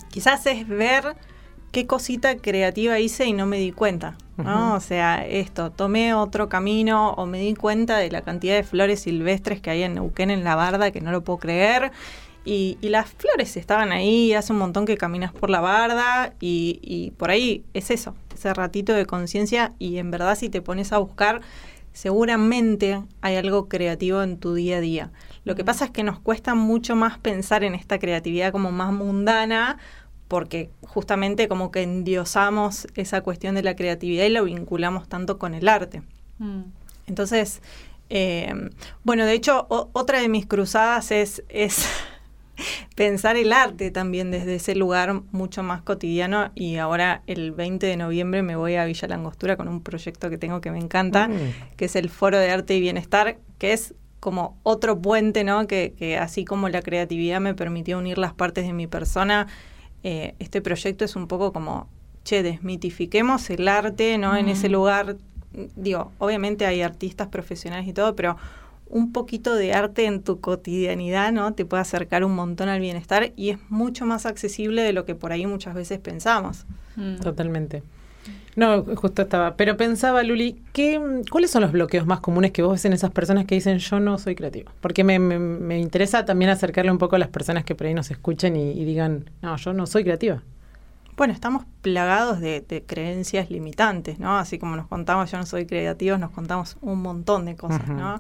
quizás 0.09 0.45
es 0.47 0.67
ver 0.67 1.15
qué 1.71 1.85
cosita 1.85 2.37
creativa 2.37 2.97
hice 2.97 3.25
y 3.27 3.33
no 3.33 3.45
me 3.45 3.57
di 3.59 3.71
cuenta, 3.71 4.15
¿no? 4.37 4.73
O 4.73 4.79
sea, 4.79 5.23
esto, 5.27 5.69
tomé 5.71 6.13
otro 6.15 6.49
camino 6.49 7.11
o 7.11 7.25
me 7.27 7.39
di 7.39 7.53
cuenta 7.53 7.97
de 7.97 8.09
la 8.09 8.21
cantidad 8.21 8.55
de 8.55 8.63
flores 8.63 9.01
silvestres 9.01 9.61
que 9.61 9.69
hay 9.69 9.83
en 9.83 9.93
Neuquén, 9.95 10.31
en 10.31 10.43
la 10.43 10.55
barda, 10.55 10.89
que 10.91 11.01
no 11.01 11.11
lo 11.11 11.23
puedo 11.23 11.37
creer. 11.39 11.91
Y, 12.45 12.77
y 12.81 12.89
las 12.89 13.09
flores 13.11 13.57
estaban 13.57 13.91
ahí, 13.91 14.33
hace 14.33 14.53
un 14.53 14.59
montón 14.59 14.85
que 14.85 14.97
caminas 14.97 15.31
por 15.33 15.49
la 15.49 15.59
barda 15.59 16.33
y, 16.39 16.79
y 16.81 17.11
por 17.11 17.29
ahí 17.29 17.63
es 17.73 17.91
eso, 17.91 18.15
ese 18.33 18.53
ratito 18.53 18.93
de 18.93 19.05
conciencia 19.05 19.73
y 19.77 19.97
en 19.97 20.09
verdad 20.09 20.35
si 20.37 20.49
te 20.49 20.61
pones 20.61 20.91
a 20.93 20.97
buscar, 20.99 21.41
seguramente 21.93 23.03
hay 23.21 23.35
algo 23.35 23.67
creativo 23.67 24.23
en 24.23 24.37
tu 24.37 24.53
día 24.53 24.77
a 24.77 24.81
día. 24.81 25.11
Lo 25.43 25.55
que 25.55 25.63
pasa 25.63 25.85
es 25.85 25.91
que 25.91 26.03
nos 26.03 26.19
cuesta 26.19 26.55
mucho 26.55 26.95
más 26.95 27.19
pensar 27.19 27.63
en 27.63 27.75
esta 27.75 27.99
creatividad 27.99 28.51
como 28.51 28.71
más 28.71 28.91
mundana 28.93 29.77
porque 30.27 30.69
justamente 30.81 31.47
como 31.47 31.71
que 31.71 31.81
endiosamos 31.83 32.87
esa 32.95 33.21
cuestión 33.21 33.55
de 33.55 33.63
la 33.63 33.75
creatividad 33.75 34.25
y 34.25 34.29
lo 34.29 34.43
vinculamos 34.45 35.07
tanto 35.07 35.37
con 35.37 35.53
el 35.53 35.67
arte. 35.67 36.03
Mm. 36.37 36.61
Entonces, 37.07 37.61
eh, 38.09 38.53
bueno, 39.03 39.25
de 39.25 39.33
hecho, 39.33 39.65
o- 39.69 39.89
otra 39.93 40.19
de 40.21 40.29
mis 40.29 40.45
cruzadas 40.45 41.11
es, 41.11 41.43
es 41.49 41.85
pensar 42.95 43.35
el 43.37 43.53
arte 43.53 43.91
también 43.91 44.31
desde 44.31 44.55
ese 44.55 44.75
lugar 44.75 45.21
mucho 45.31 45.63
más 45.63 45.81
cotidiano 45.81 46.51
y 46.55 46.77
ahora 46.77 47.21
el 47.27 47.51
20 47.51 47.85
de 47.85 47.97
noviembre 47.97 48.41
me 48.43 48.55
voy 48.55 48.75
a 48.75 48.85
Villa 48.85 49.07
Langostura 49.07 49.57
con 49.57 49.67
un 49.67 49.81
proyecto 49.81 50.29
que 50.29 50.37
tengo 50.37 50.61
que 50.61 50.71
me 50.71 50.79
encanta, 50.79 51.27
Mm. 51.27 51.75
que 51.77 51.85
es 51.85 51.95
el 51.95 52.09
Foro 52.09 52.37
de 52.37 52.49
Arte 52.51 52.75
y 52.75 52.81
Bienestar, 52.81 53.37
que 53.57 53.73
es 53.73 53.93
como 54.19 54.57
otro 54.63 54.99
puente, 54.99 55.43
¿no? 55.43 55.65
Que, 55.67 55.93
que 55.97 56.17
así 56.17 56.43
como 56.43 56.67
la 56.69 56.81
creatividad 56.81 57.39
me 57.39 57.53
permitió 57.53 57.97
unir 57.97 58.17
las 58.17 58.33
partes 58.33 58.65
de 58.67 58.73
mi 58.73 58.85
persona, 58.87 59.47
eh, 60.03 60.35
este 60.39 60.61
proyecto 60.61 61.05
es 61.05 61.15
un 61.15 61.27
poco 61.27 61.53
como, 61.53 61.87
che, 62.25 62.43
desmitifiquemos 62.43 63.49
el 63.49 63.67
arte, 63.67 64.17
¿no? 64.17 64.35
En 64.35 64.49
ese 64.49 64.67
lugar, 64.69 65.15
digo, 65.75 66.11
obviamente 66.19 66.65
hay 66.65 66.81
artistas 66.81 67.27
profesionales 67.29 67.87
y 67.87 67.93
todo, 67.93 68.15
pero 68.15 68.35
un 68.89 69.11
poquito 69.13 69.55
de 69.55 69.73
arte 69.73 70.05
en 70.05 70.21
tu 70.23 70.39
cotidianidad, 70.39 71.31
¿no? 71.31 71.53
Te 71.53 71.65
puede 71.65 71.81
acercar 71.81 72.23
un 72.23 72.35
montón 72.35 72.69
al 72.69 72.79
bienestar 72.79 73.31
y 73.35 73.49
es 73.51 73.57
mucho 73.69 74.05
más 74.05 74.25
accesible 74.25 74.81
de 74.81 74.93
lo 74.93 75.05
que 75.05 75.15
por 75.15 75.31
ahí 75.31 75.45
muchas 75.45 75.75
veces 75.75 75.99
pensamos. 75.99 76.65
Mm. 76.95 77.17
Totalmente. 77.17 77.83
No, 78.55 78.83
justo 78.95 79.21
estaba. 79.21 79.55
Pero 79.55 79.77
pensaba, 79.77 80.21
Luli, 80.23 80.57
¿qué, 80.73 80.99
¿cuáles 81.31 81.49
son 81.51 81.61
los 81.61 81.71
bloqueos 81.71 82.05
más 82.05 82.19
comunes 82.19 82.51
que 82.51 82.61
vos 82.61 82.73
ves 82.73 82.85
en 82.85 82.93
esas 82.93 83.11
personas 83.11 83.45
que 83.45 83.55
dicen 83.55 83.77
yo 83.77 83.99
no 84.01 84.17
soy 84.17 84.35
creativa? 84.35 84.71
Porque 84.81 85.03
me, 85.03 85.17
me- 85.19 85.39
me 85.39 85.79
interesa 85.79 86.25
también 86.25 86.51
acercarle 86.51 86.91
un 86.91 86.97
poco 86.97 87.15
a 87.15 87.19
las 87.19 87.29
personas 87.29 87.63
que 87.63 87.75
por 87.75 87.87
ahí 87.87 87.93
nos 87.93 88.11
escuchen 88.11 88.57
y, 88.57 88.71
y 88.71 88.83
digan, 88.85 89.29
no, 89.41 89.55
yo 89.55 89.71
no 89.71 89.85
soy 89.87 90.03
creativa. 90.03 90.41
Bueno, 91.19 91.33
estamos 91.33 91.65
plagados 91.81 92.39
de, 92.39 92.61
de 92.61 92.81
creencias 92.83 93.51
limitantes, 93.51 94.19
¿no? 94.19 94.37
Así 94.37 94.57
como 94.57 94.77
nos 94.77 94.87
contamos, 94.87 95.29
yo 95.29 95.37
no 95.37 95.45
soy 95.45 95.65
creativos, 95.65 96.17
nos 96.17 96.31
contamos 96.31 96.77
un 96.79 97.01
montón 97.01 97.43
de 97.45 97.57
cosas. 97.57 97.85
¿no? 97.89 98.19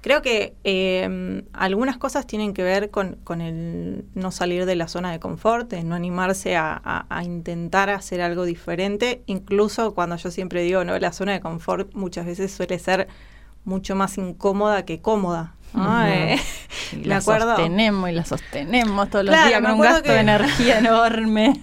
Creo 0.00 0.22
que 0.22 0.54
eh, 0.62 1.42
algunas 1.52 1.96
cosas 1.98 2.24
tienen 2.24 2.54
que 2.54 2.62
ver 2.62 2.90
con, 2.92 3.16
con 3.24 3.40
el 3.40 4.04
no 4.14 4.30
salir 4.30 4.64
de 4.64 4.76
la 4.76 4.86
zona 4.86 5.10
de 5.10 5.18
confort, 5.18 5.68
de 5.68 5.82
no 5.82 5.96
animarse 5.96 6.54
a, 6.56 6.80
a- 6.84 7.06
a 7.08 7.24
intentar 7.24 7.90
hacer 7.90 8.20
algo 8.20 8.44
diferente, 8.44 9.22
incluso 9.26 9.92
cuando 9.94 10.14
yo 10.14 10.30
siempre 10.30 10.62
digo, 10.62 10.84
¿no? 10.84 10.96
La 11.00 11.10
zona 11.12 11.32
de 11.32 11.40
confort 11.40 11.92
muchas 11.94 12.26
veces 12.26 12.52
suele 12.54 12.78
ser 12.78 13.08
mucho 13.64 13.96
más 13.96 14.18
incómoda 14.18 14.84
que 14.84 15.00
cómoda. 15.00 15.54
¿no? 15.74 16.06
Eh, 16.06 16.36
Y 16.92 17.02
la 17.04 17.20
sostenemos 17.20 18.08
y 18.08 18.12
la 18.12 18.24
sostenemos 18.24 19.10
todos 19.10 19.24
los 19.24 19.34
Claro, 19.34 19.48
días 19.48 19.60
con 19.62 19.72
un 19.72 19.80
gasto 19.80 20.12
de 20.12 20.20
energía 20.20 20.78
enorme. 20.78 21.60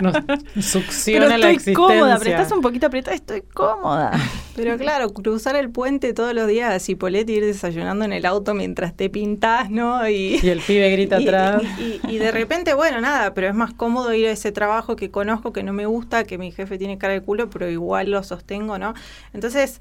Nos 0.00 0.14
Pero 0.26 0.62
succiona 0.62 1.28
la 1.28 1.34
estoy 1.36 1.50
existencia. 1.54 1.74
cómoda, 1.74 2.14
apretás 2.14 2.52
un 2.52 2.60
poquito 2.60 2.86
apretada, 2.86 3.14
estoy 3.16 3.42
cómoda. 3.42 4.12
Pero 4.54 4.76
claro, 4.76 5.12
cruzar 5.12 5.56
el 5.56 5.70
puente 5.70 6.12
todos 6.14 6.34
los 6.34 6.46
días 6.48 6.72
a 6.74 6.78
Cipolletti, 6.80 7.34
ir 7.34 7.44
desayunando 7.44 8.04
en 8.04 8.12
el 8.12 8.26
auto 8.26 8.54
mientras 8.54 8.94
te 8.96 9.08
pintás, 9.10 9.70
¿no? 9.70 10.08
Y, 10.08 10.38
Y 10.42 10.48
el 10.48 10.60
pibe 10.60 10.90
grita 10.90 11.20
y- 11.20 11.24
atrás. 11.28 11.62
Y, 11.78 12.00
y- 12.06 12.14
y 12.16 12.18
de 12.18 12.30
repente, 12.32 12.74
bueno, 12.74 13.00
nada, 13.00 13.34
pero 13.34 13.48
es 13.48 13.54
más 13.54 13.72
cómodo 13.74 14.12
ir 14.14 14.26
a 14.28 14.32
ese 14.32 14.52
trabajo 14.52 14.96
que 14.96 15.10
conozco, 15.10 15.52
que 15.52 15.62
no 15.62 15.72
me 15.72 15.86
gusta, 15.86 16.24
que 16.24 16.38
mi 16.38 16.50
jefe 16.52 16.78
tiene 16.78 16.98
cara 16.98 17.12
de 17.14 17.20
culo, 17.20 17.50
pero 17.50 17.68
igual 17.70 18.10
lo 18.10 18.22
sostengo, 18.22 18.78
¿no? 18.78 18.94
Entonces, 19.32 19.80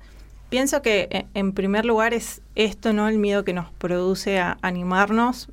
pienso 0.50 0.82
que 0.82 1.08
eh, 1.12 1.26
en 1.34 1.52
primer 1.54 1.86
lugar 1.86 2.14
es 2.14 2.42
esto, 2.56 2.94
¿no? 2.94 3.08
El 3.10 3.18
miedo 3.18 3.44
que 3.44 3.54
nos 3.54 3.70
produce 3.72 4.40
a 4.40 4.58
animarnos. 4.62 5.50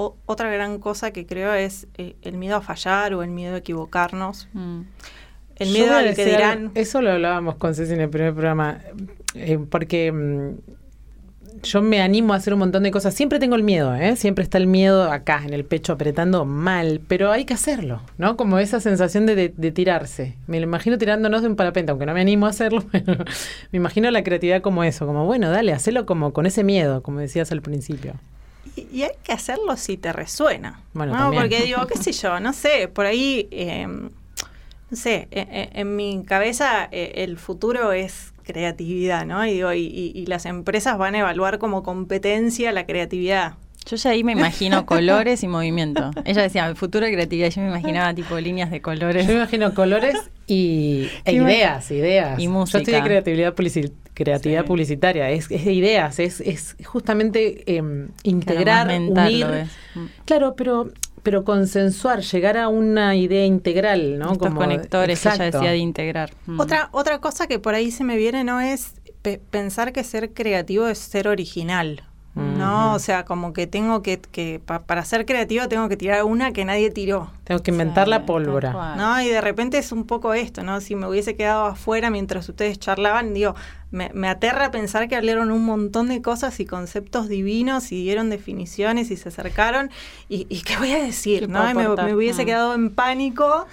O- 0.00 0.14
otra 0.26 0.48
gran 0.48 0.78
cosa 0.78 1.10
que 1.10 1.26
creo 1.26 1.52
es 1.54 1.88
eh, 1.96 2.14
el 2.22 2.36
miedo 2.36 2.54
a 2.56 2.60
fallar 2.60 3.14
o 3.14 3.24
el 3.24 3.30
miedo 3.30 3.56
a 3.56 3.58
equivocarnos. 3.58 4.48
Mm. 4.52 4.80
El 5.56 5.70
miedo 5.72 5.92
al 5.96 6.14
que 6.14 6.24
dirán... 6.24 6.70
Eso 6.76 7.02
lo 7.02 7.10
hablábamos 7.10 7.56
con 7.56 7.74
Ceci 7.74 7.94
en 7.94 8.02
el 8.02 8.08
primer 8.08 8.32
programa. 8.32 8.78
eh, 9.34 9.58
porque 9.68 10.12
mm, 10.12 10.50
yo 11.64 11.82
me 11.82 12.00
animo 12.00 12.32
a 12.32 12.36
hacer 12.36 12.52
un 12.52 12.60
montón 12.60 12.84
de 12.84 12.92
cosas. 12.92 13.12
Siempre 13.14 13.40
tengo 13.40 13.56
el 13.56 13.64
miedo, 13.64 13.92
¿eh? 13.92 14.14
Siempre 14.14 14.44
está 14.44 14.56
el 14.58 14.68
miedo 14.68 15.10
acá, 15.10 15.42
en 15.44 15.52
el 15.52 15.64
pecho, 15.64 15.92
apretando 15.94 16.44
mal. 16.44 17.00
Pero 17.08 17.32
hay 17.32 17.44
que 17.44 17.54
hacerlo, 17.54 18.00
¿no? 18.18 18.36
Como 18.36 18.60
esa 18.60 18.78
sensación 18.78 19.26
de, 19.26 19.34
de- 19.34 19.54
de 19.56 19.72
tirarse. 19.72 20.36
Me 20.46 20.60
lo 20.60 20.64
imagino 20.64 20.96
tirándonos 20.96 21.42
de 21.42 21.48
un 21.48 21.56
parapente, 21.56 21.90
aunque 21.90 22.06
no 22.06 22.14
me 22.14 22.20
animo 22.20 22.46
a 22.46 22.50
hacerlo. 22.50 22.84
pero 22.92 23.16
me 23.72 23.76
imagino 23.78 24.08
la 24.12 24.22
creatividad 24.22 24.62
como 24.62 24.84
eso. 24.84 25.06
Como, 25.08 25.26
bueno, 25.26 25.50
dale, 25.50 25.72
hacelo 25.72 26.06
como 26.06 26.32
con 26.32 26.46
ese 26.46 26.62
miedo, 26.62 27.02
como 27.02 27.18
decías 27.18 27.50
al 27.50 27.62
principio. 27.62 28.14
Y, 28.92 29.02
hay 29.02 29.10
que 29.22 29.32
hacerlo 29.32 29.76
si 29.76 29.96
te 29.96 30.12
resuena. 30.12 30.80
Bueno, 30.92 31.12
¿no? 31.12 31.18
también. 31.18 31.42
Porque 31.42 31.62
digo, 31.64 31.86
qué 31.86 31.96
sé 31.98 32.12
yo, 32.12 32.38
no 32.40 32.52
sé, 32.52 32.88
por 32.88 33.06
ahí, 33.06 33.48
eh, 33.50 33.86
no 33.86 34.96
sé, 34.96 35.28
en, 35.30 35.48
en- 35.54 35.68
en 35.74 35.96
mi 35.96 36.22
cabeza 36.26 36.88
eh, 36.90 37.12
el 37.16 37.38
futuro 37.38 37.92
es 37.92 38.32
creatividad, 38.44 39.26
¿no? 39.26 39.44
Y 39.46 39.52
digo, 39.54 39.72
y, 39.72 39.80
y- 39.86 40.12
y 40.14 40.26
las 40.26 40.46
empresas 40.46 40.96
van 40.98 41.14
a 41.14 41.18
evaluar 41.20 41.58
como 41.58 41.82
competencia 41.82 42.72
la 42.72 42.86
creatividad. 42.86 43.54
Yo 43.86 43.96
ya 43.96 44.10
ahí 44.10 44.22
me 44.24 44.32
imagino 44.32 44.84
colores 44.86 45.42
y 45.42 45.48
movimiento. 45.48 46.10
Ella 46.24 46.42
decía, 46.42 46.66
el 46.66 46.76
futuro 46.76 47.06
de 47.06 47.12
creatividad. 47.12 47.48
Yo 47.50 47.62
me 47.62 47.68
imaginaba 47.68 48.12
tipo 48.14 48.38
líneas 48.38 48.70
de 48.70 48.80
colores. 48.82 49.26
Yo 49.26 49.32
me 49.32 49.38
imagino 49.40 49.72
colores 49.74 50.14
y 50.46 51.08
e 51.24 51.32
ideas, 51.32 51.90
ideas. 51.90 52.38
y 52.38 52.44
Yo 52.44 52.50
música. 52.50 52.78
estoy 52.78 52.94
de 52.94 53.02
creatividad, 53.02 53.54
creatividad 54.18 54.62
Sí. 54.62 54.66
publicitaria, 54.68 55.30
es, 55.30 55.50
es 55.50 55.64
de 55.64 55.72
ideas, 55.72 56.18
es, 56.18 56.40
es 56.40 56.76
justamente 56.84 57.62
em, 57.76 58.08
integrar, 58.24 58.86
mental 58.88 59.32
unir. 59.32 59.66
Mm. 59.94 60.06
Claro, 60.24 60.54
pero 60.56 60.90
pero 61.22 61.44
consensuar, 61.44 62.20
llegar 62.22 62.56
a 62.56 62.68
una 62.68 63.14
idea 63.16 63.44
integral, 63.44 64.18
¿no? 64.18 64.32
Estos 64.32 64.48
Como- 64.48 64.60
conectores 64.60 65.20
que 65.20 65.28
ella 65.28 65.34
exacto. 65.36 65.58
decía 65.58 65.72
de 65.72 65.76
integrar. 65.78 66.30
Mm. 66.46 66.60
Otra, 66.60 66.88
otra 66.92 67.20
cosa 67.20 67.46
que 67.46 67.58
por 67.58 67.74
ahí 67.74 67.90
se 67.90 68.02
me 68.04 68.16
viene 68.16 68.44
no 68.44 68.60
es 68.60 68.94
pe- 69.20 69.40
pensar 69.50 69.92
que 69.92 70.04
ser 70.04 70.32
creativo 70.32 70.86
es 70.88 70.96
ser 70.98 71.28
original. 71.28 72.04
No, 72.38 72.94
o 72.94 72.98
sea, 72.98 73.24
como 73.24 73.52
que 73.52 73.66
tengo 73.66 74.02
que, 74.02 74.20
que 74.20 74.60
pa- 74.64 74.82
para 74.84 75.04
ser 75.04 75.26
creativo 75.26 75.68
tengo 75.68 75.88
que 75.88 75.96
tirar 75.96 76.22
una 76.24 76.52
que 76.52 76.64
nadie 76.64 76.90
tiró. 76.90 77.30
Tengo 77.44 77.62
que 77.62 77.70
inventar 77.70 78.04
Sí, 78.06 78.10
la 78.10 78.24
pólvora. 78.26 78.94
¿no? 78.96 79.20
Y 79.22 79.28
de 79.28 79.40
repente 79.40 79.78
es 79.78 79.90
un 79.92 80.04
poco 80.06 80.34
esto, 80.34 80.62
¿no? 80.62 80.80
Si 80.80 80.94
me 80.94 81.06
hubiese 81.08 81.34
quedado 81.36 81.66
afuera 81.66 82.10
mientras 82.10 82.48
ustedes 82.48 82.78
charlaban, 82.78 83.34
digo, 83.34 83.54
me, 83.90 84.10
me 84.14 84.28
aterra 84.28 84.70
pensar 84.70 85.08
que 85.08 85.16
hablaron 85.16 85.50
un 85.50 85.64
montón 85.64 86.08
de 86.08 86.22
cosas 86.22 86.60
y 86.60 86.66
conceptos 86.66 87.28
divinos 87.28 87.90
y 87.92 88.02
dieron 88.02 88.30
definiciones 88.30 89.10
y 89.10 89.16
se 89.16 89.30
acercaron. 89.30 89.90
¿Y, 90.28 90.46
y 90.48 90.60
qué 90.62 90.76
voy 90.76 90.92
a 90.92 91.02
decir? 91.02 91.40
¿Qué 91.40 91.48
¿no? 91.48 91.68
Y 91.70 91.74
me, 91.74 91.88
me 91.88 92.14
hubiese 92.14 92.42
Mm. 92.42 92.46
quedado 92.46 92.74
en 92.74 92.90
pánico 92.94 93.66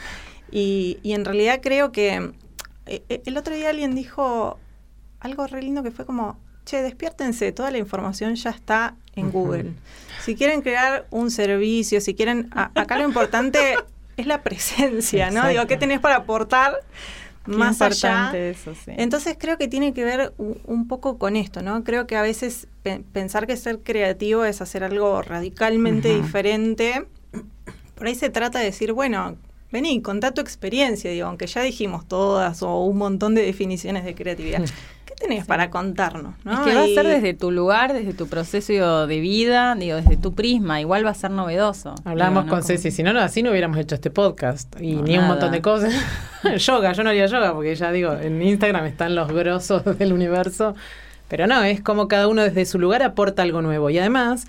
y, 0.52 1.00
y 1.04 1.14
en 1.14 1.26
realidad 1.26 1.60
creo 1.62 1.92
que 1.92 2.32
eh, 2.88 3.04
eh, 3.10 3.22
el 3.26 3.38
otro 3.38 3.54
día 3.56 3.70
alguien 3.70 3.94
dijo 3.96 4.58
algo 5.20 5.48
re 5.48 5.62
lindo 5.62 5.84
que 5.84 5.92
fue 5.92 6.06
como, 6.06 6.38
che, 6.66 6.82
despiértense, 6.82 7.52
toda 7.52 7.72
la 7.72 7.78
información 7.78 8.36
ya 8.36 8.50
está 8.50 8.96
en. 9.16 9.32
Google. 9.32 9.72
Si 10.24 10.36
quieren 10.36 10.62
crear 10.62 11.06
un 11.12 11.30
servicio, 11.32 12.02
si 12.02 12.16
quieren, 12.16 12.50
a- 12.52 12.72
acá 12.76 12.98
lo 12.98 13.04
importante 13.06 13.76
es 14.18 14.26
la 14.28 14.42
presencia, 14.44 15.30
¿no? 15.32 15.48
Digo. 15.48 15.66
¿qué 15.68 15.78
tenés 15.78 16.00
para 16.00 16.16
aportar 16.18 16.74
Qué 17.46 17.52
más 17.52 17.80
allá? 17.82 18.32
eso, 18.36 18.74
sí. 18.74 18.92
Entonces 18.98 19.36
creo 19.40 19.58
que 19.58 19.68
tiene 19.68 19.94
que 19.94 20.04
ver 20.04 20.34
un 20.38 20.88
poco 20.88 21.18
con 21.20 21.36
esto, 21.36 21.62
¿no? 21.62 21.84
Creo 21.84 22.08
que 22.08 22.16
a 22.16 22.22
veces 22.24 22.68
pe- 22.82 23.04
pensar 23.14 23.46
que 23.46 23.56
ser 23.56 23.80
creativo 23.80 24.44
es 24.46 24.62
hacer 24.62 24.84
algo 24.84 25.22
radicalmente 25.22 26.16
diferente. 26.16 27.06
Por 27.96 28.08
ahí 28.08 28.16
se 28.16 28.30
trata 28.30 28.60
de 28.60 28.66
decir, 28.66 28.92
bueno, 28.94 29.38
vení, 29.72 30.02
contá 30.02 30.32
tu 30.34 30.42
experiencia, 30.42 31.12
digo, 31.12 31.28
aunque 31.28 31.46
ya 31.48 31.62
dijimos 31.62 32.08
todas 32.08 32.64
o 32.64 32.84
un 32.84 32.98
montón 32.98 33.36
de 33.36 33.44
definiciones 33.44 34.04
de 34.06 34.16
creatividad. 34.16 34.64
¿Qué 35.26 35.30
tenés 35.30 35.46
para 35.46 35.72
contarnos? 35.72 36.36
¿no? 36.44 36.54
Es 36.54 36.60
que 36.60 36.76
va 36.76 36.84
a 36.84 36.86
ser 36.86 37.08
desde 37.08 37.34
tu 37.34 37.50
lugar, 37.50 37.94
desde 37.94 38.14
tu 38.14 38.28
proceso 38.28 39.08
de 39.08 39.20
vida, 39.20 39.74
digo, 39.74 39.96
desde 39.96 40.18
tu 40.18 40.36
prisma. 40.36 40.80
Igual 40.80 41.04
va 41.04 41.10
a 41.10 41.16
ser 41.16 41.32
novedoso. 41.32 41.96
Hablábamos 42.06 42.44
Digo, 42.44 42.56
¿no? 42.56 42.62
con 42.62 42.68
Ceci, 42.68 42.92
si 42.92 43.02
no, 43.02 43.12
no, 43.12 43.22
así 43.22 43.42
no 43.42 43.50
hubiéramos 43.50 43.80
hecho 43.80 43.96
este 43.96 44.12
podcast. 44.12 44.80
Y 44.80 44.94
No, 44.94 45.02
ni 45.02 45.18
un 45.18 45.26
montón 45.26 45.52
de 45.52 45.64
cosas. 45.64 45.96
yoga, 46.58 46.94
yo 46.94 47.04
no 47.04 47.10
haría 47.10 47.26
yoga 47.26 47.56
porque 47.56 47.76
ya 47.76 47.92
digo, 47.92 48.14
en 48.14 48.40
Instagram 48.40 48.86
están 48.86 49.16
los 49.16 49.32
grosos 49.32 49.84
del 49.98 50.14
universo. 50.14 50.76
Pero 51.28 51.48
no, 51.48 51.64
es 51.64 51.82
como 51.82 52.08
cada 52.08 52.28
uno 52.28 52.44
desde 52.44 52.66
su 52.66 52.78
lugar 52.78 53.02
aporta 53.02 53.42
algo 53.42 53.64
nuevo. 53.64 53.90
Y 53.90 53.98
además, 53.98 54.46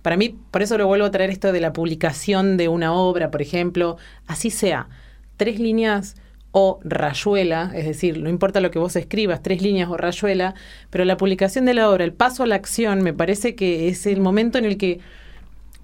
para 0.00 0.16
mí, 0.16 0.34
por 0.50 0.62
eso 0.62 0.78
lo 0.78 0.86
vuelvo 0.86 1.04
a 1.04 1.10
traer 1.10 1.28
esto 1.28 1.52
de 1.52 1.60
la 1.60 1.74
publicación 1.74 2.56
de 2.56 2.68
una 2.68 2.94
obra, 2.94 3.30
por 3.30 3.42
ejemplo, 3.42 3.98
así 4.26 4.48
sea, 4.48 4.88
tres 5.36 5.60
líneas 5.60 6.16
o 6.58 6.80
rayuela, 6.84 7.70
es 7.74 7.84
decir, 7.84 8.18
no 8.18 8.30
importa 8.30 8.60
lo 8.60 8.70
que 8.70 8.78
vos 8.78 8.96
escribas, 8.96 9.42
tres 9.42 9.60
líneas 9.60 9.90
o 9.90 9.98
rayuela, 9.98 10.54
pero 10.88 11.04
la 11.04 11.18
publicación 11.18 11.66
de 11.66 11.74
la 11.74 11.90
obra, 11.90 12.02
el 12.02 12.14
paso 12.14 12.44
a 12.44 12.46
la 12.46 12.54
acción, 12.54 13.02
me 13.02 13.12
parece 13.12 13.54
que 13.54 13.88
es 13.88 14.06
el 14.06 14.22
momento 14.22 14.56
en 14.56 14.64
el 14.64 14.78
que 14.78 15.00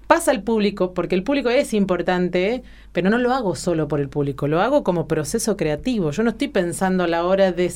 pasa 0.07 0.31
al 0.31 0.41
público, 0.41 0.95
porque 0.95 1.13
el 1.13 1.21
público 1.21 1.51
es 1.51 1.75
importante, 1.75 2.63
pero 2.91 3.11
no 3.11 3.19
lo 3.19 3.35
hago 3.35 3.53
solo 3.53 3.87
por 3.87 3.99
el 3.99 4.09
público, 4.09 4.47
lo 4.47 4.61
hago 4.61 4.83
como 4.83 5.07
proceso 5.07 5.57
creativo. 5.57 6.09
Yo 6.09 6.23
no 6.23 6.31
estoy 6.31 6.47
pensando 6.47 7.03
a 7.03 7.07
la 7.07 7.23
hora 7.23 7.51
de, 7.51 7.71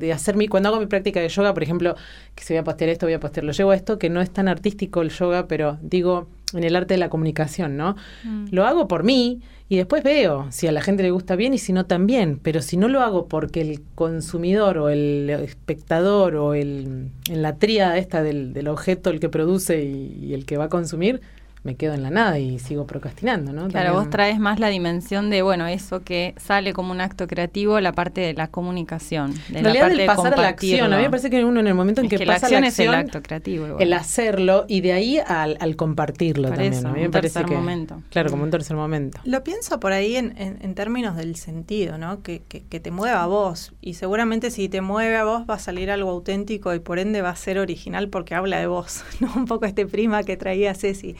de, 0.00 0.12
hacer 0.12 0.34
mi, 0.34 0.48
cuando 0.48 0.70
hago 0.70 0.80
mi 0.80 0.86
práctica 0.86 1.20
de 1.20 1.28
yoga, 1.28 1.54
por 1.54 1.62
ejemplo, 1.62 1.94
que 2.34 2.42
si 2.42 2.54
voy 2.54 2.58
a 2.58 2.64
postear 2.64 2.90
esto, 2.90 3.06
voy 3.06 3.14
a 3.14 3.20
postear, 3.20 3.44
lo 3.44 3.52
llevo 3.52 3.70
a 3.70 3.76
esto, 3.76 4.00
que 4.00 4.10
no 4.10 4.20
es 4.20 4.30
tan 4.30 4.48
artístico 4.48 5.00
el 5.00 5.10
yoga, 5.10 5.46
pero 5.46 5.78
digo, 5.80 6.26
en 6.54 6.64
el 6.64 6.76
arte 6.76 6.94
de 6.94 6.98
la 6.98 7.08
comunicación, 7.08 7.76
¿no? 7.76 7.96
Mm. 8.24 8.46
Lo 8.50 8.66
hago 8.66 8.88
por 8.88 9.04
mí 9.04 9.40
y 9.68 9.76
después 9.76 10.02
veo 10.02 10.46
si 10.50 10.66
a 10.66 10.72
la 10.72 10.82
gente 10.82 11.02
le 11.02 11.10
gusta 11.10 11.36
bien 11.36 11.54
y 11.54 11.58
si 11.58 11.72
no 11.72 11.86
también, 11.86 12.38
pero 12.42 12.60
si 12.62 12.76
no 12.76 12.88
lo 12.88 13.00
hago 13.00 13.26
porque 13.26 13.60
el 13.60 13.82
consumidor 13.94 14.78
o 14.78 14.88
el 14.88 15.30
espectador 15.30 16.36
o 16.36 16.54
el, 16.54 17.10
en 17.30 17.42
la 17.42 17.56
tríada 17.56 17.96
esta 17.98 18.22
del, 18.22 18.52
del 18.52 18.68
objeto, 18.68 19.10
el 19.10 19.20
que 19.20 19.28
produce 19.28 19.84
y, 19.84 20.18
y 20.22 20.34
el 20.34 20.44
que 20.44 20.56
va 20.56 20.64
a 20.64 20.68
consumir, 20.68 21.22
me 21.64 21.76
quedo 21.76 21.94
en 21.94 22.02
la 22.02 22.10
nada 22.10 22.38
y 22.40 22.58
sigo 22.58 22.86
procrastinando, 22.86 23.52
¿no? 23.52 23.68
Claro, 23.68 23.86
También- 23.90 23.94
vos 23.94 24.10
traes 24.10 24.38
más 24.40 24.58
la 24.58 24.68
dimensión 24.68 25.30
de, 25.30 25.42
bueno, 25.42 25.66
eso 25.68 26.02
que 26.02 26.34
sale 26.36 26.72
como 26.72 26.90
un 26.92 27.00
acto 27.00 27.28
creativo, 27.28 27.78
la 27.80 27.92
parte 27.92 28.20
de 28.20 28.34
la 28.34 28.48
comunicación, 28.48 29.32
de 29.48 29.58
En 29.60 29.64
la 29.64 29.72
parte 29.74 29.88
del 29.90 29.96
de 29.98 30.06
pasar 30.06 30.34
a 30.34 30.42
la 30.42 30.48
acción, 30.48 30.92
a 30.92 30.96
mí 30.96 31.02
me 31.04 31.10
parece 31.10 31.30
que 31.30 31.44
uno 31.44 31.60
en 31.60 31.66
el 31.68 31.74
momento 31.74 32.00
en 32.00 32.06
Es 32.06 32.10
que, 32.10 32.18
que 32.18 32.26
la 32.26 32.34
pasa 32.34 32.46
acción 32.46 32.62
la 32.62 32.66
es 32.68 32.78
el 32.80 32.88
acción, 32.88 33.06
acto 33.06 33.22
creativo. 33.22 33.66
igual. 33.66 33.82
el 33.82 33.92
hacerlo 33.92 34.64
y 34.68 34.80
de 34.80 34.92
ahí 34.92 35.18
al, 35.24 35.56
al 35.60 35.76
compartirlo 35.76 36.48
Por 36.48 36.56
también. 36.56 36.72
eso, 36.74 36.88
a 36.88 36.92
mí 36.92 37.00
me 37.00 37.06
un 37.06 37.12
parece 37.12 37.34
tercer 37.34 37.48
que, 37.48 37.54
momento. 37.56 38.02
Claro, 38.10 38.30
como 38.30 38.42
un 38.42 38.50
tercer 38.50 38.76
momento. 38.76 39.20
Lo 39.24 39.44
pienso 39.44 39.78
por 39.78 39.92
ahí 39.92 40.16
en, 40.16 40.34
en- 40.38 40.58
en 40.62 40.74
términos 40.74 41.16
del 41.16 41.36
sentido, 41.36 41.96
¿no? 41.96 42.22
Que, 42.22 42.42
que- 42.48 42.64
que 42.64 42.80
te 42.80 42.90
mueva 42.90 43.22
a 43.22 43.26
vos. 43.26 43.72
Y 43.80 43.94
seguramente 43.94 44.50
si 44.50 44.68
te 44.68 44.80
mueve 44.80 45.16
a 45.16 45.24
vos 45.24 45.44
va 45.48 45.54
a 45.54 45.58
salir 45.60 45.90
algo 45.90 46.10
auténtico 46.10 46.74
y 46.74 46.80
por 46.80 46.98
ende 46.98 47.22
va 47.22 47.30
a 47.30 47.36
ser 47.36 47.58
original 47.58 48.08
porque 48.08 48.34
habla 48.34 48.58
de 48.58 48.66
vos, 48.66 49.04
¿no? 49.20 49.32
Un 49.36 49.44
poco 49.46 49.64
este 49.66 49.86
prima 49.86 50.24
que 50.24 50.36
traía 50.36 50.74
Ceci. 50.74 51.14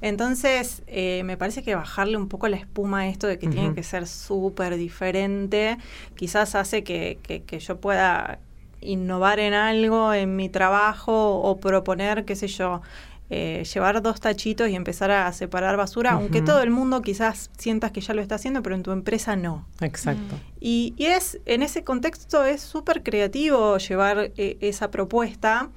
Entonces, 0.00 0.82
eh, 0.86 1.22
me 1.24 1.36
parece 1.36 1.62
que 1.62 1.74
bajarle 1.74 2.16
un 2.16 2.28
poco 2.28 2.48
la 2.48 2.56
espuma 2.56 3.00
a 3.00 3.08
esto 3.08 3.26
de 3.26 3.38
que 3.38 3.46
tiene 3.48 3.74
que 3.74 3.82
ser 3.82 4.06
súper 4.06 4.76
diferente, 4.76 5.78
quizás 6.16 6.54
hace 6.54 6.84
que, 6.84 7.18
que- 7.22 7.42
que 7.42 7.58
yo 7.60 7.78
pueda 7.80 8.38
innovar 8.80 9.40
en 9.40 9.54
algo, 9.54 10.14
en 10.14 10.36
mi 10.36 10.48
trabajo 10.48 11.36
o 11.40 11.58
proponer, 11.58 12.24
qué 12.24 12.36
sé 12.36 12.46
yo, 12.48 12.80
eh, 13.30 13.64
llevar 13.74 14.00
dos 14.00 14.20
tachitos 14.20 14.68
y 14.70 14.74
empezar 14.74 15.10
a 15.10 15.30
separar 15.32 15.76
basura, 15.76 16.12
aunque 16.12 16.40
todo 16.46 16.62
el 16.62 16.70
mundo 16.70 17.02
quizás 17.02 17.50
sientas 17.58 17.90
que 17.92 18.00
ya 18.00 18.14
lo 18.14 18.22
está 18.22 18.36
haciendo, 18.36 18.62
pero 18.62 18.74
en 18.74 18.82
tu 18.82 18.90
empresa 18.92 19.36
no. 19.36 19.66
Exacto. 19.80 20.36
Y, 20.60 20.94
y 20.96 21.06
es 21.06 21.38
en 21.44 21.62
ese 21.62 21.84
contexto 21.84 22.44
es 22.44 22.62
súper 22.62 23.02
creativo 23.02 23.76
llevar 23.78 24.30
eh, 24.36 24.56
esa 24.60 24.90
propuesta. 24.90 25.68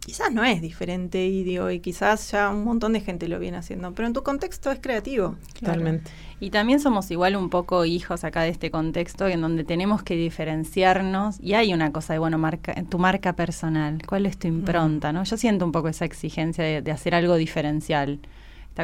Quizás 0.00 0.32
no 0.32 0.42
es 0.44 0.62
diferente 0.62 1.26
y, 1.26 1.44
digo, 1.44 1.70
y 1.70 1.80
quizás 1.80 2.30
ya 2.32 2.48
un 2.48 2.64
montón 2.64 2.94
de 2.94 3.00
gente 3.00 3.28
lo 3.28 3.38
viene 3.38 3.58
haciendo, 3.58 3.92
pero 3.92 4.08
en 4.08 4.14
tu 4.14 4.22
contexto 4.22 4.70
es 4.70 4.80
creativo. 4.80 5.36
Totalmente. 5.58 6.10
Y 6.40 6.50
también 6.50 6.80
somos 6.80 7.10
igual 7.10 7.36
un 7.36 7.50
poco 7.50 7.84
hijos 7.84 8.24
acá 8.24 8.42
de 8.42 8.48
este 8.48 8.70
contexto 8.70 9.28
en 9.28 9.42
donde 9.42 9.62
tenemos 9.62 10.02
que 10.02 10.16
diferenciarnos 10.16 11.38
y 11.40 11.52
hay 11.52 11.74
una 11.74 11.92
cosa 11.92 12.14
de, 12.14 12.18
bueno, 12.18 12.38
marca, 12.38 12.74
tu 12.88 12.98
marca 12.98 13.34
personal, 13.34 13.98
cuál 14.06 14.24
es 14.24 14.38
tu 14.38 14.48
impronta, 14.48 15.12
¿no? 15.12 15.22
Yo 15.24 15.36
siento 15.36 15.66
un 15.66 15.72
poco 15.72 15.88
esa 15.88 16.06
exigencia 16.06 16.64
de, 16.64 16.80
de 16.80 16.90
hacer 16.90 17.14
algo 17.14 17.36
diferencial. 17.36 18.20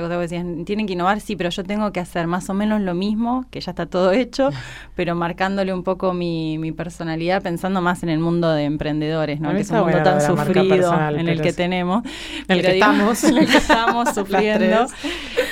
Cosa 0.01 0.21
que 0.21 0.65
tienen 0.65 0.87
que 0.87 0.93
innovar, 0.93 1.21
sí, 1.21 1.37
pero 1.37 1.51
yo 1.51 1.65
tengo 1.65 1.93
que 1.93 2.01
hacer 2.01 2.27
más 2.27 2.49
o 2.51 2.55
menos 2.55 2.81
lo 2.81 2.95
mismo, 2.95 3.47
que 3.51 3.61
ya 3.61 3.73
está 3.73 3.87
todo 3.87 4.13
hecho, 4.13 4.51
pero 4.97 5.15
marcándole 5.15 5.73
un 5.73 5.83
poco 5.83 6.13
mi, 6.13 6.59
mi 6.59 6.73
personalidad, 6.73 7.43
pensando 7.43 7.81
más 7.81 8.03
en 8.03 8.09
el 8.09 8.19
mundo 8.19 8.51
de 8.53 8.65
emprendedores, 8.65 9.41
¿no? 9.41 9.53
Que 9.53 9.61
es 9.61 9.71
un 9.71 9.79
mundo 9.79 10.03
tan 10.03 10.21
sufrido 10.21 10.69
personal, 10.69 11.19
en 11.19 11.29
el 11.29 11.41
que 11.41 11.51
sí. 11.51 11.57
tenemos. 11.57 12.05
En 12.05 12.11
el 12.13 12.45
Pero 12.47 12.63
que 12.63 12.73
digo, 12.75 12.87
estamos. 12.87 13.25
en 13.25 13.37
el 13.39 13.47
que 13.47 13.57
estamos 13.57 14.09
sufriendo. 14.15 14.87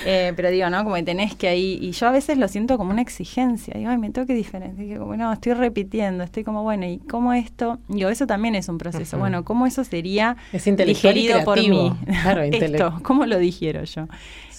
Eh, 0.04 0.32
pero 0.36 0.50
digo, 0.50 0.68
¿no? 0.70 0.82
Como 0.84 0.96
que 0.96 1.02
tenés 1.02 1.34
que 1.34 1.48
ahí, 1.48 1.78
y 1.80 1.92
yo 1.92 2.06
a 2.06 2.10
veces 2.10 2.38
lo 2.38 2.48
siento 2.48 2.76
como 2.76 2.90
una 2.90 3.02
exigencia, 3.02 3.74
digo, 3.76 3.90
ay, 3.90 3.98
me 3.98 4.10
tengo 4.10 4.26
que 4.26 4.34
diferenciar, 4.34 4.86
digo, 4.86 5.00
como, 5.00 5.16
no, 5.16 5.32
estoy 5.32 5.54
repitiendo, 5.54 6.24
estoy 6.24 6.44
como, 6.44 6.62
bueno, 6.62 6.86
¿y 6.86 6.98
cómo 6.98 7.32
esto? 7.32 7.78
Digo, 7.88 8.08
eso 8.10 8.26
también 8.26 8.54
es 8.54 8.68
un 8.68 8.78
proceso, 8.78 9.18
bueno, 9.18 9.44
¿cómo 9.44 9.66
eso 9.66 9.84
sería 9.84 10.36
Es 10.52 10.64
digerido 10.64 11.42
por 11.44 11.58
mí? 11.58 11.92
Claro, 12.22 12.42
esto, 12.42 13.00
¿cómo 13.02 13.26
lo 13.26 13.38
digiero 13.38 13.84
yo? 13.84 14.08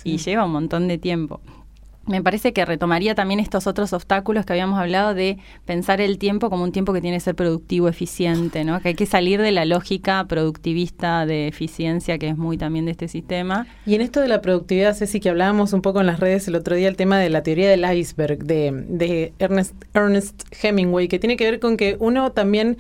Y 0.04 0.18
lleva 0.18 0.46
un 0.46 0.52
montón 0.52 0.88
de 0.88 0.98
tiempo. 0.98 1.42
Me 2.08 2.22
parece 2.22 2.54
que 2.54 2.64
retomaría 2.66 3.16
también 3.16 3.40
estos 3.40 3.66
otros 3.66 3.92
obstáculos 3.92 4.46
que 4.46 4.54
habíamos 4.54 4.80
hablado 4.80 5.16
de 5.16 5.40
pensar 5.66 6.02
el 6.02 6.20
tiempo 6.20 6.52
como 6.52 6.64
un 6.64 6.72
tiempo 6.72 6.94
que 6.94 7.02
tiene 7.02 7.18
que 7.18 7.22
ser 7.22 7.36
productivo, 7.36 7.90
eficiente, 7.90 8.64
¿no? 8.64 8.80
Que 8.80 8.90
hay 8.90 8.94
que 8.96 9.08
salir 9.08 9.42
de 9.42 9.52
la 9.52 9.66
lógica 9.66 10.24
productivista 10.28 11.26
de 11.26 11.48
eficiencia 11.48 12.20
que 12.20 12.30
es 12.30 12.38
muy 12.38 12.58
también 12.58 12.86
de 12.86 12.92
este 12.92 13.08
sistema. 13.08 13.66
Y 13.88 13.96
en 13.96 14.02
esto 14.02 14.22
de 14.22 14.28
la 14.28 14.42
productividad, 14.42 14.94
Ceci, 14.94 15.20
que 15.20 15.30
hablábamos 15.30 15.74
un 15.74 15.82
poco 15.82 16.00
en 16.00 16.06
las 16.06 16.20
redes 16.20 16.48
el 16.48 16.56
otro 16.56 16.76
día, 16.76 16.88
el 16.88 16.96
tema 16.96 17.18
de 17.18 17.30
la 17.32 17.42
teoría 17.42 17.70
del 17.70 17.84
iceberg 17.98 18.44
de, 18.44 18.86
de 18.88 19.34
Ernest, 19.40 19.74
Ernest 19.96 20.44
Hemingway, 20.64 21.08
que 21.08 21.18
tiene 21.18 21.38
que 21.38 21.50
ver 21.50 21.60
con 21.60 21.76
que 21.76 21.98
uno 22.00 22.32
también, 22.34 22.78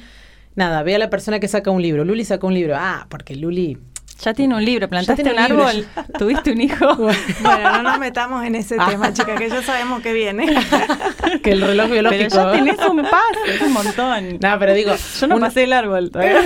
nada, 0.55 0.83
ve 0.83 0.93
a 0.93 0.99
la 0.99 1.09
persona 1.09 1.39
que 1.39 1.47
saca 1.47 1.71
un 1.71 1.81
libro. 1.81 2.05
Luli 2.05 2.25
sacó 2.25 2.45
un 2.45 2.53
libro. 2.53 2.75
Ah, 2.77 3.07
porque 3.09 3.35
Luli... 3.35 3.79
Ya 4.23 4.33
tiene 4.33 4.55
un 4.55 4.63
libro, 4.63 4.87
plantaste 4.87 5.23
un 5.23 5.29
un 5.29 5.35
libro, 5.35 5.67
árbol, 5.67 5.85
tuviste 6.17 6.51
un 6.51 6.61
hijo. 6.61 6.95
Bueno, 6.95 7.71
no 7.73 7.83
nos 7.83 7.99
metamos 7.99 8.45
en 8.45 8.55
ese 8.55 8.77
tema, 8.89 9.11
chicas, 9.13 9.37
que 9.37 9.49
ya 9.49 9.61
sabemos 9.61 10.01
que 10.01 10.13
viene. 10.13 10.45
que 11.43 11.51
el 11.51 11.61
reloj 11.61 11.89
Pero 11.89 12.09
biológico... 12.09 12.35
ya 12.35 12.51
tenés 12.53 12.77
un 12.89 13.01
paso, 13.03 13.45
es 13.53 13.61
un 13.61 13.73
montón. 13.73 14.37
No, 14.41 14.57
pero 14.59 14.73
digo, 14.73 14.93
Yo 15.19 15.27
no 15.27 15.35
uno- 15.35 15.45
pasé 15.45 15.63
el 15.65 15.73
árbol 15.73 16.11
todavía. 16.11 16.41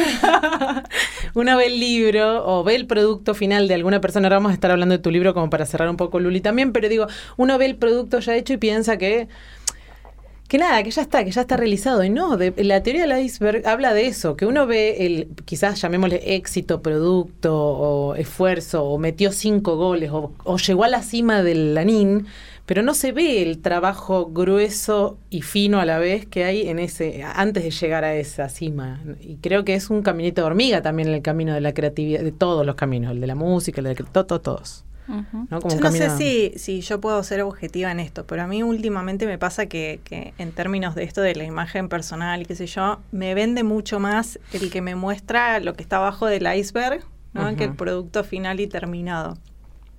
uno 1.35 1.57
ve 1.57 1.67
el 1.67 1.79
libro 1.79 2.43
o 2.45 2.63
ve 2.63 2.75
el 2.75 2.87
producto 2.87 3.33
final 3.35 3.67
de 3.67 3.75
alguna 3.75 4.01
persona, 4.01 4.27
ahora 4.27 4.37
vamos 4.37 4.51
a 4.51 4.53
estar 4.55 4.71
hablando 4.71 4.93
de 4.97 4.99
tu 5.01 5.11
libro 5.11 5.33
como 5.35 5.49
para 5.51 5.65
cerrar 5.65 5.89
un 5.89 5.97
poco 5.97 6.19
Luli 6.19 6.41
también, 6.41 6.73
pero 6.73 6.89
digo, 6.89 7.05
uno 7.37 7.57
ve 7.59 7.65
el 7.67 7.75
producto 7.75 8.19
ya 8.19 8.35
hecho 8.35 8.53
y 8.53 8.57
piensa 8.57 8.97
que 8.97 9.27
que 10.49 10.57
nada, 10.57 10.83
que 10.83 10.91
ya 10.91 11.01
está, 11.03 11.23
que 11.23 11.31
ya 11.31 11.41
está 11.41 11.55
realizado. 11.55 12.03
Y 12.03 12.09
no, 12.09 12.35
de- 12.35 12.53
la 12.65 12.83
teoría 12.83 13.07
del 13.07 13.23
iceberg 13.23 13.65
habla 13.67 13.93
de 13.93 14.07
eso, 14.07 14.35
que 14.35 14.45
uno 14.45 14.67
ve 14.67 15.05
el, 15.05 15.29
quizás 15.45 15.79
llamémosle 15.81 16.35
éxito, 16.35 16.81
producto 16.81 17.55
o 17.55 18.15
esfuerzo, 18.15 18.83
o 18.83 18.97
metió 18.97 19.31
cinco 19.31 19.77
goles, 19.77 20.11
o, 20.11 20.33
o 20.43 20.57
llegó 20.57 20.83
a 20.83 20.89
la 20.89 21.03
cima 21.03 21.43
del 21.43 21.73
lanín, 21.75 22.25
pero 22.65 22.83
no 22.83 22.93
se 22.93 23.11
ve 23.11 23.41
el 23.41 23.59
trabajo 23.59 24.27
grueso 24.27 25.17
y 25.31 25.41
fino 25.41 25.79
a 25.79 25.85
la 25.85 25.97
vez 25.97 26.25
que 26.27 26.43
hay 26.43 26.67
en 26.67 26.77
ese, 26.79 27.23
antes 27.23 27.63
de 27.63 27.71
llegar 27.71 28.03
a 28.03 28.15
esa 28.15 28.49
cima. 28.49 29.01
Y 29.21 29.37
creo 29.37 29.63
que 29.65 29.73
es 29.75 29.89
un 29.89 30.01
caminito 30.03 30.41
de 30.41 30.47
hormiga 30.47 30.81
también 30.81 31.09
en 31.09 31.15
el 31.15 31.21
camino 31.21 31.53
de 31.53 31.61
la 31.61 31.73
creatividad, 31.73 32.21
de 32.21 32.31
todos 32.31 32.65
los 32.65 32.75
caminos, 32.75 33.11
el 33.11 33.21
de 33.21 33.27
la 33.27 33.35
música, 33.35 33.81
el 33.81 33.85
de 33.85 33.95
la, 34.03 34.09
to- 34.11 34.25
to- 34.25 34.61
¿no? 35.49 35.61
Como 35.61 35.75
Yo 35.75 35.81
no 35.81 35.91
sé 35.91 36.09
si, 36.11 36.53
si 36.57 36.81
yo 36.81 37.01
puedo 37.01 37.21
ser 37.23 37.41
objetiva 37.41 37.91
en 37.91 37.99
esto, 37.99 38.25
pero 38.25 38.43
a 38.43 38.47
mí 38.47 38.63
últimamente 38.63 39.25
me 39.25 39.37
pasa 39.37 39.65
que, 39.65 39.99
que 40.03 40.33
en 40.37 40.51
términos 40.51 40.95
de 40.95 41.03
esto 41.03 41.21
de 41.21 41.35
la 41.35 41.43
imagen 41.43 41.89
personal 41.89 42.41
y 42.41 42.45
qué 42.45 42.55
sé 42.55 42.67
yo, 42.67 42.99
me 43.11 43.33
vende 43.33 43.63
mucho 43.63 43.99
más 43.99 44.39
el 44.53 44.69
que 44.69 44.81
me 44.81 44.95
muestra 44.95 45.59
lo 45.59 45.73
que 45.73 45.81
está 45.81 45.97
abajo 45.97 46.27
del 46.27 46.47
iceberg 46.55 47.03
¿no? 47.33 47.55
Que 47.55 47.65
el 47.65 47.75
producto 47.75 48.23
final 48.23 48.59
y 48.59 48.67
terminado. 48.67 49.37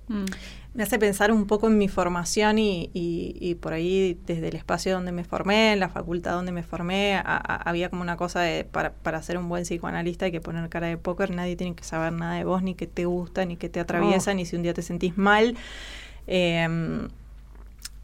Mm. 0.07 0.25
Me 0.73 0.83
hace 0.83 0.97
pensar 0.97 1.33
un 1.33 1.47
poco 1.47 1.67
en 1.67 1.77
mi 1.77 1.89
formación 1.89 2.57
y, 2.57 2.89
y- 2.93 3.35
y 3.41 3.55
por 3.55 3.73
ahí 3.73 4.17
desde 4.25 4.47
el 4.47 4.55
espacio 4.55 4.93
donde 4.93 5.11
me 5.11 5.25
formé, 5.25 5.73
en 5.73 5.81
la 5.81 5.89
facultad 5.89 6.31
donde 6.31 6.53
me 6.53 6.63
formé, 6.63 7.15
a- 7.15 7.21
a- 7.23 7.55
había 7.69 7.89
como 7.89 8.01
una 8.01 8.15
cosa 8.15 8.39
de 8.39 8.63
para, 8.63 8.93
para 8.93 9.21
ser 9.21 9.37
un 9.37 9.49
buen 9.49 9.63
psicoanalista 9.63 10.25
hay 10.25 10.31
que 10.31 10.39
poner 10.39 10.69
cara 10.69 10.87
de 10.87 10.97
póker, 10.97 11.31
nadie 11.31 11.57
tiene 11.57 11.75
que 11.75 11.83
saber 11.83 12.13
nada 12.13 12.35
de 12.35 12.45
vos, 12.45 12.63
ni 12.63 12.73
que 12.75 12.87
te 12.87 13.03
gusta, 13.03 13.43
ni 13.43 13.57
que 13.57 13.67
te 13.67 13.81
atraviesa, 13.81 14.31
Oh. 14.31 14.33
ni 14.35 14.45
si 14.45 14.55
un 14.55 14.63
día 14.63 14.73
te 14.73 14.81
sentís 14.81 15.17
mal. 15.17 15.57
Eh, 16.27 16.67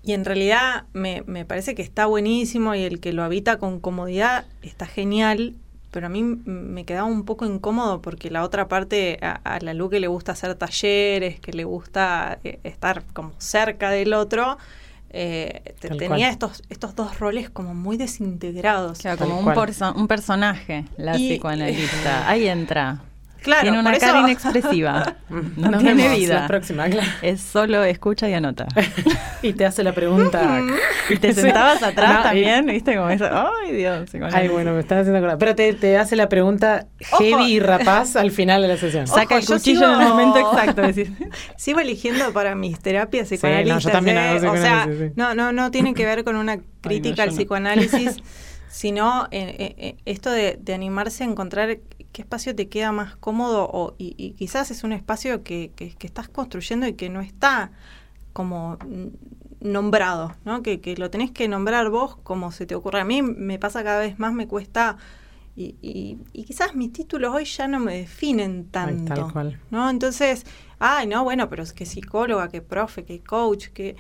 y 0.04 0.14
en 0.14 0.26
realidad 0.26 0.86
me, 0.94 1.24
me 1.26 1.46
parece 1.46 1.74
que 1.76 1.82
está 1.82 2.06
buenísimo 2.06 2.76
y 2.76 2.84
el 2.84 3.00
que 3.00 3.14
lo 3.14 3.24
habita 3.24 3.58
con 3.60 3.80
comodidad 3.80 4.46
está 4.62 4.86
genial, 4.88 5.56
pero 5.92 6.08
a 6.08 6.10
mí 6.10 6.24
me 6.24 6.86
quedaba 6.86 7.06
un 7.08 7.24
poco 7.26 7.46
incómodo 7.46 8.02
porque 8.02 8.30
la 8.30 8.44
otra 8.44 8.68
parte, 8.68 9.18
a, 9.22 9.32
a 9.44 9.60
la 9.60 9.74
Lu 9.74 9.90
que 9.90 10.00
le 10.00 10.08
gusta 10.08 10.34
hacer 10.34 10.56
talleres, 10.56 11.40
que 11.40 11.54
le 11.54 11.64
gusta 11.64 12.40
eh, 12.44 12.60
estar 12.64 13.04
como 13.14 13.32
cerca 13.38 13.90
del 13.90 14.14
otro, 14.14 14.58
eh, 15.10 15.74
te- 15.80 15.90
tenía 15.90 16.08
cual. 16.08 16.22
estos, 16.22 16.64
estos 16.70 16.96
dos 16.96 17.20
roles 17.20 17.50
como 17.50 17.74
muy 17.74 17.96
desintegrados. 17.98 18.92
O 18.92 19.02
sea, 19.02 19.16
Tal 19.16 19.28
como 19.30 19.40
un, 19.40 19.48
un 19.96 20.08
personaje, 20.08 20.86
la 20.98 21.18
Y- 21.18 21.30
psicoanalista. 21.30 22.28
Ahí 22.30 22.48
entra. 22.48 23.02
Claro, 23.42 23.62
tiene 23.62 23.80
una 23.80 23.92
por 23.92 24.00
cara 24.00 24.18
eso- 24.20 24.28
inexpresiva. 24.28 25.16
No 25.30 25.72
Nos 25.72 25.82
tiene 25.84 26.04
vemos 26.04 26.18
vida. 26.18 26.42
La 26.42 26.48
próxima, 26.48 26.90
claro. 26.90 27.08
Es 27.22 27.42
solo 27.42 27.84
escucha 27.84 28.30
y 28.30 28.34
anota. 28.34 28.68
Y 29.44 29.54
te 29.54 29.66
hace 29.68 29.84
la 29.84 29.94
pregunta. 29.94 30.62
Y 31.10 31.16
te 31.18 31.32
sentabas 31.34 31.82
atrás 31.84 32.14
No, 32.16 32.20
y- 32.20 32.24
también, 32.24 32.66
¿viste? 32.66 32.96
Como 32.96 33.10
eso. 33.10 33.26
Ay, 33.32 33.72
Dios. 33.74 34.10
Ay, 34.34 34.48
bueno, 34.50 34.74
me 34.74 34.80
estás 34.82 35.00
haciendo 35.02 35.20
acordar. 35.20 35.38
Pero 35.38 35.56
te, 35.56 35.72
te 35.74 35.98
hace 35.98 36.16
la 36.18 36.28
pregunta 36.28 36.88
heavy 37.00 37.34
Ojo. 37.34 37.48
y 37.48 37.60
rapaz 37.60 38.16
al 38.18 38.32
final 38.32 38.62
de 38.64 38.68
la 38.70 38.78
sesión. 38.78 39.06
Ojo, 39.06 39.16
Saca 39.16 39.38
el 39.38 39.46
cuchillo 39.46 39.82
sigo- 39.82 39.96
en 39.96 40.02
el 40.02 40.08
momento 40.10 40.40
exacto. 40.40 40.82
Sigo 41.56 41.80
eligiendo 41.80 42.34
para 42.34 42.56
mis 42.56 42.80
terapias 42.80 43.28
no, 43.32 43.36
yo 43.36 43.38
psicoanalistas. 43.38 43.92
también 43.94 44.18
¿eh? 44.18 44.20
hago 44.20 44.38
o 44.52 44.58
sea, 44.58 44.82
psicoanálisis, 44.84 45.08
sí. 45.08 45.14
no, 45.16 45.34
no, 45.36 45.52
no 45.54 45.72
tiene 45.72 45.94
que 45.94 46.06
ver 46.06 46.24
con 46.24 46.36
una 46.36 46.60
crítica 46.82 47.24
al 47.24 47.30
psicoanálisis, 47.30 48.18
sino 48.70 49.28
eh, 49.32 49.56
eh, 49.60 49.76
eh, 49.78 49.96
esto 50.06 50.30
de, 50.32 50.58
de 50.60 50.74
animarse 50.74 51.24
a 51.24 51.28
encontrar 51.28 51.78
qué 52.18 52.24
espacio 52.24 52.56
te 52.56 52.68
queda 52.68 52.92
más 52.92 53.16
cómodo 53.16 53.70
o, 53.72 53.94
y, 54.00 54.16
y 54.18 54.32
quizás 54.32 54.72
es 54.72 54.84
un 54.84 54.92
espacio 54.92 55.44
que, 55.44 55.72
que- 55.76 55.94
que 55.96 56.08
estás 56.08 56.28
construyendo 56.28 56.88
y 56.88 56.94
que 56.94 57.10
no 57.10 57.22
está 57.22 57.70
como 58.34 58.78
nombrado, 59.60 60.36
¿no? 60.44 60.64
Que, 60.64 60.80
que 60.82 60.96
lo 60.98 61.10
tenés 61.12 61.30
que 61.30 61.48
nombrar 61.48 61.90
vos 61.92 62.18
como 62.24 62.52
se 62.52 62.66
te 62.66 62.74
ocurre. 62.76 63.02
A 63.02 63.06
mí 63.06 63.22
me 63.22 63.60
pasa 63.60 63.84
cada 63.84 64.00
vez 64.00 64.18
más, 64.20 64.34
me 64.34 64.48
cuesta... 64.48 64.98
Y, 65.56 65.76
y- 65.82 66.18
y 66.34 66.44
quizás 66.44 66.76
mis 66.76 66.92
títulos 66.94 67.34
hoy 67.36 67.46
ya 67.46 67.68
no 67.68 67.80
me 67.80 67.98
definen 68.00 68.58
Ay, 68.60 68.68
tanto. 68.72 69.14
tal 69.14 69.32
cual. 69.34 69.60
¿no? 69.72 69.90
Entonces, 69.90 70.46
ay, 70.80 71.06
no, 71.08 71.24
bueno, 71.24 71.50
pero 71.50 71.62
es 71.64 71.74
que 71.74 71.86
psicóloga, 71.86 72.50
que 72.50 72.62
profe, 72.64 73.06
que 73.06 73.20
coach, 73.22 73.68
que... 73.68 73.96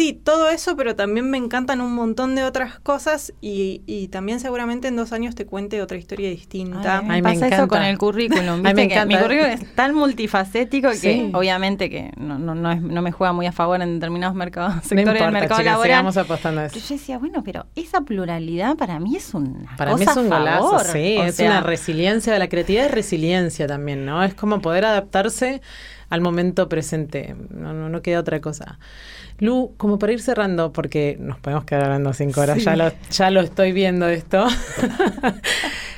Sí, 0.00 0.14
todo 0.14 0.48
eso, 0.48 0.76
pero 0.76 0.96
también 0.96 1.28
me 1.28 1.36
encantan 1.36 1.82
un 1.82 1.92
montón 1.94 2.34
de 2.34 2.42
otras 2.42 2.78
cosas 2.80 3.34
y, 3.42 3.82
y 3.84 4.08
también 4.08 4.40
seguramente 4.40 4.88
en 4.88 4.96
dos 4.96 5.12
años 5.12 5.34
te 5.34 5.44
cuente 5.44 5.82
otra 5.82 5.98
historia 5.98 6.30
distinta. 6.30 7.00
Ay, 7.00 7.04
me 7.06 7.14
Ay, 7.16 7.20
me 7.22 7.28
pasa 7.34 7.46
eso 7.48 7.54
encanta. 7.56 7.76
con 7.76 7.82
el 7.82 7.98
currículum. 7.98 8.62
Ay, 8.64 8.72
me 8.72 8.88
que 8.88 9.04
mi 9.04 9.18
currículum 9.18 9.50
es 9.50 9.74
tan 9.74 9.94
multifacético 9.94 10.88
que 11.02 11.30
obviamente 11.34 11.90
que 11.90 12.12
no, 12.16 12.38
no, 12.38 12.54
no, 12.54 12.72
es- 12.72 12.80
no 12.80 13.02
me 13.02 13.12
juega 13.12 13.34
muy 13.34 13.44
a 13.44 13.52
favor 13.52 13.82
en 13.82 13.92
determinados 13.94 14.34
mercados, 14.34 14.76
No 14.76 14.80
sectores 14.80 15.00
importa, 15.06 15.24
del 15.24 15.32
mercado 15.34 15.60
chicas, 15.60 15.72
laboral. 15.74 15.90
sigamos 15.90 16.16
apostando 16.16 16.60
a 16.62 16.64
eso. 16.64 16.74
Pero 16.76 16.86
yo 16.88 16.94
decía, 16.94 17.18
bueno, 17.18 17.42
pero 17.44 17.66
esa 17.76 18.00
pluralidad 18.00 18.76
para 18.76 18.98
mí 19.00 19.16
es 19.16 19.34
una 19.34 19.76
Para 19.76 19.94
mí 19.96 19.98
cosa 20.06 20.12
es 20.18 20.26
un 20.26 20.32
a 20.32 20.38
golazo, 20.38 20.62
favor. 20.78 20.86
sí, 20.86 21.16
O 21.18 21.24
es 21.24 21.34
sea, 21.34 21.50
una 21.50 21.60
resiliencia, 21.60 22.38
la 22.38 22.48
creatividad 22.48 22.86
es 22.86 22.90
resiliencia 22.92 23.66
también, 23.66 24.06
¿no? 24.06 24.24
Es 24.24 24.32
como 24.32 24.62
poder 24.62 24.86
adaptarse 24.86 25.60
al 26.08 26.22
momento 26.22 26.68
presente, 26.70 27.36
no, 27.50 27.72
no, 27.74 27.88
no 27.90 28.00
queda 28.02 28.18
otra 28.18 28.40
cosa. 28.40 28.78
Lu, 29.40 29.72
como 29.76 29.98
para 29.98 30.12
ir 30.12 30.20
cerrando, 30.20 30.72
porque 30.72 31.16
nos 31.18 31.38
podemos 31.38 31.64
quedar 31.64 31.84
hablando 31.84 32.12
cinco 32.12 32.40
horas, 32.42 32.58
Sí. 32.58 32.64
ya, 32.64 32.76
lo, 32.76 32.92
ya 33.10 33.30
lo 33.30 33.40
estoy 33.40 33.72
viendo 33.72 34.08
esto. 34.08 34.46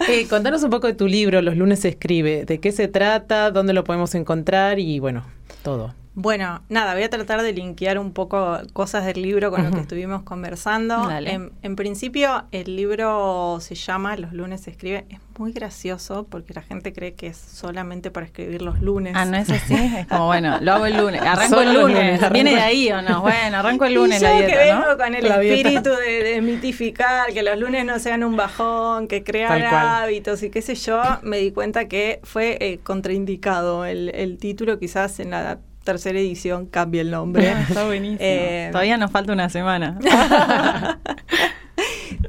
Eh, 0.09 0.26
contanos 0.28 0.64
un 0.64 0.70
poco 0.70 0.88
de 0.88 0.95
tu 0.95 1.07
libro, 1.07 1.40
Los 1.43 1.57
lunes 1.57 1.78
se 1.78 1.90
escribe, 1.90 2.45
de 2.45 2.59
qué 2.59 2.72
se 2.72 2.88
trata, 2.88 3.53
dónde 3.53 3.72
lo 3.72 3.84
podemos 3.84 4.16
encontrar 4.16 4.80
y 4.80 4.99
bueno, 4.99 5.24
todo. 5.62 5.95
Bueno, 6.15 6.63
nada, 6.69 6.93
voy 6.93 7.05
a 7.05 7.09
tratar 7.11 7.41
de 7.41 7.55
linkear 7.55 7.99
un 7.99 8.13
poco 8.13 8.59
cosas 8.75 9.07
del 9.07 9.23
libro 9.23 9.51
con 9.51 9.65
lo 9.65 9.71
que 9.71 9.81
estuvimos 9.81 10.23
conversando. 10.23 11.11
En, 11.11 11.53
en 11.63 11.77
principio, 11.77 12.45
el 12.53 12.77
libro 12.77 13.59
se 13.61 13.75
llama 13.75 14.17
Los 14.17 14.35
lunes 14.35 14.61
se 14.61 14.71
escribe. 14.73 15.07
Es 15.09 15.19
muy 15.39 15.53
gracioso 15.53 16.27
porque 16.29 16.53
la 16.53 16.61
gente 16.61 16.93
cree 16.93 17.15
que 17.15 17.29
es 17.29 17.39
solamente 17.39 18.11
para 18.11 18.27
escribir 18.27 18.61
los 18.61 18.83
lunes. 18.83 19.15
Ah, 19.17 19.25
no 19.25 19.39
es 19.39 19.49
así. 19.49 19.75
Es 19.75 20.07
como, 20.07 20.27
bueno, 20.27 20.59
lo 20.61 20.73
hago 20.75 20.85
el 20.85 20.99
lunes. 20.99 21.23
Arranco 21.27 21.57
Solo 21.57 21.71
el 21.71 21.81
lunes. 21.81 21.97
lunes, 21.97 22.19
arranco 22.19 22.35
¿Viene 22.35 22.51
de 22.57 22.61
ahí 22.61 22.93
o 22.93 23.01
no? 23.01 23.23
Bueno, 23.23 23.57
arranco 23.57 23.87
el 23.87 23.95
lunes 23.95 24.19
y 24.21 24.25
yo 24.25 24.29
la 24.31 24.47
que 24.47 24.57
vengo 24.57 24.87
¿no? 24.87 24.99
con 24.99 25.15
el 25.15 25.27
La 25.27 25.43
espíritu 25.43 25.91
de, 25.91 26.25
de 26.25 26.43
mitificar, 26.43 27.33
que 27.33 27.43
los 27.43 27.59
lunes 27.59 27.87
no 27.87 27.99
sean 27.99 28.23
un 28.23 28.37
bajón, 28.37 29.09
que 29.09 29.25
crear 29.25 29.63
hábitos 29.65 30.43
y 30.43 30.51
qué 30.51 30.61
sé 30.61 30.75
yo, 30.75 31.01
me 31.23 31.39
di 31.39 31.53
cuenta 31.53 31.89
que 31.89 32.21
fue 32.23 32.59
eh, 32.61 32.81
contraindicado 32.83 33.87
el, 33.87 34.11
el 34.15 34.37
título, 34.37 34.79
quizás 34.79 35.19
en 35.19 35.31
la 35.31 35.59
tercera 35.85 36.18
edición 36.18 36.66
cambie 36.66 37.01
el 37.01 37.11
nombre. 37.11 37.49
Ah, 37.53 37.64
Está 37.68 37.87
buenísimo. 37.87 38.18
Eh, 38.20 38.68
Todavía 38.72 38.97
nos 38.97 39.11
falta 39.11 39.33
una 39.33 39.49
semana. 39.49 39.99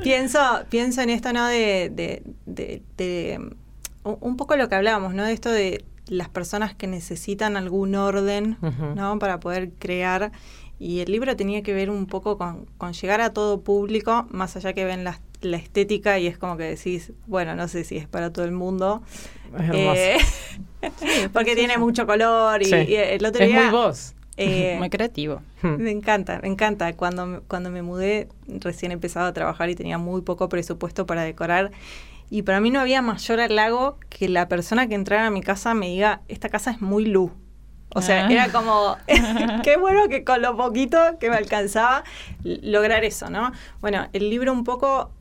pienso, 0.03 0.39
pienso 0.69 1.01
en 1.01 1.09
esto, 1.09 1.33
¿no? 1.33 1.45
De, 1.47 1.89
de, 1.93 2.23
de- 2.45 2.81
de, 2.97 3.49
un 4.03 4.37
poco 4.37 4.55
lo 4.57 4.67
que 4.69 4.75
hablábamos, 4.75 5.13
¿no? 5.13 5.23
De 5.23 5.31
esto 5.33 5.49
de 5.51 5.85
las 6.07 6.27
personas 6.29 6.75
que 6.75 6.87
necesitan 6.87 7.55
algún 7.55 7.95
orden. 7.95 8.57
¿no? 8.95 9.17
Para 9.19 9.39
poder 9.39 9.71
crear. 9.79 10.31
Y 10.79 10.99
el 10.99 11.11
libro 11.11 11.35
tenía 11.37 11.63
que 11.63 11.73
ver 11.73 11.89
un 11.89 12.07
poco 12.07 12.37
con, 12.37 12.65
con 12.77 12.91
llegar 12.93 13.21
a 13.21 13.31
todo 13.31 13.61
público, 13.61 14.27
más 14.29 14.55
allá 14.57 14.73
que 14.73 14.83
ven 14.83 15.03
la, 15.05 15.19
la 15.43 15.57
estética 15.57 16.19
y 16.19 16.27
es 16.27 16.37
como 16.37 16.57
que 16.57 16.63
decís, 16.63 17.11
bueno, 17.27 17.55
no 17.55 17.67
sé 17.67 17.83
si 17.83 17.97
es 17.97 18.07
para 18.07 18.31
todo 18.33 18.45
el 18.45 18.51
mundo. 18.51 19.01
Es 19.57 19.69
hermoso. 19.69 19.93
Eh, 19.95 20.17
porque 21.33 21.55
tiene 21.55 21.77
mucho 21.77 22.05
color 22.05 22.61
y, 22.61 22.65
Sí. 22.65 22.75
y 22.89 22.95
el 22.95 23.25
otro 23.25 23.43
es 23.43 23.49
día... 23.49 23.63
muy 23.63 23.71
vos. 23.71 24.13
eh, 24.37 24.75
Muy 24.79 24.89
creativo. 24.89 25.41
Hmm. 25.61 25.75
me 25.81 25.91
encanta, 25.91 26.39
me 26.41 26.47
encanta. 26.47 26.93
Cuando, 26.93 27.25
me- 27.25 27.39
cuando 27.41 27.69
me 27.69 27.81
mudé, 27.81 28.27
recién 28.47 28.91
empezaba 28.91 29.27
a 29.27 29.33
trabajar 29.33 29.69
y 29.69 29.75
tenía 29.75 29.97
muy 29.97 30.21
poco 30.21 30.49
presupuesto 30.49 31.05
para 31.05 31.21
decorar. 31.23 31.71
Y 32.29 32.41
para 32.41 32.59
mí 32.59 32.71
no 32.71 32.79
había 32.79 33.01
mayor 33.03 33.39
halago 33.41 33.97
que 34.09 34.27
la 34.27 34.47
persona 34.47 34.87
que 34.87 34.95
entrara 34.95 35.27
a 35.27 35.29
mi 35.29 35.41
casa 35.41 35.73
me 35.75 35.87
diga, 35.87 36.21
esta 36.27 36.49
casa 36.49 36.71
es 36.71 36.81
muy 36.81 37.05
luz. 37.05 37.31
O 37.95 38.01
sea, 38.01 38.25
Ah. 38.25 38.31
era 38.31 38.51
como, 38.51 38.97
qué 39.63 39.77
bueno 39.77 40.09
que 40.09 40.23
con 40.23 40.41
lo 40.41 40.57
poquito 40.57 40.97
que 41.19 41.29
me 41.29 41.35
alcanzaba 41.35 42.03
lograr 42.43 43.03
eso, 43.05 43.29
¿no? 43.29 43.51
Bueno, 43.81 44.07
el 44.13 44.31
libro 44.31 44.51
un 44.51 44.63
poco 44.63 45.11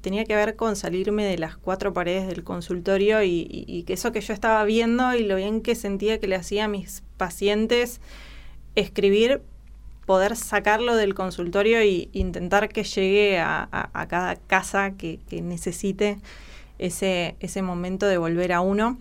tenía 0.00 0.24
que 0.24 0.34
ver 0.34 0.56
con 0.56 0.76
salirme 0.76 1.24
de 1.24 1.38
las 1.38 1.56
cuatro 1.56 1.92
paredes 1.92 2.26
del 2.28 2.44
consultorio 2.44 3.22
y, 3.22 3.46
y- 3.50 3.84
eso 3.92 4.12
que 4.12 4.20
yo 4.20 4.32
estaba 4.32 4.64
viendo 4.64 5.14
y 5.14 5.24
lo 5.24 5.36
bien 5.36 5.60
que 5.60 5.74
sentía 5.74 6.18
que 6.20 6.28
le 6.28 6.36
hacía 6.36 6.64
a 6.64 6.68
mis 6.68 7.02
pacientes 7.16 8.00
escribir, 8.74 9.42
poder 10.06 10.36
sacarlo 10.36 10.96
del 10.96 11.14
consultorio 11.14 11.78
e 11.78 12.08
intentar 12.12 12.68
que 12.68 12.84
llegue 12.84 13.38
a, 13.38 13.68
cada 14.08 14.36
casa 14.36 14.92
que, 14.92 15.18
que 15.28 15.42
necesite 15.42 16.18
ese, 16.78 17.36
ese 17.40 17.62
momento 17.62 18.06
de 18.06 18.18
volver 18.18 18.52
a 18.52 18.60
uno. 18.60 18.98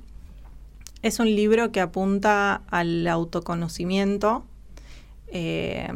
Es 1.02 1.20
un 1.20 1.28
libro 1.28 1.72
que 1.72 1.80
apunta 1.82 2.62
al 2.70 3.08
autoconocimiento. 3.08 4.44
eh, 5.28 5.88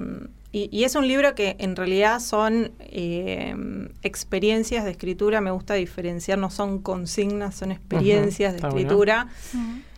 y, 0.54 0.70
y 0.72 0.86
es 0.86 0.96
un 0.96 1.06
libro 1.08 1.36
que 1.36 1.58
en 1.60 1.76
realidad 1.76 2.20
son 2.22 2.72
eh, 2.80 3.54
experiencias 4.04 4.86
de 4.86 4.92
escritura. 4.92 5.42
Me 5.42 5.52
gusta 5.52 5.74
diferenciar, 5.74 6.38
no 6.38 6.50
son 6.50 6.80
consignas, 6.80 7.56
son 7.56 7.72
experiencias 7.72 8.54
de 8.54 8.60
bueno. 8.62 8.78
escritura. 8.78 9.28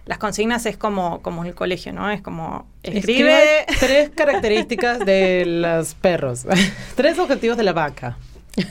Las 0.06 0.18
consignas 0.20 0.66
es 0.68 0.78
como, 0.78 1.22
como 1.22 1.44
el 1.46 1.56
colegio, 1.56 1.92
¿no? 1.92 2.10
Es 2.12 2.22
como 2.22 2.68
Escribe 2.84 3.34
escribe. 3.64 3.66
tres 3.80 4.10
características 4.16 5.00
de 5.00 5.44
los 5.46 5.94
perros. 5.96 6.46
tres 6.96 7.18
objetivos 7.20 7.58
de 7.58 7.64
la 7.64 7.74
vaca. 7.74 8.18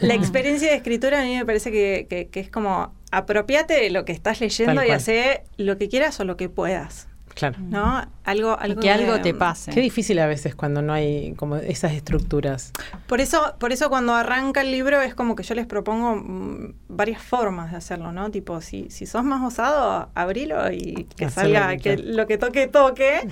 La 0.00 0.14
experiencia 0.14 0.70
de 0.70 0.76
escritura 0.76 1.20
a 1.20 1.24
mí 1.24 1.36
me 1.36 1.44
parece 1.44 1.70
que, 1.70 2.06
que- 2.08 2.28
que 2.28 2.40
es 2.40 2.48
como 2.50 2.94
apropiate 3.10 3.74
de 3.74 3.90
lo 3.90 4.04
que 4.06 4.12
estás 4.12 4.40
leyendo 4.40 4.76
Tal 4.76 4.88
y 4.88 4.90
hace 4.92 5.42
lo 5.58 5.76
que 5.76 5.88
quieras 5.88 6.18
o 6.20 6.24
lo 6.24 6.36
que 6.38 6.48
puedas, 6.48 7.06
Claro. 7.34 7.56
¿no? 7.58 8.06
Algo, 8.24 8.58
algo 8.58 8.80
que 8.80 8.90
algo 8.90 9.20
te 9.20 9.34
pase. 9.34 9.72
Qué 9.72 9.80
difícil 9.80 10.18
a 10.18 10.26
veces 10.26 10.54
cuando 10.54 10.82
no 10.82 10.92
hay 10.92 11.34
como 11.34 11.56
esas 11.56 11.92
estructuras. 11.92 12.72
Por 13.06 13.20
eso, 13.20 13.54
por 13.58 13.72
eso 13.72 13.88
cuando 13.88 14.14
arranca 14.14 14.60
el 14.60 14.70
libro 14.70 15.00
es 15.00 15.14
como 15.14 15.34
que 15.34 15.42
yo 15.42 15.54
les 15.54 15.66
propongo 15.66 16.16
mm, 16.16 16.74
varias 16.88 17.20
formas 17.22 17.72
de 17.72 17.78
hacerlo, 17.78 18.12
¿no? 18.12 18.30
Tipo, 18.30 18.60
si, 18.60 18.88
si 18.90 19.06
sos 19.06 19.24
más 19.24 19.42
osado, 19.42 20.10
abrilo 20.14 20.70
y 20.70 21.08
que 21.16 21.28
salga, 21.28 21.76
que 21.76 21.96
lo 21.96 22.26
que 22.26 22.38
toque, 22.38 22.68
toque. 22.68 23.28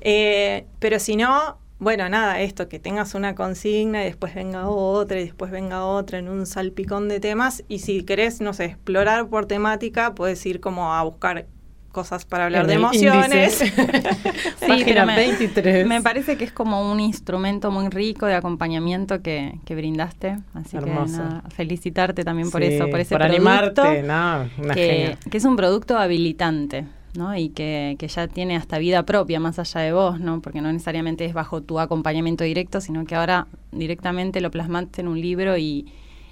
Eh, 0.00 0.66
pero 0.78 0.98
si 0.98 1.16
no, 1.16 1.58
bueno, 1.78 2.08
nada, 2.08 2.40
esto, 2.40 2.68
que 2.68 2.80
tengas 2.80 3.14
una 3.14 3.36
consigna 3.36 4.02
y 4.02 4.06
después 4.06 4.34
venga 4.34 4.68
otra 4.68 5.20
y 5.20 5.24
después 5.24 5.52
venga 5.52 5.84
otra 5.84 6.18
en 6.18 6.28
un 6.28 6.44
salpicón 6.44 7.08
de 7.08 7.20
temas. 7.20 7.62
Y 7.68 7.78
si 7.78 8.02
querés, 8.02 8.40
no 8.40 8.52
sé, 8.52 8.64
explorar 8.64 9.28
por 9.28 9.46
temática, 9.46 10.14
puedes 10.14 10.44
ir 10.44 10.60
como 10.60 10.92
a 10.92 11.02
buscar 11.04 11.46
cosas 11.92 12.24
para 12.24 12.44
hablar 12.46 12.62
En 12.62 12.68
de 12.68 12.74
emociones. 12.74 13.58
Sí, 14.60 14.66
Página 14.66 15.06
me, 15.06 15.16
23. 15.16 15.86
me 15.86 16.02
parece 16.02 16.36
que 16.36 16.44
es 16.44 16.52
como 16.52 16.90
un 16.92 17.00
instrumento 17.00 17.70
muy 17.70 17.88
rico 17.88 18.26
de 18.26 18.34
acompañamiento 18.34 19.22
que, 19.22 19.58
que 19.64 19.74
brindaste. 19.74 20.38
Así 20.54 20.76
Hermoso. 20.76 21.16
que 21.16 21.22
nada, 21.22 21.42
felicitarte 21.54 22.24
también 22.24 22.50
por 22.50 22.62
Sí, 22.62 22.68
eso, 22.74 22.88
por 22.90 23.00
ese 23.00 23.14
por 23.16 23.26
producto. 23.26 23.82
animarte, 23.82 24.02
no, 24.02 24.48
una 24.62 24.74
que, 24.74 24.86
genia. 24.86 25.18
que 25.30 25.38
es 25.38 25.44
un 25.44 25.56
producto 25.56 25.96
habilitante. 25.98 26.84
¿no? 27.14 27.34
y 27.36 27.48
que, 27.48 27.96
que 27.98 28.06
ya 28.06 28.28
tiene 28.28 28.54
hasta 28.54 28.78
vida 28.78 29.02
propia 29.04 29.40
más 29.40 29.58
allá 29.58 29.80
de 29.80 29.92
vos, 29.92 30.20
¿no? 30.20 30.40
porque 30.40 30.60
no 30.60 30.70
necesariamente 30.72 31.24
es 31.24 31.32
bajo 31.32 31.62
tu 31.62 31.80
acompañamiento 31.80 32.44
directo, 32.44 32.80
sino 32.80 33.04
que 33.06 33.16
ahora 33.16 33.48
directamente 33.72 34.40
lo 34.40 34.50
plasmaste 34.52 35.00
en 35.00 35.08
un 35.08 35.20
libro 35.20 35.56
y, 35.56 35.86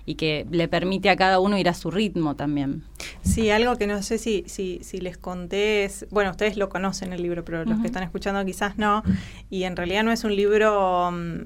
y 0.07 0.15
que 0.15 0.47
le 0.51 0.69
permite 0.69 1.11
a 1.11 1.17
cada 1.17 1.41
uno 1.41 1.59
ir 1.59 1.69
a 1.69 1.75
su 1.75 1.91
ritmo 1.91 2.37
también. 2.37 2.85
Sí, 3.23 3.51
algo 3.51 3.77
que 3.77 3.89
no 3.89 4.03
sé 4.03 4.19
si, 4.19 4.45
si, 4.47 4.79
si 4.83 5.01
les 5.01 5.19
conté 5.19 5.85
es, 5.85 6.07
bueno, 6.11 6.31
ustedes 6.31 6.57
lo 6.57 6.69
conocen 6.69 7.13
el 7.13 7.23
libro, 7.23 7.45
pero 7.45 7.65
los 7.65 7.81
que 7.81 7.89
están 7.89 8.05
escuchando 8.05 8.43
quizás 8.45 8.79
no, 8.79 9.03
y 9.51 9.65
en 9.65 9.77
realidad 9.77 10.05
no 10.05 10.13
es 10.13 10.23
un 10.23 10.35
libro 10.35 11.11
mm, 11.11 11.43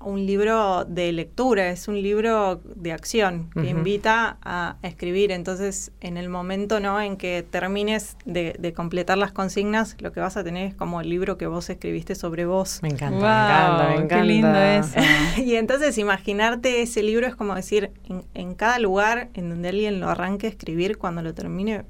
un 0.00 0.26
libro 0.26 0.84
de 0.84 1.10
lectura, 1.12 1.70
es 1.70 1.88
un 1.88 2.00
libro 2.00 2.60
de 2.76 2.92
acción 2.92 3.50
que 3.54 3.68
invita 3.68 4.38
a, 4.42 4.76
escribir. 4.82 5.32
Entonces, 5.32 5.90
en 6.00 6.16
el 6.16 6.28
momento 6.28 6.78
¿no? 6.80 7.00
en 7.00 7.16
que 7.16 7.44
termines 7.48 8.16
de, 8.24 8.54
de 8.58 8.72
completar 8.72 9.18
las 9.18 9.32
consignas, 9.32 9.96
lo 10.00 10.12
que 10.12 10.20
vas 10.20 10.36
a 10.36 10.44
tener 10.44 10.68
es 10.68 10.74
como 10.74 11.00
el 11.00 11.08
libro 11.10 11.36
que 11.36 11.46
vos 11.46 11.68
escribiste 11.68 12.14
sobre 12.14 12.46
vos. 12.46 12.78
Me 12.82 12.88
encanta, 12.90 13.16
me 13.16 13.16
encanta, 13.18 13.86
me 13.88 13.94
encanta. 13.94 14.16
qué 14.16 14.24
lindo 14.24 14.58
eso. 14.58 15.00
Y 15.38 15.54
entonces 15.56 15.98
imaginarte 15.98 16.82
ese 16.82 17.02
libro 17.02 17.26
es 17.26 17.34
como 17.34 17.54
decir, 17.54 17.90
en, 18.08 18.22
en 18.34 18.54
cada 18.54 18.78
lugar 18.78 19.28
en 19.34 19.48
donde 19.50 19.68
alguien 19.68 20.00
lo 20.00 20.08
arranque 20.08 20.46
a 20.46 20.50
escribir, 20.50 20.98
cuando 20.98 21.22
lo 21.22 21.34
termine, 21.34 21.84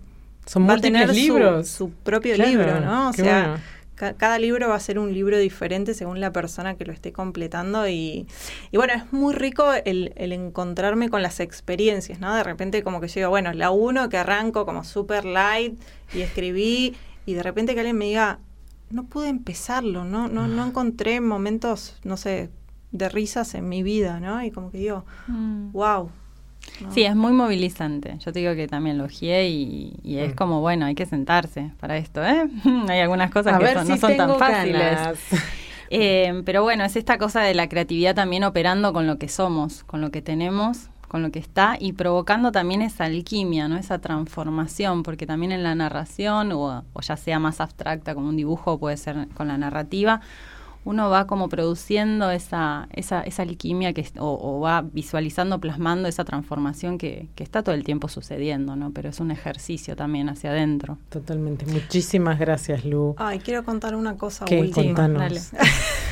Son 0.47 0.69
va 0.69 0.75
a 0.75 0.79
tener 0.79 1.09
su- 1.09 1.15
libros. 1.15 1.69
Su, 1.69 1.91
propio 1.91 2.35
Claro, 2.35 2.51
libro, 2.51 2.81
¿no? 2.81 3.11
O 3.11 3.13
sea, 3.13 3.41
bueno. 3.49 3.61
Ca- 3.99 4.15
cada 4.15 4.39
libro 4.39 4.69
va 4.69 4.77
a 4.77 4.81
ser 4.81 4.99
un 4.99 5.13
libro 5.13 5.37
diferente 5.39 5.93
según 5.93 6.21
la 6.21 6.33
persona 6.33 6.77
que 6.77 6.85
lo 6.87 6.93
esté 6.93 7.13
completando 7.13 7.87
y, 7.89 8.27
y 8.71 8.77
bueno, 8.79 8.95
es 8.95 9.13
muy 9.13 9.35
rico 9.35 9.65
el, 9.85 10.13
el 10.17 10.33
encontrarme 10.33 11.11
con 11.11 11.21
las 11.23 11.41
experiencias, 11.41 12.21
¿no? 12.21 12.35
De 12.35 12.45
repente 12.45 12.83
como 12.83 13.01
que 13.01 13.09
yo 13.09 13.15
digo, 13.21 13.31
bueno, 13.31 13.53
la 13.53 13.71
uno 13.71 14.09
que 14.09 14.17
arranco 14.17 14.65
como 14.65 14.85
super 14.85 15.25
light 15.25 15.79
y 16.15 16.21
escribí 16.23 16.95
y 17.27 17.35
de 17.35 17.43
repente 17.43 17.75
que 17.75 17.81
alguien 17.81 17.99
me 17.99 18.07
diga, 18.07 18.39
no 18.91 19.05
pude 19.05 19.29
empezarlo, 19.29 20.05
¿no? 20.05 20.29
No, 20.29 20.45
Ah. 20.45 20.49
no 20.49 20.67
encontré 20.67 21.21
momentos, 21.21 21.99
no 22.05 22.17
sé, 22.17 22.49
de 22.93 23.09
risas 23.11 23.55
en 23.55 23.69
mi 23.69 23.83
vida, 23.83 24.19
¿no? 24.21 24.43
Y 24.43 24.51
como 24.51 24.71
que 24.71 24.79
digo, 24.79 25.05
wow. 25.73 26.11
Sí, 26.91 27.03
es 27.05 27.15
muy 27.17 27.33
movilizante. 27.33 28.17
Yo 28.25 28.33
te 28.33 28.41
digo 28.41 28.55
que 28.55 28.67
también 28.69 28.99
lo 28.99 29.05
ojeé 29.05 29.49
y, 29.49 29.95
y 30.03 30.19
es 30.19 30.33
Mm. 30.33 30.37
como, 30.37 30.61
bueno, 30.61 30.87
hay 30.87 30.95
que 30.95 31.07
sentarse 31.07 31.71
para 31.81 31.97
esto, 31.97 32.25
¿eh? 32.25 32.49
hay 32.89 33.01
algunas 33.01 33.31
cosas 33.31 33.55
A 33.55 33.59
que 33.59 33.73
son- 33.75 33.87
si 33.87 33.93
no 33.93 33.99
son 33.99 34.17
tan 34.17 34.39
fáciles. 34.39 34.99
Eh, 35.91 36.43
pero 36.45 36.63
bueno, 36.63 36.85
es 36.85 36.97
esta 36.97 37.17
cosa 37.17 37.41
de 37.41 37.55
la 37.55 37.67
creatividad 37.71 38.15
también 38.15 38.45
operando 38.45 38.93
con 38.93 39.07
lo 39.07 39.17
que 39.19 39.29
somos, 39.31 39.85
con 39.85 40.03
lo 40.03 40.11
que 40.11 40.21
tenemos, 40.21 40.91
con 41.09 41.23
lo 41.23 41.31
que 41.31 41.39
está 41.39 41.77
y 41.81 41.95
provocando 41.95 42.53
también 42.53 42.83
esa 42.83 43.07
alquimia, 43.07 43.69
¿no? 43.69 43.79
esa 43.79 43.99
transformación, 43.99 45.03
porque 45.03 45.25
también 45.27 45.51
en 45.51 45.63
la 45.63 45.75
narración, 45.75 46.53
o, 46.53 46.85
o 46.93 47.01
ya 47.01 47.17
sea 47.17 47.39
más 47.39 47.63
abstracta 47.63 48.15
como 48.15 48.29
un 48.29 48.37
dibujo, 48.37 48.79
puede 48.79 48.99
ser 48.99 49.29
con 49.33 49.49
la 49.49 49.57
narrativa, 49.57 50.21
uno 50.89 51.11
va 51.11 51.27
como 51.27 51.51
produciendo 51.51 52.31
esa, 52.31 52.89
esa, 52.93 53.21
esa 53.21 53.43
alquimia 53.43 53.93
que, 53.93 54.07
o, 54.19 54.61
va 54.61 54.81
visualizando, 54.81 55.61
plasmando 55.61 56.09
esa 56.09 56.25
transformación 56.25 56.97
que, 56.97 57.29
que, 57.35 57.45
está 57.45 57.63
todo 57.63 57.75
el 57.75 57.85
tiempo 57.85 58.09
sucediendo, 58.09 58.75
¿no? 58.75 58.91
Pero 58.93 59.11
es 59.11 59.21
un 59.21 59.31
ejercicio 59.31 59.97
también 59.97 60.31
hacia 60.31 60.49
adentro. 60.49 60.97
Totalmente. 61.11 61.67
Muchísimas 61.67 62.39
gracias, 62.39 62.87
Lu. 62.87 63.15
Ay, 63.19 63.39
quiero 63.41 63.67
contar 63.67 63.97
una 63.97 64.17
cosa 64.17 64.47
¿Qué? 64.47 64.61
última. 64.61 65.07
Dale. 65.07 65.43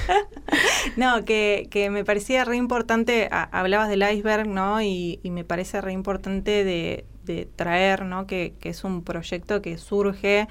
no, 0.99 1.25
que, 1.25 1.69
que, 1.71 1.89
me 1.89 2.05
parecía 2.05 2.45
re 2.45 2.59
importante, 2.59 3.31
a, 3.33 3.45
hablabas 3.45 3.89
del 3.89 4.03
iceberg, 4.03 4.47
¿no? 4.47 4.83
Y, 4.83 5.21
y 5.23 5.31
me 5.31 5.45
parece 5.45 5.81
re 5.81 5.93
importante 5.93 6.65
de, 6.65 7.07
de 7.25 7.47
traer, 7.47 8.05
¿no? 8.05 8.27
Que, 8.27 8.53
que 8.61 8.69
es 8.69 8.85
un 8.85 9.03
proyecto 9.03 9.63
que 9.63 9.79
surge 9.79 10.49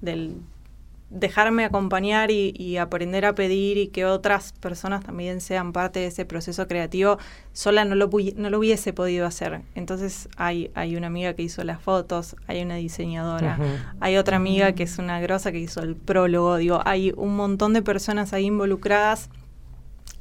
del 0.00 0.34
dejarme 1.10 1.64
acompañar 1.64 2.30
y, 2.30 2.52
y, 2.56 2.76
aprender 2.76 3.24
a 3.24 3.34
pedir 3.34 3.78
y 3.78 3.88
que 3.88 4.04
otras 4.04 4.52
personas 4.52 5.02
también 5.02 5.40
sean 5.40 5.72
parte 5.72 6.00
de 6.00 6.06
ese 6.06 6.26
proceso 6.26 6.68
creativo, 6.68 7.18
sola 7.54 7.86
no 7.86 7.94
lo, 7.94 8.10
no 8.36 8.50
lo 8.50 8.58
hubiese 8.58 8.92
podido 8.92 9.26
hacer. 9.26 9.62
Entonces 9.74 10.28
hay, 10.36 10.70
hay 10.74 10.96
una 10.96 11.06
amiga 11.06 11.32
que 11.32 11.42
hizo 11.42 11.64
las 11.64 11.80
fotos, 11.80 12.36
hay 12.46 12.60
una 12.60 12.74
diseñadora, 12.74 13.56
uh 13.58 13.62
-huh. 13.62 13.96
hay 14.00 14.16
otra 14.18 14.36
amiga 14.36 14.72
que 14.72 14.82
es 14.82 14.98
una 14.98 15.18
grosa 15.20 15.50
que 15.50 15.58
hizo 15.58 15.80
el 15.80 15.96
prólogo, 15.96 16.56
digo, 16.58 16.82
hay 16.84 17.14
un 17.16 17.36
montón 17.36 17.72
de 17.72 17.80
personas 17.80 18.34
ahí 18.34 18.44
involucradas 18.44 19.30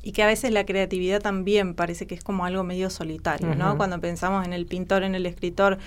y 0.01 0.13
que 0.13 0.23
a 0.23 0.27
veces 0.27 0.51
la 0.51 0.65
creatividad 0.65 1.21
también 1.21 1.73
parece 1.73 2.07
que 2.07 2.15
es 2.15 2.23
como 2.23 2.45
algo 2.45 2.63
medio 2.63 2.89
solitario, 2.89 3.49
uh 3.49 3.51
-huh. 3.51 3.57
¿no? 3.57 3.75
Cuando 3.77 3.99
pensamos 3.99 4.45
en 4.45 4.53
el 4.53 4.65
pintor, 4.65 5.03
en 5.03 5.15
el 5.15 5.25
escritor, 5.25 5.79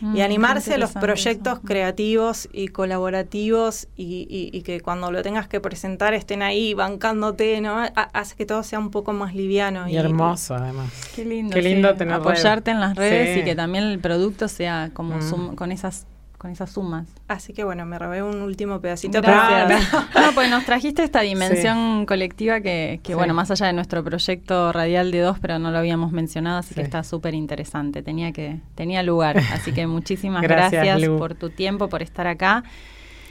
Mm, 0.00 0.16
y 0.16 0.22
animarse 0.22 0.74
a 0.74 0.78
los 0.78 0.92
proyectos 0.92 1.58
eso. 1.58 1.62
creativos 1.66 2.48
y 2.52 2.68
colaborativos 2.68 3.88
y, 3.96 4.26
y, 4.30 4.56
y, 4.56 4.62
que 4.62 4.80
cuando 4.80 5.10
lo 5.10 5.22
tengas 5.22 5.46
que 5.48 5.60
presentar 5.60 6.14
estén 6.14 6.42
ahí 6.42 6.74
bancándote, 6.74 7.60
¿no? 7.60 7.82
hace 7.94 8.36
que 8.36 8.46
todo 8.46 8.62
sea 8.62 8.78
un 8.78 8.90
poco 8.90 9.12
más 9.12 9.34
liviano. 9.34 9.88
Y, 9.88 9.92
y 9.92 9.96
hermoso, 9.96 10.54
además. 10.54 10.90
Qué 11.14 11.24
lindo. 11.24 11.54
Qué 11.54 11.62
lindo 11.62 11.90
sí. 11.92 11.98
tener 11.98 12.14
Apoyarte 12.14 12.70
en 12.70 12.80
las 12.80 12.96
redes 12.96 13.34
sí. 13.34 13.40
y 13.40 13.44
que 13.44 13.54
también 13.54 13.84
el 13.84 13.98
producto 13.98 14.48
sea 14.48 14.90
como 14.94 15.16
Mm. 15.16 15.22
sum, 15.22 15.54
con 15.56 15.72
esas 15.72 16.06
con 16.40 16.50
esas 16.50 16.70
sumas. 16.70 17.06
Así 17.28 17.52
que 17.52 17.64
bueno, 17.64 17.84
me 17.84 17.98
robé 17.98 18.22
un 18.22 18.40
último 18.40 18.80
pedacito. 18.80 19.20
Gracias. 19.20 19.92
no, 20.14 20.32
pues 20.34 20.48
nos 20.48 20.64
trajiste 20.64 21.02
esta 21.02 21.20
dimensión 21.20 22.00
sí. 22.00 22.06
colectiva 22.06 22.62
que, 22.62 22.98
que 23.02 23.12
sí. 23.12 23.14
bueno, 23.14 23.34
más 23.34 23.50
allá 23.50 23.66
de 23.66 23.74
nuestro 23.74 24.02
proyecto 24.02 24.72
radial 24.72 25.10
de 25.10 25.20
dos, 25.20 25.38
pero 25.38 25.58
no 25.58 25.70
lo 25.70 25.76
habíamos 25.76 26.12
mencionado, 26.12 26.60
así 26.60 26.70
sí. 26.70 26.76
que 26.76 26.80
está 26.80 27.04
súper 27.04 27.34
interesante. 27.34 28.02
Tenía 28.02 28.32
que 28.32 28.58
tenía 28.74 29.02
lugar. 29.02 29.36
Así 29.52 29.72
que 29.72 29.86
muchísimas 29.86 30.40
gracias, 30.40 30.82
gracias 30.82 31.10
por 31.10 31.34
tu 31.34 31.50
tiempo, 31.50 31.90
por 31.90 32.00
estar 32.00 32.26
acá. 32.26 32.64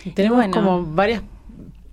Y 0.06 0.12
tenemos 0.12 0.38
bueno. 0.38 0.54
como 0.54 0.86
varias 0.86 1.24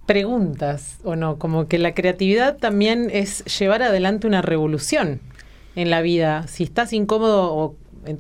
preguntas, 0.05 0.99
¿o 1.03 1.17
no? 1.17 1.39
Como 1.39 1.67
que 1.67 1.79
la 1.79 1.95
creatividad 1.95 2.59
también 2.59 3.09
es 3.11 3.43
llevar 3.59 3.83
adelante 3.83 4.27
una 4.27 4.43
revolución 4.43 5.23
en 5.77 5.89
la 5.89 6.03
vida. 6.03 6.47
Si 6.47 6.65
estás 6.65 6.93
incómodo 6.93 7.55
o 7.55 7.75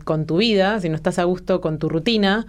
con 0.05 0.25
tu 0.25 0.39
vida, 0.39 0.81
si 0.81 0.89
no 0.89 0.97
estás 0.97 1.19
a 1.19 1.25
gusto 1.25 1.61
con 1.61 1.79
tu 1.79 1.91
rutina, 1.91 2.47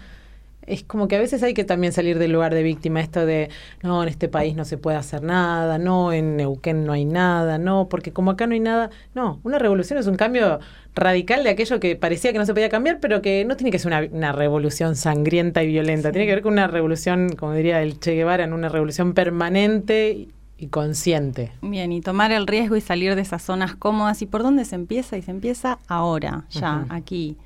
es 0.68 0.84
como 0.84 1.08
que 1.08 1.16
a 1.16 1.20
veces 1.20 1.42
hay 1.44 1.54
que 1.54 1.64
también 1.64 1.94
salir 1.94 2.20
del 2.20 2.34
lugar 2.34 2.54
de 2.54 2.62
víctima, 2.62 3.00
esto 3.00 3.26
de, 3.26 3.50
no, 3.82 4.04
en 4.04 4.10
este 4.10 4.28
país 4.28 4.56
no 4.56 4.66
se 4.66 4.78
puede 4.78 4.98
hacer 4.98 5.24
nada, 5.24 5.78
no, 5.78 6.12
en 6.12 6.36
Neuquén 6.36 6.84
no 6.86 6.92
hay 6.92 7.06
nada, 7.06 7.58
no, 7.58 7.88
porque 7.90 8.12
como 8.12 8.32
acá 8.32 8.46
no 8.48 8.54
hay 8.54 8.60
nada, 8.60 8.90
no, 9.16 9.40
una 9.44 9.60
revolución 9.60 9.98
es 9.98 10.08
un 10.08 10.18
cambio 10.18 10.60
radical 10.94 11.44
de 11.44 11.52
aquello 11.52 11.80
que 11.80 11.96
parecía 11.96 12.34
que 12.34 12.38
no 12.38 12.46
se 12.46 12.54
podía 12.54 12.70
cambiar, 12.70 13.00
pero 13.00 13.22
que 13.22 13.46
no 13.46 13.56
tiene 13.56 13.72
que 13.72 13.80
ser 13.80 13.88
una, 13.88 14.08
una 14.12 14.32
revolución 14.34 14.96
sangrienta 14.96 15.64
y 15.64 15.68
violenta, 15.68 16.10
sí. 16.10 16.14
tiene 16.14 16.28
que 16.28 16.34
ver 16.34 16.44
con 16.44 16.54
una 16.54 16.68
revolución, 16.68 17.30
como 17.30 17.54
diría 17.54 17.82
el 17.82 18.00
Che 18.00 18.14
Guevara, 18.14 18.44
en 18.44 18.52
una 18.52 18.68
revolución 18.68 19.14
permanente 19.14 20.28
y 20.58 20.68
consciente. 20.68 21.52
Bien, 21.62 21.92
y 21.94 22.02
tomar 22.02 22.32
el 22.32 22.46
riesgo 22.46 22.76
y 22.76 22.82
salir 22.82 23.16
de 23.16 23.22
esas 23.22 23.44
zonas 23.44 23.76
cómodas. 23.76 24.24
¿Y 24.24 24.26
por 24.26 24.42
dónde 24.42 24.66
se 24.66 24.74
empieza? 24.74 25.16
Y 25.16 25.22
se 25.22 25.30
empieza 25.30 25.78
ahora, 25.88 26.46
ya, 26.50 26.78
uh 26.78 26.90
-huh. 26.90 26.98
aquí, 26.98 27.38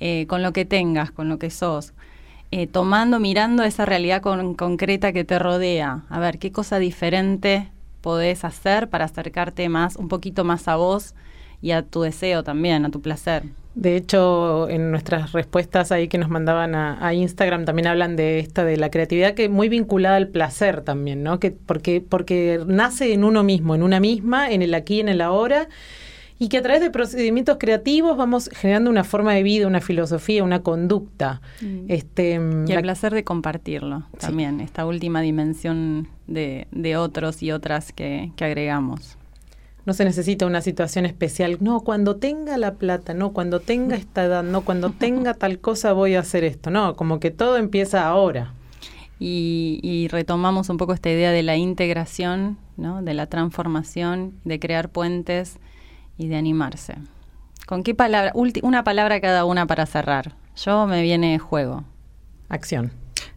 eh, 0.00 0.26
con 0.26 0.42
lo 0.42 0.52
que 0.52 0.66
tengas, 0.66 1.10
con 1.10 1.30
lo 1.30 1.38
que 1.38 1.48
sos 1.48 1.94
eh, 2.54 2.66
tomando, 2.66 3.18
mirando 3.18 3.64
esa 3.64 3.86
realidad 3.86 4.20
con, 4.20 4.54
concreta 4.54 5.14
que 5.14 5.24
te 5.24 5.38
rodea. 5.38 6.02
A 6.10 6.20
ver, 6.20 6.38
qué 6.38 6.52
cosa 6.52 6.78
diferente 6.78 7.70
podés 8.02 8.44
hacer 8.44 8.90
para 8.90 9.06
acercarte 9.06 9.68
más, 9.70 9.96
un 9.96 10.08
poquito 10.08 10.44
más 10.44 10.68
a 10.68 10.76
vos 10.76 11.14
y 11.62 11.70
a 11.70 11.80
tu 11.82 12.02
deseo 12.02 12.42
también, 12.44 12.84
a 12.84 12.90
tu 12.90 13.00
placer. 13.00 13.44
De 13.74 13.96
hecho, 13.96 14.68
en 14.68 14.90
nuestras 14.90 15.32
respuestas 15.32 15.92
ahí 15.92 16.08
que 16.08 16.18
nos 16.18 16.28
mandaban 16.28 16.74
a, 16.74 17.14
Instagram 17.14 17.64
también 17.64 17.86
hablan 17.86 18.16
de 18.16 18.38
esta 18.38 18.66
de 18.66 18.76
la 18.76 18.90
creatividad 18.90 19.32
que 19.32 19.48
muy 19.48 19.70
vinculada 19.70 20.16
al 20.16 20.28
placer 20.28 20.82
también, 20.82 21.22
¿no? 21.22 21.40
Que 21.40 21.52
porque 21.52 22.02
porque 22.06 22.60
nace 22.66 23.14
en 23.14 23.24
uno 23.24 23.42
mismo, 23.42 23.74
en 23.74 23.82
una 23.82 23.98
misma, 23.98 24.50
en 24.50 24.60
el 24.60 24.74
aquí, 24.74 25.00
en 25.00 25.08
el 25.08 25.22
ahora 25.22 25.68
y 26.42 26.48
que 26.48 26.58
a 26.58 26.62
través 26.62 26.80
de 26.80 26.90
procedimientos 26.90 27.56
creativos 27.60 28.16
vamos 28.16 28.50
generando 28.52 28.90
una 28.90 29.04
forma 29.04 29.32
de 29.32 29.44
vida, 29.44 29.68
una 29.68 29.80
filosofía, 29.80 30.42
una 30.42 30.60
conducta. 30.64 31.40
Mm. 31.60 31.84
Este, 31.86 32.32
y 32.32 32.34
el 32.34 32.74
la... 32.74 32.82
placer 32.82 33.14
de 33.14 33.22
compartirlo 33.22 34.08
también, 34.18 34.58
sí. 34.58 34.64
esta 34.64 34.84
última 34.84 35.20
dimensión 35.20 36.08
de, 36.26 36.66
de 36.72 36.96
otros 36.96 37.44
y 37.44 37.52
otras 37.52 37.92
que, 37.92 38.32
que, 38.34 38.44
agregamos. 38.44 39.18
No 39.86 39.92
se 39.92 40.04
necesita 40.04 40.44
una 40.44 40.62
situación 40.62 41.06
especial, 41.06 41.58
no, 41.60 41.82
cuando 41.82 42.16
tenga 42.16 42.58
la 42.58 42.74
plata, 42.74 43.14
no, 43.14 43.32
cuando 43.32 43.60
tenga 43.60 43.94
esta 44.04 44.24
edad, 44.24 44.42
no, 44.42 44.62
cuando 44.62 44.90
tenga 44.90 45.34
tal 45.34 45.60
cosa 45.60 45.92
voy 45.92 46.16
a 46.16 46.20
hacer 46.20 46.42
esto, 46.42 46.70
no, 46.70 46.96
como 46.96 47.20
que 47.20 47.30
todo 47.30 47.56
empieza 47.56 48.04
ahora. 48.04 48.52
Y, 49.20 49.78
y, 49.84 50.08
retomamos 50.08 50.68
un 50.70 50.76
poco 50.76 50.92
esta 50.92 51.08
idea 51.08 51.30
de 51.30 51.44
la 51.44 51.54
integración, 51.54 52.58
¿no? 52.76 53.00
de 53.00 53.14
la 53.14 53.26
transformación, 53.28 54.32
de 54.42 54.58
crear 54.58 54.88
puentes 54.88 55.60
y 56.16 56.28
de 56.28 56.36
animarse. 56.36 56.94
¿Con 57.66 57.82
qué 57.82 57.94
palabra? 57.94 58.32
Una 58.34 58.84
palabra 58.84 59.20
cada 59.20 59.44
una 59.44 59.66
para 59.66 59.86
cerrar. 59.86 60.32
Yo 60.56 60.86
me 60.86 61.02
viene 61.02 61.38
juego. 61.38 61.84
Acción. 62.48 62.92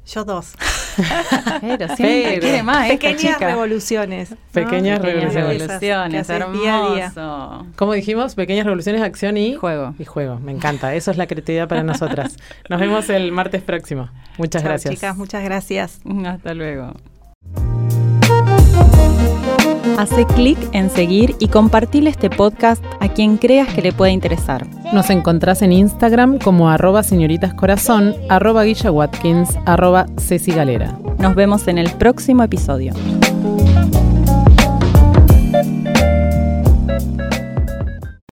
Yo 0.05 0.23
dos. 0.23 0.53
Pero 1.61 1.88
siempre 1.95 2.23
Pero, 2.26 2.41
quiere 2.41 2.63
más. 2.63 2.88
Pequeñas 2.89 3.21
chica. 3.21 3.47
revoluciones. 3.47 4.32
¿no? 4.32 4.38
Pequeñas, 4.51 4.99
Pequeñas 4.99 5.34
revoluciones. 5.34 5.82
revoluciones. 5.82 6.30
Hermoso. 6.30 6.61
Día 6.61 6.86
a 6.86 6.93
día. 6.93 7.13
Como 7.76 7.93
dijimos, 7.93 8.36
pequeñas 8.36 8.65
revoluciones, 8.65 9.01
acción 9.01 9.38
y 9.38 9.55
juego. 9.55 9.95
Y 9.97 10.05
juego. 10.05 10.39
Me 10.39 10.51
encanta. 10.51 10.93
Eso 10.95 11.11
es 11.11 11.17
la 11.17 11.28
creatividad 11.28 11.67
para 11.67 11.84
nosotras. 11.84 12.38
Nos 12.69 12.80
vemos 12.80 13.09
el 13.09 13.32
martes 13.32 13.61
próximo. 13.63 14.09
Muchas 14.38 14.61
Chao, 14.61 14.69
gracias. 14.69 14.93
Chicas, 14.93 15.17
muchas 15.17 15.43
gracias. 15.43 15.99
Hasta 16.26 16.53
luego. 16.53 16.93
Hace 19.98 20.26
clic 20.26 20.58
en 20.74 20.89
seguir 20.89 21.36
y 21.39 21.48
compartir 21.48 22.08
este 22.08 22.30
podcast 22.30 22.84
a 23.00 23.08
quien 23.08 23.38
creas 23.38 23.74
que 23.74 23.82
le 23.82 23.93
pueda 23.93 24.12
interesar. 24.12 24.68
Nos 24.93 25.10
encontrás 25.10 25.62
en 25.62 25.72
Instagram 25.72 26.38
como 26.38 26.70
arroba 26.70 27.02
señoritascorazón, 27.02 28.14
arroba 28.30 28.64
Guilla 28.64 28.91
Watkins, 28.91 29.58
arroba 29.66 30.08
Ceci 30.18 30.52
Galera. 30.52 30.98
Nos 31.18 31.36
vemos 31.36 31.68
en 31.68 31.78
el 31.78 31.89
próximo 31.91 32.43
episodio. 32.43 32.93